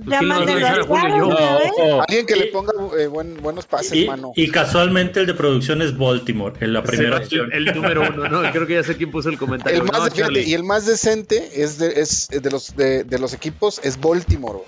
Alguien 2.08 2.26
que 2.28 2.36
le 2.36 2.46
ponga 2.54 2.72
eh, 3.00 3.08
buenos 3.08 3.66
pases, 3.66 3.96
y, 3.96 4.06
mano. 4.06 4.32
Y 4.36 4.52
casualmente 4.52 5.22
el 5.22 5.26
de 5.26 5.34
producción 5.34 5.82
es 5.82 5.98
Baltimore, 5.98 6.54
en 6.60 6.74
la 6.74 6.84
primera 6.84 7.18
opción. 7.18 7.52
El 7.52 7.66
número 7.66 8.04
uno, 8.14 8.30
¿no? 8.30 8.52
Creo 8.52 8.68
que 8.68 8.76
ya 8.76 8.84
sé 8.84 8.96
quién 8.96 9.10
puso 9.10 9.30
el 9.30 9.40
comentario. 9.40 9.82
El 9.82 9.88
más, 9.88 10.12
y 10.46 10.54
el 10.54 10.64
más 10.66 10.86
decente 10.86 11.64
es 11.64 11.80
de, 11.80 12.00
es 12.00 12.28
de 12.28 12.52
los, 12.52 12.76
de, 12.76 13.06
de 13.06 13.18
los 13.18 13.34
equipos 13.34 13.82
es 13.84 14.00
Baltimore 14.00 14.60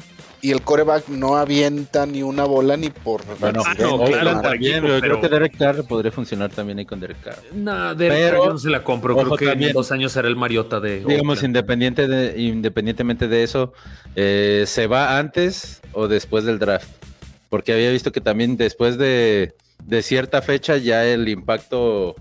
y 0.41 0.51
el 0.51 0.61
coreback 0.61 1.07
no 1.09 1.37
avienta 1.37 2.05
ni 2.05 2.23
una 2.23 2.45
bola 2.45 2.77
ni 2.77 2.89
por. 2.89 3.21
Bueno, 3.39 3.63
claro, 3.63 4.41
también, 4.41 4.83
creo 4.99 5.21
que 5.21 5.29
Derek 5.29 5.57
Carr 5.57 5.85
podría 5.87 6.11
funcionar 6.11 6.51
también 6.51 6.79
ahí 6.79 6.85
con 6.85 6.99
Derek 6.99 7.21
Carr. 7.21 7.37
No, 7.53 7.93
Derek 7.95 8.31
Carr 8.31 8.37
yo 8.37 8.49
no 8.53 8.57
se 8.57 8.69
la 8.69 8.83
compro. 8.83 9.15
Creo 9.15 9.35
que 9.37 9.65
en 9.67 9.73
dos 9.73 9.91
años 9.91 10.11
será 10.11 10.27
el 10.27 10.35
Mariota 10.35 10.79
de. 10.79 11.03
Digamos, 11.05 11.43
independiente 11.43 12.07
de, 12.07 12.41
independientemente 12.41 13.27
de 13.27 13.43
eso, 13.43 13.73
eh, 14.15 14.63
¿se 14.67 14.87
va 14.87 15.17
antes 15.17 15.81
o 15.93 16.07
después 16.07 16.43
del 16.43 16.59
draft? 16.59 16.89
Porque 17.49 17.73
había 17.73 17.91
visto 17.91 18.11
que 18.11 18.21
también 18.21 18.57
después 18.57 18.97
de, 18.97 19.53
de 19.83 20.01
cierta 20.01 20.41
fecha 20.41 20.77
ya 20.77 21.05
el 21.05 21.27
impacto 21.27 22.15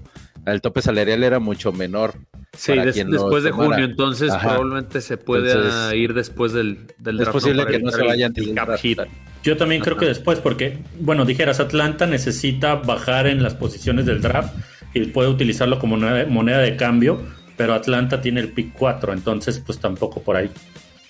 el 0.46 0.60
tope 0.60 0.82
salarial 0.82 1.22
era 1.22 1.38
mucho 1.38 1.72
menor. 1.72 2.14
Sí, 2.56 2.72
después 2.74 3.44
de 3.44 3.52
junio, 3.52 3.84
entonces 3.84 4.32
probablemente 4.40 5.00
se 5.00 5.16
puede 5.16 5.96
ir 5.96 6.14
después 6.14 6.52
del, 6.52 6.86
del 6.98 7.20
Es 7.20 7.28
posible 7.28 7.64
que 7.66 7.78
no 7.78 7.90
se 7.90 8.04
vaya 8.04 8.26
antes 8.26 8.48
Yo 9.42 9.56
también 9.56 9.80
creo 9.82 9.96
que 9.96 10.06
después, 10.06 10.40
porque, 10.40 10.78
bueno, 10.98 11.24
dijeras, 11.24 11.60
Atlanta 11.60 12.06
necesita 12.06 12.74
bajar 12.74 13.26
en 13.26 13.42
las 13.42 13.54
posiciones 13.54 14.06
del 14.06 14.20
draft 14.20 14.54
y 14.94 15.06
puede 15.06 15.28
utilizarlo 15.28 15.78
como 15.78 15.96
moneda 15.96 16.58
de 16.58 16.76
cambio, 16.76 17.22
pero 17.56 17.74
Atlanta 17.74 18.20
tiene 18.20 18.40
el 18.40 18.48
pick 18.48 18.72
4, 18.72 19.12
entonces 19.12 19.62
pues 19.64 19.78
tampoco 19.78 20.22
por 20.22 20.36
ahí. 20.36 20.50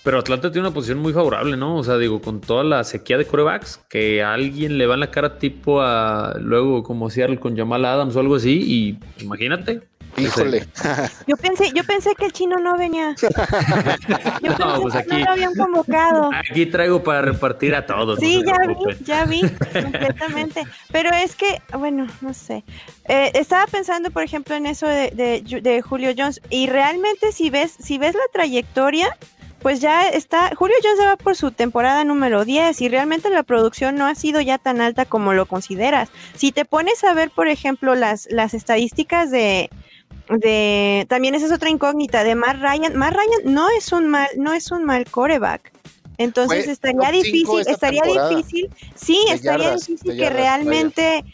Pero 0.02 0.18
Atlanta 0.18 0.50
tiene 0.50 0.66
una 0.66 0.74
posición 0.74 0.98
muy 0.98 1.12
favorable, 1.12 1.56
¿no? 1.56 1.76
O 1.76 1.84
sea, 1.84 1.98
digo, 1.98 2.22
con 2.22 2.40
toda 2.40 2.64
la 2.64 2.84
sequía 2.84 3.18
de 3.18 3.26
corebacks, 3.26 3.80
que 3.88 4.22
a 4.22 4.32
alguien 4.32 4.78
le 4.78 4.86
va 4.86 4.94
en 4.94 5.00
la 5.00 5.10
cara 5.10 5.38
tipo 5.38 5.82
a 5.82 6.36
luego 6.40 6.82
como 6.82 7.10
Seattle 7.10 7.38
con 7.38 7.56
Jamal 7.56 7.84
Adams 7.84 8.16
o 8.16 8.20
algo 8.20 8.36
así, 8.36 8.62
y 8.62 9.22
imagínate, 9.22 9.82
Híjole. 10.16 10.66
Yo 11.26 11.36
pensé, 11.36 11.70
yo 11.74 11.84
pensé 11.84 12.14
que 12.14 12.26
el 12.26 12.32
chino 12.32 12.58
no 12.58 12.76
venía. 12.76 13.14
Yo 13.20 13.28
pensé 14.56 14.80
pues 14.82 14.92
que 14.94 14.98
aquí- 14.98 15.08
no 15.10 15.18
lo 15.20 15.30
habían 15.30 15.54
convocado. 15.54 16.30
Aquí 16.34 16.66
traigo 16.66 17.02
para 17.02 17.22
repartir 17.22 17.74
a 17.74 17.86
todos. 17.86 18.18
Sí, 18.18 18.42
ya 18.44 18.56
vi, 18.66 19.04
ya 19.04 19.24
vi, 19.24 19.40
completamente. 19.82 20.64
Pero 20.92 21.10
es 21.10 21.34
que, 21.36 21.62
bueno, 21.78 22.06
no 22.20 22.34
sé. 22.34 22.64
Eh, 23.06 23.30
estaba 23.34 23.66
pensando, 23.66 24.10
por 24.10 24.22
ejemplo, 24.22 24.54
en 24.54 24.66
eso 24.66 24.86
de, 24.86 25.10
de- 25.10 25.60
de 25.60 25.82
Julio 25.82 26.12
Jones. 26.16 26.40
Y 26.50 26.66
realmente, 26.68 27.32
si 27.32 27.50
ves, 27.50 27.74
si 27.78 27.98
ves 27.98 28.14
la 28.14 28.20
trayectoria, 28.32 29.16
pues 29.62 29.80
ya 29.80 30.08
está. 30.08 30.54
Julio 30.56 30.74
Jones 30.82 30.98
ya 30.98 31.06
va 31.06 31.16
por 31.16 31.36
su 31.36 31.50
temporada 31.52 32.02
número 32.04 32.44
10 32.44 32.80
y 32.80 32.88
realmente 32.88 33.28
la 33.30 33.42
producción 33.42 33.94
no 33.96 34.06
ha 34.06 34.14
sido 34.14 34.40
ya 34.40 34.58
tan 34.58 34.80
alta 34.80 35.04
como 35.04 35.34
lo 35.34 35.46
consideras. 35.46 36.08
Si 36.34 36.50
te 36.52 36.64
pones 36.64 37.04
a 37.04 37.12
ver, 37.14 37.30
por 37.30 37.46
ejemplo, 37.48 37.94
las, 37.94 38.26
las 38.30 38.54
estadísticas 38.54 39.30
de. 39.30 39.70
De, 40.28 41.06
también 41.08 41.34
esa 41.34 41.46
es 41.46 41.52
otra 41.52 41.70
incógnita 41.70 42.22
de 42.22 42.36
Matt 42.36 42.56
Ryan. 42.60 42.96
Matt 42.96 43.14
Ryan 43.14 43.52
no 43.52 43.68
es 43.70 43.92
un 43.92 44.08
mal, 44.08 44.28
no 44.36 44.52
es 44.52 44.70
un 44.70 44.84
mal 44.84 45.04
coreback. 45.10 45.72
Entonces 46.18 46.64
Fue 46.64 46.72
estaría 46.72 47.10
difícil, 47.10 47.60
esta 47.60 47.72
estaría 47.72 48.02
difícil, 48.02 48.70
sí, 48.94 49.18
estaría 49.30 49.64
yardas, 49.64 49.86
difícil 49.86 50.10
que 50.12 50.18
yardas, 50.18 50.38
realmente, 50.38 51.24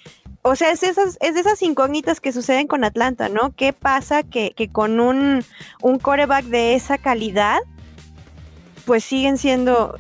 o 0.42 0.54
sea, 0.54 0.70
es 0.70 0.84
esas, 0.84 1.18
es 1.20 1.34
de 1.34 1.40
esas 1.40 1.60
incógnitas 1.62 2.20
que 2.20 2.30
suceden 2.30 2.68
con 2.68 2.84
Atlanta, 2.84 3.28
¿no? 3.28 3.52
¿Qué 3.56 3.72
pasa 3.72 4.22
que, 4.22 4.52
que 4.52 4.68
con 4.70 5.00
un, 5.00 5.44
un 5.82 5.98
coreback 5.98 6.44
de 6.44 6.76
esa 6.76 6.98
calidad, 6.98 7.58
pues 8.84 9.02
siguen 9.02 9.38
siendo, 9.38 9.98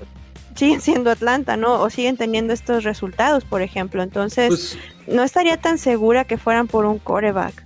siguen 0.54 0.80
siendo 0.80 1.10
Atlanta, 1.10 1.56
¿no? 1.56 1.82
O 1.82 1.90
siguen 1.90 2.16
teniendo 2.16 2.54
estos 2.54 2.84
resultados, 2.84 3.44
por 3.44 3.62
ejemplo. 3.62 4.04
Entonces, 4.04 4.48
Pues, 4.48 4.78
no 5.08 5.24
estaría 5.24 5.56
tan 5.56 5.78
segura 5.78 6.24
que 6.24 6.38
fueran 6.38 6.68
por 6.68 6.86
un 6.86 7.00
coreback. 7.00 7.65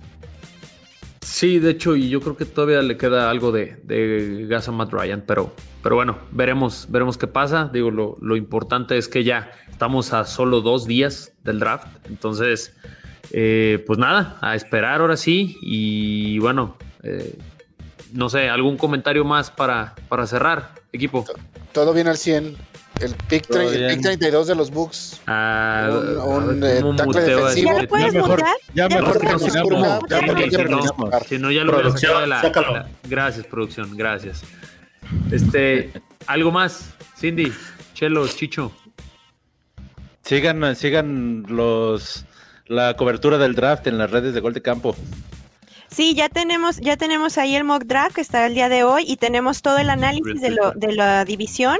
Sí, 1.31 1.59
de 1.59 1.71
hecho, 1.71 1.95
y 1.95 2.09
yo 2.09 2.21
creo 2.21 2.35
que 2.35 2.45
todavía 2.45 2.81
le 2.81 2.97
queda 2.97 3.29
algo 3.29 3.51
de, 3.51 3.77
de 3.83 4.45
gas 4.47 4.67
a 4.67 4.71
Matt 4.71 4.91
Ryan, 4.91 5.23
pero, 5.25 5.53
pero 5.81 5.95
bueno, 5.95 6.17
veremos, 6.31 6.87
veremos 6.89 7.17
qué 7.17 7.27
pasa. 7.27 7.69
Digo, 7.71 7.89
lo, 7.91 8.35
importante 8.35 8.97
es 8.97 9.07
que 9.07 9.23
ya 9.23 9.51
estamos 9.69 10.13
a 10.13 10.25
solo 10.25 10.61
dos 10.61 10.85
días 10.85 11.33
del 11.43 11.59
draft, 11.59 11.87
entonces, 12.07 12.75
eh, 13.31 13.83
pues 13.87 13.97
nada, 13.97 14.37
a 14.41 14.55
esperar 14.55 15.01
ahora 15.01 15.17
sí, 15.17 15.57
y 15.61 16.39
bueno, 16.39 16.75
eh, 17.03 17.37
no 18.13 18.29
sé, 18.29 18.49
algún 18.49 18.77
comentario 18.77 19.23
más 19.23 19.51
para, 19.51 19.95
para 20.09 20.27
cerrar, 20.27 20.75
equipo. 20.91 21.25
Todo 21.71 21.93
bien 21.93 22.07
al 22.07 22.17
100. 22.17 22.70
El 23.01 23.15
pick, 23.27 23.49
el 23.55 23.87
pick 23.95 24.01
32 24.01 24.47
de 24.47 24.55
los 24.55 24.71
Bucks. 24.71 25.19
Ah, 25.27 25.89
Un- 25.91 26.43
un, 26.45 26.63
a 26.63 26.67
ver, 26.67 26.77
eh, 26.77 26.81
¿cómo 26.81 26.95
tackle 26.95 27.21
defensivo. 27.21 27.71
¿Ya 27.73 27.81
lo 27.81 27.87
puedes 27.87 28.13
ya 28.13 28.19
mejor, 28.21 28.43
si 31.27 31.37
no, 31.39 31.51
ya 31.51 31.63
lo 31.63 31.73
hubiera 31.73 31.91
sacado 31.91 32.21
de 32.21 32.27
la, 32.27 32.41
la- 32.43 32.89
Gracias, 33.03 33.45
producción, 33.47 33.95
gracias. 33.97 34.41
Este, 35.31 35.91
algo 36.27 36.51
más, 36.51 36.91
Cindy, 37.17 37.51
Chelo, 37.93 38.27
Chicho. 38.27 38.71
Sigan, 40.23 40.75
sigan 40.75 41.45
los 41.47 42.25
la 42.67 42.95
cobertura 42.95 43.37
del 43.37 43.53
draft 43.55 43.87
en 43.87 43.97
las 43.97 44.09
redes 44.11 44.33
de 44.33 44.39
Gol 44.39 44.53
de 44.53 44.61
Campo. 44.61 44.95
Sí, 45.89 46.13
ya 46.15 46.29
tenemos, 46.29 46.77
ya 46.77 46.95
tenemos 46.95 47.37
ahí 47.37 47.53
el 47.55 47.65
mock 47.65 47.83
draft 47.83 48.15
que 48.15 48.21
está 48.21 48.45
el 48.45 48.53
día 48.53 48.69
de 48.69 48.83
hoy 48.85 49.03
y 49.05 49.17
tenemos 49.17 49.61
todo 49.61 49.77
el 49.77 49.89
análisis 49.89 50.39
de, 50.39 50.51
lo, 50.51 50.71
de 50.71 50.93
la 50.93 51.25
división, 51.25 51.77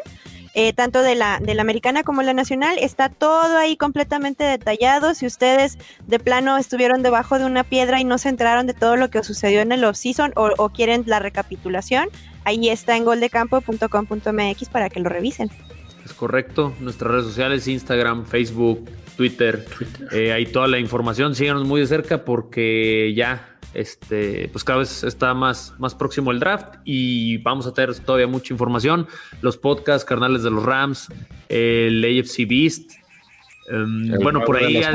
eh, 0.54 0.74
tanto 0.74 1.02
de 1.02 1.16
la, 1.16 1.39
de 1.39 1.56
la 1.56 1.62
americana 1.62 2.04
como 2.04 2.22
la 2.22 2.34
nacional. 2.34 2.78
Está 2.80 3.10
todo 3.10 3.58
ahí 3.58 3.78
completamente 3.78 4.43
detallado. 4.43 5.14
Si 5.14 5.26
ustedes 5.26 5.78
de 6.08 6.20
plano 6.20 6.58
estuvieron 6.58 7.04
debajo 7.04 7.39
de 7.39 7.45
una 7.45 7.64
piedra 7.64 7.99
y 7.99 8.04
no 8.04 8.18
se 8.18 8.30
enteraron 8.30 8.68
de 8.68 8.74
todo 8.74 8.95
lo 8.95 9.10
que 9.10 9.24
sucedió 9.24 9.62
en 9.62 9.72
el 9.72 9.84
off-season 9.84 10.34
o, 10.36 10.52
o 10.58 10.70
quieren 10.70 11.04
la 11.06 11.20
recapitulación, 11.20 12.10
ahí 12.43 12.70
está 12.70 12.97
en 12.97 13.06
goldecampo.com.mx 13.06 14.70
para 14.70 14.89
que 14.89 14.99
lo 14.99 15.10
revisen. 15.10 15.49
Es 16.06 16.14
correcto. 16.14 16.74
Nuestras 16.80 17.12
redes 17.12 17.26
sociales, 17.26 17.68
Instagram, 17.68 18.26
Facebook, 18.26 18.89
Twitter. 19.16 19.66
eh, 20.12 20.34
ahí 20.34 20.45
toda 20.45 20.68
la 20.68 20.80
información. 20.80 21.36
Síganos 21.36 21.66
muy 21.66 21.82
de 21.82 21.88
cerca 21.88 22.26
porque 22.26 23.14
ya, 23.16 23.51
este, 23.74 24.49
pues 24.51 24.63
cada 24.63 24.80
vez 24.80 25.03
está 25.03 25.34
más, 25.34 25.74
más 25.80 25.95
próximo 25.95 26.32
el 26.32 26.39
draft 26.39 26.76
y 26.84 27.38
vamos 27.38 27.65
a 27.67 27.74
tener 27.74 27.93
todavía 27.99 28.28
mucha 28.28 28.53
información. 28.53 29.07
Los 29.41 29.57
podcasts, 29.57 30.05
carnales 30.05 30.43
de 30.43 30.51
los 30.51 30.63
Rams, 30.63 31.07
el 31.49 32.03
AFC 32.03 32.45
Beast. 32.47 32.91
em, 33.69 34.13
El 34.13 34.19
bueno, 34.19 34.41
por 34.43 34.59
de 34.59 34.65
ahí 34.65 34.84
al 34.84 34.93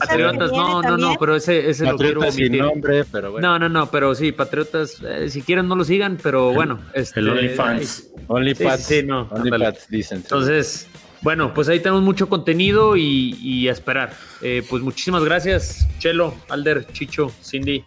Patriotas 0.00 0.50
no, 0.52 0.82
no, 0.82 0.96
no, 0.96 1.16
pero 1.20 1.36
ese, 1.36 1.70
ese 1.70 1.84
lo 1.84 1.96
quiero 1.96 2.20
Patriotas 2.20 2.34
sin 2.34 2.44
omitir. 2.46 2.62
nombre, 2.62 3.04
pero 3.04 3.30
bueno. 3.32 3.48
No, 3.48 3.58
no, 3.58 3.68
no, 3.68 3.90
pero 3.90 4.14
sí, 4.14 4.32
Patriotas, 4.32 5.00
eh, 5.06 5.30
si 5.30 5.42
quieren 5.42 5.68
no 5.68 5.76
lo 5.76 5.84
sigan, 5.84 6.18
pero 6.22 6.52
bueno. 6.52 6.80
Este, 6.94 7.20
El 7.20 7.28
OnlyFans. 7.30 8.08
Only 8.26 8.54
Sí, 8.54 8.64
Pats. 8.64 8.84
sí, 8.84 9.00
sí, 9.00 9.06
no, 9.06 9.28
Only 9.30 9.50
dicen. 9.88 10.18
Entonces, 10.18 10.88
bueno, 11.22 11.52
pues 11.54 11.68
ahí 11.68 11.80
tenemos 11.80 12.02
mucho 12.02 12.28
contenido 12.28 12.96
y, 12.96 13.36
y 13.40 13.68
a 13.68 13.72
esperar. 13.72 14.12
Eh, 14.42 14.64
pues 14.68 14.82
muchísimas 14.82 15.24
gracias, 15.24 15.86
Chelo, 15.98 16.34
Alder, 16.48 16.86
Chicho, 16.92 17.30
Cindy. 17.42 17.84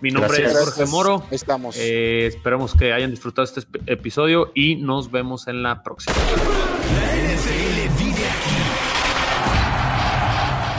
Mi 0.00 0.10
nombre 0.10 0.38
Gracias. 0.42 0.60
es 0.60 0.64
Jorge 0.74 0.86
Moro. 0.90 1.24
Estamos. 1.30 1.76
Eh, 1.78 2.26
esperamos 2.26 2.74
que 2.74 2.92
hayan 2.92 3.10
disfrutado 3.10 3.44
este 3.44 3.62
episodio 3.86 4.52
y 4.54 4.76
nos 4.76 5.10
vemos 5.10 5.48
en 5.48 5.62
la 5.62 5.82
próxima. 5.82 6.14
NFL 6.16 7.88
vive 7.98 8.28
aquí. 8.28 8.56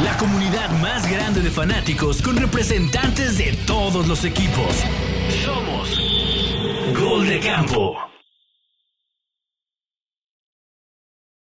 La 0.03 0.15
comunidad 0.17 0.69
más 0.81 1.09
grande 1.11 1.41
de 1.41 1.49
fanáticos 1.49 2.21
con 2.21 2.37
representantes 2.37 3.39
de 3.39 3.57
todos 3.65 4.07
los 4.07 4.23
equipos. 4.23 4.83
Somos 5.43 5.99
Gol 6.99 7.27
de 7.27 7.39
Campo. 7.39 7.97